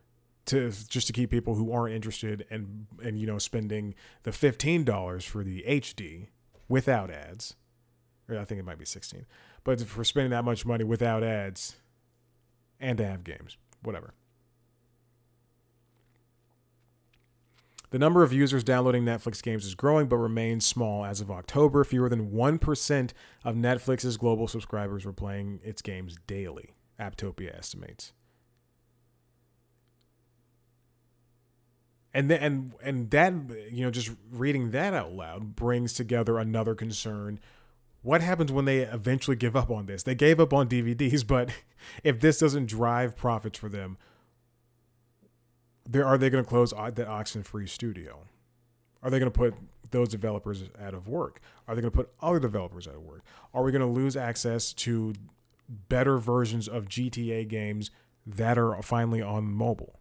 to 0.46 0.70
just 0.70 1.08
to 1.08 1.14
keep 1.14 1.32
people 1.32 1.56
who 1.56 1.72
aren't 1.72 1.96
interested 1.96 2.46
and 2.50 2.86
and 3.04 3.20
you 3.20 3.26
know 3.26 3.40
spending 3.40 3.96
the 4.24 4.32
$15 4.32 5.24
for 5.24 5.44
the 5.44 5.64
HD 5.68 6.28
without 6.68 7.10
ads. 7.10 7.56
Or 8.30 8.38
I 8.38 8.46
think 8.46 8.60
it 8.60 8.66
might 8.66 8.80
be 8.80 8.86
16. 8.86 9.26
But 9.64 9.82
for 9.82 10.04
spending 10.04 10.32
that 10.32 10.46
much 10.46 10.66
money 10.66 10.84
without 10.84 11.24
ads 11.24 11.76
and 12.80 12.98
to 12.98 13.06
have 13.06 13.24
games, 13.24 13.58
whatever. 13.84 14.14
The 17.96 18.00
number 18.00 18.24
of 18.24 18.34
users 18.34 18.62
downloading 18.62 19.06
Netflix 19.06 19.42
games 19.42 19.66
is 19.66 19.74
growing 19.74 20.08
but 20.08 20.18
remains 20.18 20.66
small. 20.66 21.06
As 21.06 21.22
of 21.22 21.32
October, 21.32 21.86
fewer 21.86 22.10
than 22.10 22.30
1% 22.30 23.12
of 23.46 23.56
Netflix's 23.56 24.18
global 24.18 24.50
subscribers 24.50 25.06
were 25.06 25.14
playing 25.14 25.62
its 25.64 25.82
games 25.82 26.18
daily, 26.28 26.74
Apptopia 27.00 27.58
estimates. 27.58 28.12
And 32.14 32.30
then, 32.30 32.42
and 32.42 32.74
and 32.84 33.12
that 33.12 33.34
you 33.72 33.86
know 33.86 33.92
just 33.92 34.12
reading 34.30 34.72
that 34.72 34.94
out 34.94 35.14
loud 35.14 35.56
brings 35.56 35.94
together 35.94 36.38
another 36.38 36.76
concern. 36.76 37.40
What 38.02 38.20
happens 38.20 38.52
when 38.52 38.66
they 38.66 38.80
eventually 38.80 39.38
give 39.38 39.56
up 39.56 39.72
on 39.72 39.86
this? 39.86 40.04
They 40.04 40.16
gave 40.16 40.42
up 40.42 40.52
on 40.52 40.68
DVDs, 40.68 41.26
but 41.28 41.50
if 42.04 42.20
this 42.20 42.40
doesn't 42.40 42.66
drive 42.66 43.16
profits 43.16 43.58
for 43.58 43.70
them, 43.70 43.98
there 45.88 46.06
are 46.06 46.18
they 46.18 46.30
going 46.30 46.44
to 46.44 46.50
close 46.50 46.72
the 46.72 47.06
Oxenfree 47.06 47.70
studio? 47.70 48.24
Are 49.04 49.10
they 49.10 49.20
going 49.20 49.32
to 49.32 49.38
put 49.38 49.54
those 49.92 50.10
developers 50.10 50.64
out 50.82 50.94
of 50.94 51.08
work? 51.08 51.40
Are 51.68 51.76
they 51.76 51.82
going 51.82 51.92
to 51.92 51.96
put 51.96 52.12
other 52.22 52.40
developers 52.40 52.88
out 52.88 52.96
of 52.96 53.04
work? 53.04 53.24
Are 53.54 53.64
we 53.64 53.72
going 53.72 53.82
to 53.82 53.88
lose 53.88 54.18
access 54.18 54.74
to 54.74 55.14
better 55.70 56.18
versions 56.18 56.68
of 56.68 56.86
GTA 56.86 57.48
games 57.48 57.92
that 58.26 58.58
are 58.58 58.82
finally 58.82 59.22
on 59.22 59.46
mobile? 59.46 60.00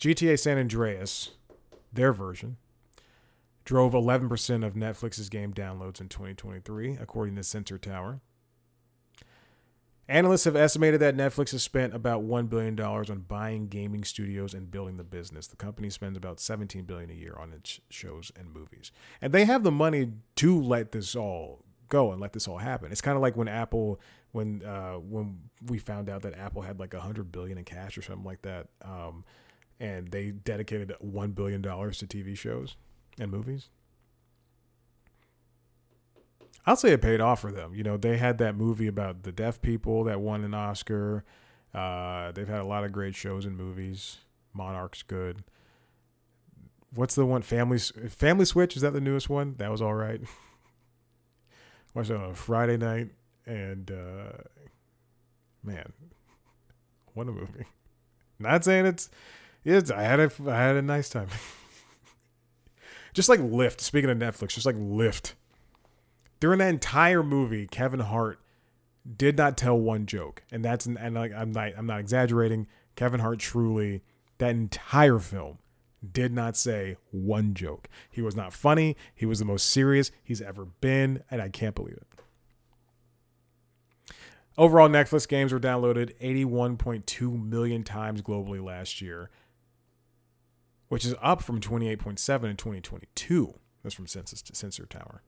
GTA 0.00 0.36
San 0.36 0.58
Andreas, 0.58 1.30
their 1.92 2.12
version, 2.12 2.56
drove 3.64 3.92
11% 3.92 4.66
of 4.66 4.74
Netflix's 4.74 5.28
game 5.28 5.54
downloads 5.54 6.00
in 6.00 6.08
2023, 6.08 6.98
according 7.00 7.36
to 7.36 7.44
Sensor 7.44 7.78
Tower. 7.78 8.20
Analysts 10.08 10.44
have 10.44 10.56
estimated 10.56 11.00
that 11.00 11.16
Netflix 11.16 11.52
has 11.52 11.62
spent 11.62 11.94
about 11.94 12.22
$1 12.22 12.48
billion 12.48 12.78
on 12.80 13.24
buying 13.28 13.68
gaming 13.68 14.02
studios 14.02 14.52
and 14.52 14.70
building 14.70 14.96
the 14.96 15.04
business. 15.04 15.46
The 15.46 15.56
company 15.56 15.90
spends 15.90 16.16
about 16.16 16.40
17 16.40 16.84
billion 16.84 17.08
a 17.10 17.14
year 17.14 17.36
on 17.38 17.52
its 17.52 17.80
shows 17.88 18.32
and 18.36 18.52
movies. 18.52 18.90
And 19.20 19.32
they 19.32 19.44
have 19.44 19.62
the 19.62 19.70
money 19.70 20.10
to 20.36 20.60
let 20.60 20.92
this 20.92 21.14
all 21.14 21.64
go 21.88 22.10
and 22.10 22.20
let 22.20 22.32
this 22.32 22.48
all 22.48 22.58
happen. 22.58 22.90
It's 22.90 23.00
kind 23.00 23.16
of 23.16 23.22
like 23.22 23.36
when 23.36 23.48
Apple 23.48 24.00
when 24.32 24.62
uh, 24.64 24.94
when 24.94 25.38
we 25.66 25.78
found 25.78 26.08
out 26.08 26.22
that 26.22 26.34
Apple 26.38 26.62
had 26.62 26.80
like 26.80 26.94
a 26.94 27.00
hundred 27.00 27.30
billion 27.30 27.58
in 27.58 27.64
cash 27.64 27.96
or 27.96 28.02
something 28.02 28.24
like 28.24 28.42
that, 28.42 28.68
um, 28.82 29.24
and 29.78 30.10
they 30.10 30.30
dedicated 30.30 30.94
one 31.00 31.32
billion 31.32 31.60
dollars 31.60 31.98
to 31.98 32.06
TV 32.06 32.36
shows 32.36 32.76
and 33.18 33.30
movies. 33.30 33.68
I'll 36.64 36.76
say 36.76 36.92
it 36.92 37.02
paid 37.02 37.20
off 37.20 37.40
for 37.40 37.50
them. 37.50 37.74
You 37.74 37.82
know, 37.82 37.96
they 37.96 38.18
had 38.18 38.38
that 38.38 38.56
movie 38.56 38.86
about 38.86 39.24
the 39.24 39.32
deaf 39.32 39.60
people 39.60 40.04
that 40.04 40.20
won 40.20 40.44
an 40.44 40.54
Oscar. 40.54 41.24
Uh, 41.74 42.30
they've 42.32 42.48
had 42.48 42.60
a 42.60 42.66
lot 42.66 42.84
of 42.84 42.92
great 42.92 43.14
shows 43.14 43.44
and 43.44 43.56
movies. 43.56 44.18
Monarch's 44.54 45.02
good. 45.02 45.42
What's 46.94 47.14
the 47.14 47.26
one? 47.26 47.42
Family 47.42 47.78
Family 47.78 48.44
Switch 48.44 48.76
is 48.76 48.82
that 48.82 48.92
the 48.92 49.00
newest 49.00 49.28
one? 49.28 49.54
That 49.58 49.70
was 49.70 49.80
all 49.80 49.94
right. 49.94 50.20
Watched 51.94 52.10
it 52.10 52.16
on 52.16 52.34
Friday 52.34 52.76
night, 52.76 53.10
and 53.46 53.90
uh, 53.90 54.42
man, 55.62 55.92
what 57.14 57.28
a 57.28 57.32
movie! 57.32 57.64
Not 58.38 58.64
saying 58.64 58.86
it's 58.86 59.08
it's. 59.64 59.90
I 59.90 60.02
had 60.02 60.20
a 60.20 60.30
I 60.46 60.56
had 60.56 60.76
a 60.76 60.82
nice 60.82 61.08
time. 61.08 61.28
just 63.14 63.28
like 63.30 63.40
Lift. 63.40 63.80
Speaking 63.80 64.10
of 64.10 64.18
Netflix, 64.18 64.48
just 64.48 64.66
like 64.66 64.76
Lift 64.78 65.34
during 66.42 66.58
that 66.58 66.70
entire 66.70 67.22
movie, 67.22 67.68
Kevin 67.68 68.00
Hart 68.00 68.40
did 69.16 69.38
not 69.38 69.56
tell 69.56 69.78
one 69.78 70.06
joke, 70.06 70.42
and 70.50 70.64
that's 70.64 70.86
and 70.86 71.14
like 71.14 71.32
I'm 71.32 71.52
not 71.52 71.70
I'm 71.78 71.86
not 71.86 72.00
exaggerating. 72.00 72.66
Kevin 72.96 73.20
Hart 73.20 73.38
truly 73.38 74.02
that 74.38 74.50
entire 74.50 75.20
film 75.20 75.58
did 76.10 76.32
not 76.32 76.56
say 76.56 76.96
one 77.12 77.54
joke. 77.54 77.88
He 78.10 78.22
was 78.22 78.34
not 78.34 78.52
funny. 78.52 78.96
He 79.14 79.24
was 79.24 79.38
the 79.38 79.44
most 79.44 79.70
serious 79.70 80.10
he's 80.24 80.42
ever 80.42 80.64
been, 80.64 81.22
and 81.30 81.40
I 81.40 81.48
can't 81.48 81.76
believe 81.76 81.98
it. 81.98 82.08
Overall, 84.58 84.88
Netflix 84.88 85.28
games 85.28 85.52
were 85.52 85.60
downloaded 85.60 86.12
81.2 86.20 87.40
million 87.40 87.84
times 87.84 88.20
globally 88.20 88.60
last 88.60 89.00
year, 89.00 89.30
which 90.88 91.04
is 91.04 91.14
up 91.22 91.40
from 91.40 91.60
28.7 91.60 92.50
in 92.50 92.56
2022. 92.56 93.54
That's 93.84 93.94
from 93.94 94.08
Census 94.08 94.42
to 94.42 94.56
Sensor 94.56 94.86
Tower. 94.86 95.22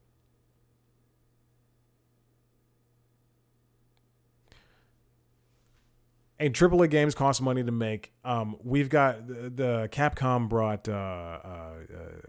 And 6.44 6.54
AAA 6.54 6.90
games 6.90 7.14
cost 7.14 7.40
money 7.40 7.64
to 7.64 7.72
make. 7.72 8.12
Um, 8.22 8.56
we've 8.62 8.90
got 8.90 9.26
the, 9.26 9.48
the 9.48 9.88
Capcom 9.90 10.46
brought 10.46 10.86
uh, 10.88 10.92
uh, 10.92 11.46
uh, 11.46 11.72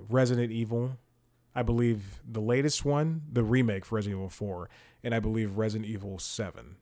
Resident 0.08 0.54
Evil, 0.54 0.98
I 1.54 1.64
believe 1.64 2.22
the 2.26 2.40
latest 2.40 2.86
one, 2.86 3.24
the 3.30 3.44
remake 3.44 3.84
for 3.84 3.96
Resident 3.96 4.18
Evil 4.18 4.30
Four, 4.30 4.70
and 5.04 5.14
I 5.14 5.20
believe 5.20 5.58
Resident 5.58 5.90
Evil 5.90 6.18
Seven. 6.18 6.78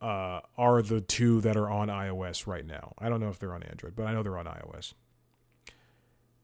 Uh, 0.00 0.40
are 0.58 0.82
the 0.82 1.00
two 1.00 1.40
that 1.42 1.56
are 1.56 1.70
on 1.70 1.86
iOS 1.86 2.44
right 2.48 2.66
now. 2.66 2.92
I 2.98 3.08
don't 3.08 3.20
know 3.20 3.28
if 3.28 3.38
they're 3.38 3.54
on 3.54 3.62
Android, 3.62 3.94
but 3.94 4.04
I 4.04 4.12
know 4.12 4.24
they're 4.24 4.36
on 4.36 4.46
iOS. 4.46 4.94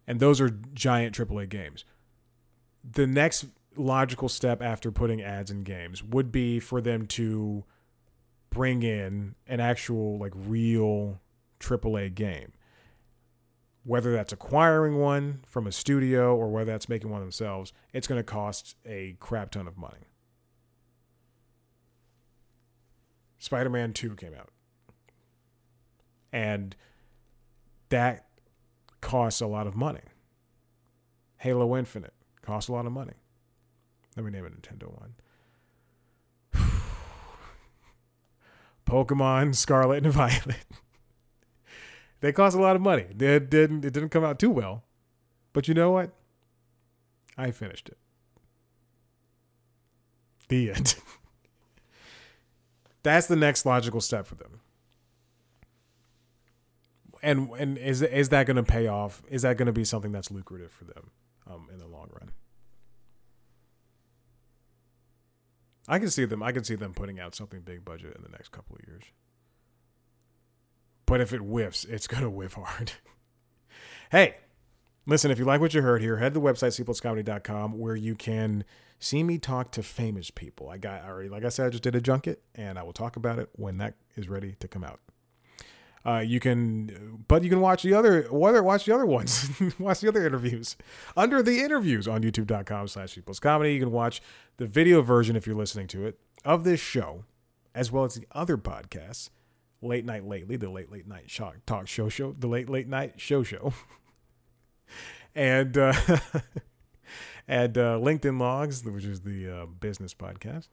And 0.07 0.21
those 0.21 0.41
are 0.41 0.49
giant 0.49 1.17
AAA 1.17 1.49
games. 1.49 1.85
The 2.89 3.05
next 3.05 3.47
logical 3.77 4.29
step 4.29 4.63
after 4.63 4.93
putting 4.93 5.21
ads 5.23 5.51
in 5.51 5.65
games 5.65 6.05
would 6.05 6.31
be 6.31 6.61
for 6.61 6.81
them 6.81 7.07
to 7.07 7.65
bring 8.51 8.83
in 8.83 9.35
an 9.47 9.61
actual, 9.61 10.19
like, 10.19 10.33
real 10.35 11.21
AAA 11.61 12.15
game. 12.15 12.53
Whether 13.85 14.13
that's 14.13 14.33
acquiring 14.33 14.99
one 14.99 15.41
from 15.47 15.67
a 15.67 15.73
studio 15.73 16.37
or 16.37 16.49
whether 16.51 16.71
that's 16.71 16.89
making 16.89 17.11
one 17.11 17.21
themselves, 17.21 17.73
it's 17.93 18.07
going 18.07 18.19
to 18.19 18.25
cost 18.25 18.77
a 18.85 19.17
crap 19.19 19.51
ton 19.51 19.67
of 19.67 19.79
money. 19.79 20.09
Spider 23.39 23.71
Man 23.71 23.93
2 23.93 24.17
came 24.17 24.35
out. 24.35 24.51
And 26.33 26.77
that 27.89 28.27
costs 29.01 29.41
a 29.41 29.47
lot 29.47 29.67
of 29.67 29.75
money. 29.75 30.03
Halo 31.39 31.77
Infinite 31.77 32.15
costs 32.43 32.69
a 32.69 32.73
lot 32.73 32.85
of 32.85 32.93
money. 32.93 33.15
Let 34.17 34.25
me 34.25 34.33
name 34.33 34.45
a 34.45 34.51
Nintendo 34.51 34.93
one. 34.99 35.15
Pokemon 38.89 39.55
Scarlet 39.55 40.05
and 40.05 40.13
Violet. 40.13 40.65
they 42.21 42.33
cost 42.33 42.57
a 42.57 42.61
lot 42.61 42.77
of 42.77 42.83
money. 42.83 43.07
It 43.11 43.51
didn't 43.51 43.85
it 43.85 43.93
didn't 43.93 44.09
come 44.09 44.25
out 44.25 44.39
too 44.39 44.51
well. 44.51 44.85
But 45.53 45.69
you 45.69 45.75
know 45.75 45.91
what? 45.91 46.13
I 47.37 47.51
finished 47.51 47.89
it. 47.89 47.99
The 50.49 50.73
end. 50.73 50.97
That's 53.03 53.27
the 53.27 53.37
next 53.37 53.65
logical 53.65 54.01
step 54.01 54.27
for 54.27 54.35
them. 54.35 54.61
And 57.23 57.51
and 57.59 57.79
is 57.79 58.03
is 58.03 58.29
that 58.31 58.47
going 58.47 58.57
to 58.57 58.63
pay 58.63 58.87
off? 58.87 59.23
Is 59.29 59.43
that 59.43 59.57
going 59.57 59.67
to 59.67 59.73
be 59.73 59.85
something 59.85 60.13
that's 60.13 60.31
lucrative 60.31 60.71
for 60.71 60.85
them 60.85 61.11
um, 61.51 61.69
in 61.73 61.79
the 61.79 61.87
long 61.87 62.09
run? 62.13 62.31
I 65.89 65.99
can 65.99 66.11
see 66.11 66.27
them. 66.27 66.43
I 66.43 66.53
can 66.53 66.65
see 66.65 66.75
them 66.75 66.93
putting 66.93 67.19
out 67.19 67.35
something 67.35 67.61
big 67.61 67.85
budget 67.85 68.15
in 68.15 68.23
the 68.23 68.29
next 68.29 68.53
couple 68.53 68.77
of 68.77 68.87
years. 68.87 69.05
But 71.07 71.23
if 71.23 71.33
it 71.33 71.39
whiffs, 71.39 71.85
it's 71.85 72.07
to 72.07 72.29
whiff 72.31 72.53
hard. 72.53 72.93
hey, 74.11 74.37
listen, 75.07 75.31
if 75.31 75.39
you 75.39 75.47
like 75.47 75.63
what 75.63 75.73
you 75.73 75.81
heard 75.81 76.03
here, 76.03 76.19
head 76.19 76.35
to 76.35 76.41
the 76.41 76.47
website, 76.47 76.79
cpluscomedy.com, 76.79 77.79
where 77.79 77.97
you 77.97 78.15
can 78.15 78.65
see 78.99 79.23
me 79.23 79.39
talk 79.39 79.71
to 79.73 79.83
famous 79.83 80.31
people. 80.31 80.69
I 80.69 80.77
got 80.77 81.05
already, 81.05 81.31
like 81.31 81.45
I 81.45 81.49
said, 81.49 81.67
I 81.67 81.71
just 81.71 81.83
did 81.83 81.95
a 81.95 82.01
junket, 82.03 82.43
and 82.55 82.79
I 82.79 82.83
will 82.83 82.93
talk 82.93 83.17
about 83.17 83.39
it 83.39 83.49
when 83.53 83.79
that 83.79 83.95
is 84.15 84.29
ready 84.29 84.57
to 84.61 84.69
come 84.69 84.85
out. 84.85 85.01
Uh, 86.07 86.19
you 86.19 86.41
can, 86.41 87.25
but 87.29 87.43
you 87.43 87.51
can 87.51 87.61
watch 87.61 87.83
the 87.83 87.93
other, 87.93 88.23
whether 88.31 88.63
watch 88.63 88.85
the 88.85 88.95
other 88.95 89.07
ones, 89.07 89.51
watch 89.79 90.01
the 90.01 90.09
other 90.09 90.25
interviews 90.25 90.77
under 91.17 91.43
the 91.43 91.61
interviews 91.61 92.07
on 92.07 92.23
YouTube.com 92.23 92.89
slash 92.89 93.19
Comedy. 93.41 93.75
You 93.75 93.81
can 93.81 93.93
watch 93.93 94.23
the 94.57 94.67
video 94.67 95.03
version 95.03 95.37
if 95.37 95.47
you're 95.47 95.57
listening 95.57 95.87
to 95.89 96.07
it 96.07 96.19
of 96.45 96.65
this 96.65 96.81
show, 96.81 97.25
as 97.75 97.91
well 97.91 98.05
as 98.05 98.15
the 98.15 98.27
other 98.33 98.57
podcasts, 98.57 99.31
Late 99.83 100.05
Night 100.05 100.25
Lately, 100.25 100.57
the 100.57 100.71
Late 100.71 100.91
Late 100.91 101.07
Night 101.07 101.31
shock, 101.31 101.57
Talk 101.67 101.87
Show 101.87 102.09
Show, 102.09 102.35
the 102.39 102.49
Late 102.49 102.69
Late 102.69 102.89
Night 102.89 103.21
Show 103.21 103.43
Show, 103.43 103.73
and 105.35 105.77
uh, 105.77 105.93
and 107.49 107.77
uh, 107.77 107.99
LinkedIn 107.99 108.41
Logs, 108.41 108.85
which 108.85 109.05
is 109.05 109.21
the 109.21 109.63
uh, 109.63 109.67
business 109.67 110.15
podcast. 110.15 110.69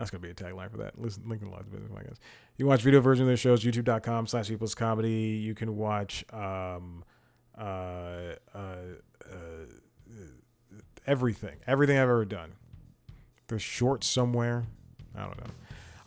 That's 0.00 0.10
gonna 0.10 0.22
be 0.22 0.30
a 0.30 0.34
tagline 0.34 0.70
for 0.70 0.78
that. 0.78 0.98
Listen, 0.98 1.24
LinkedIn 1.24 1.52
Logs 1.52 1.68
business 1.68 1.90
podcast. 1.92 2.16
You 2.56 2.64
can 2.64 2.68
watch 2.68 2.80
video 2.80 3.02
version 3.02 3.26
of 3.26 3.28
the 3.28 3.36
shows 3.36 3.62
youtube.com 3.62 4.28
slash 4.28 4.50
equals 4.50 4.74
comedy. 4.74 5.38
You 5.42 5.54
can 5.54 5.76
watch 5.76 6.24
um, 6.32 7.04
uh, 7.58 7.64
uh, 8.54 8.76
uh, 9.26 9.66
everything, 11.06 11.56
everything 11.66 11.98
I've 11.98 12.04
ever 12.04 12.24
done. 12.24 12.54
There's 13.48 13.60
shorts 13.60 14.06
somewhere. 14.06 14.64
I 15.14 15.20
don't 15.20 15.36
know. 15.36 15.52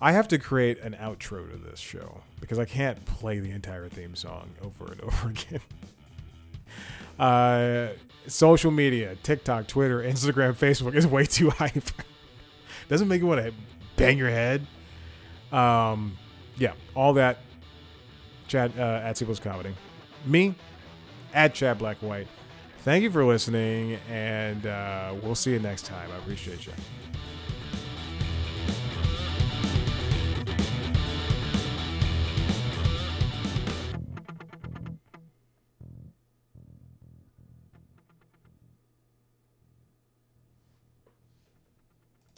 I 0.02 0.14
have 0.14 0.28
to 0.30 0.40
create 0.40 0.80
an 0.80 0.98
outro 1.00 1.52
to 1.52 1.58
this 1.58 1.80
show 1.80 2.22
because 2.42 2.58
I 2.58 2.66
can't 2.66 3.06
play 3.06 3.38
the 3.38 3.52
entire 3.52 3.90
theme 3.90 4.16
song 4.16 4.50
over 4.64 4.92
and 4.92 5.02
over 5.04 5.30
again. 5.30 5.62
Uh, 7.20 7.90
social 8.26 8.72
media, 8.72 9.18
TikTok, 9.22 9.68
Twitter, 9.68 10.02
Instagram, 10.02 10.56
Facebook 10.56 10.96
is 10.96 11.06
way 11.06 11.28
too 11.28 11.50
hype. 11.52 11.84
Doesn't 12.90 13.08
make 13.08 13.22
you 13.22 13.28
want 13.28 13.46
to 13.46 13.54
bang 13.96 14.18
your 14.18 14.30
head. 14.30 14.66
Um, 15.52 16.18
yeah, 16.58 16.74
all 16.96 17.14
that. 17.14 17.40
Chad 18.48 18.72
uh, 18.78 19.02
at 19.04 19.18
Sequels 19.18 19.40
Comedy. 19.40 19.74
Me 20.26 20.54
at 21.34 21.54
Chad 21.54 21.78
Black 21.78 21.98
and 22.02 22.10
White. 22.10 22.28
Thank 22.80 23.04
you 23.04 23.12
for 23.12 23.24
listening, 23.24 23.98
and 24.10 24.66
uh, 24.66 25.14
we'll 25.22 25.36
see 25.36 25.52
you 25.54 25.60
next 25.60 25.86
time. 25.86 26.10
I 26.12 26.18
appreciate 26.18 26.66
you. 26.66 26.74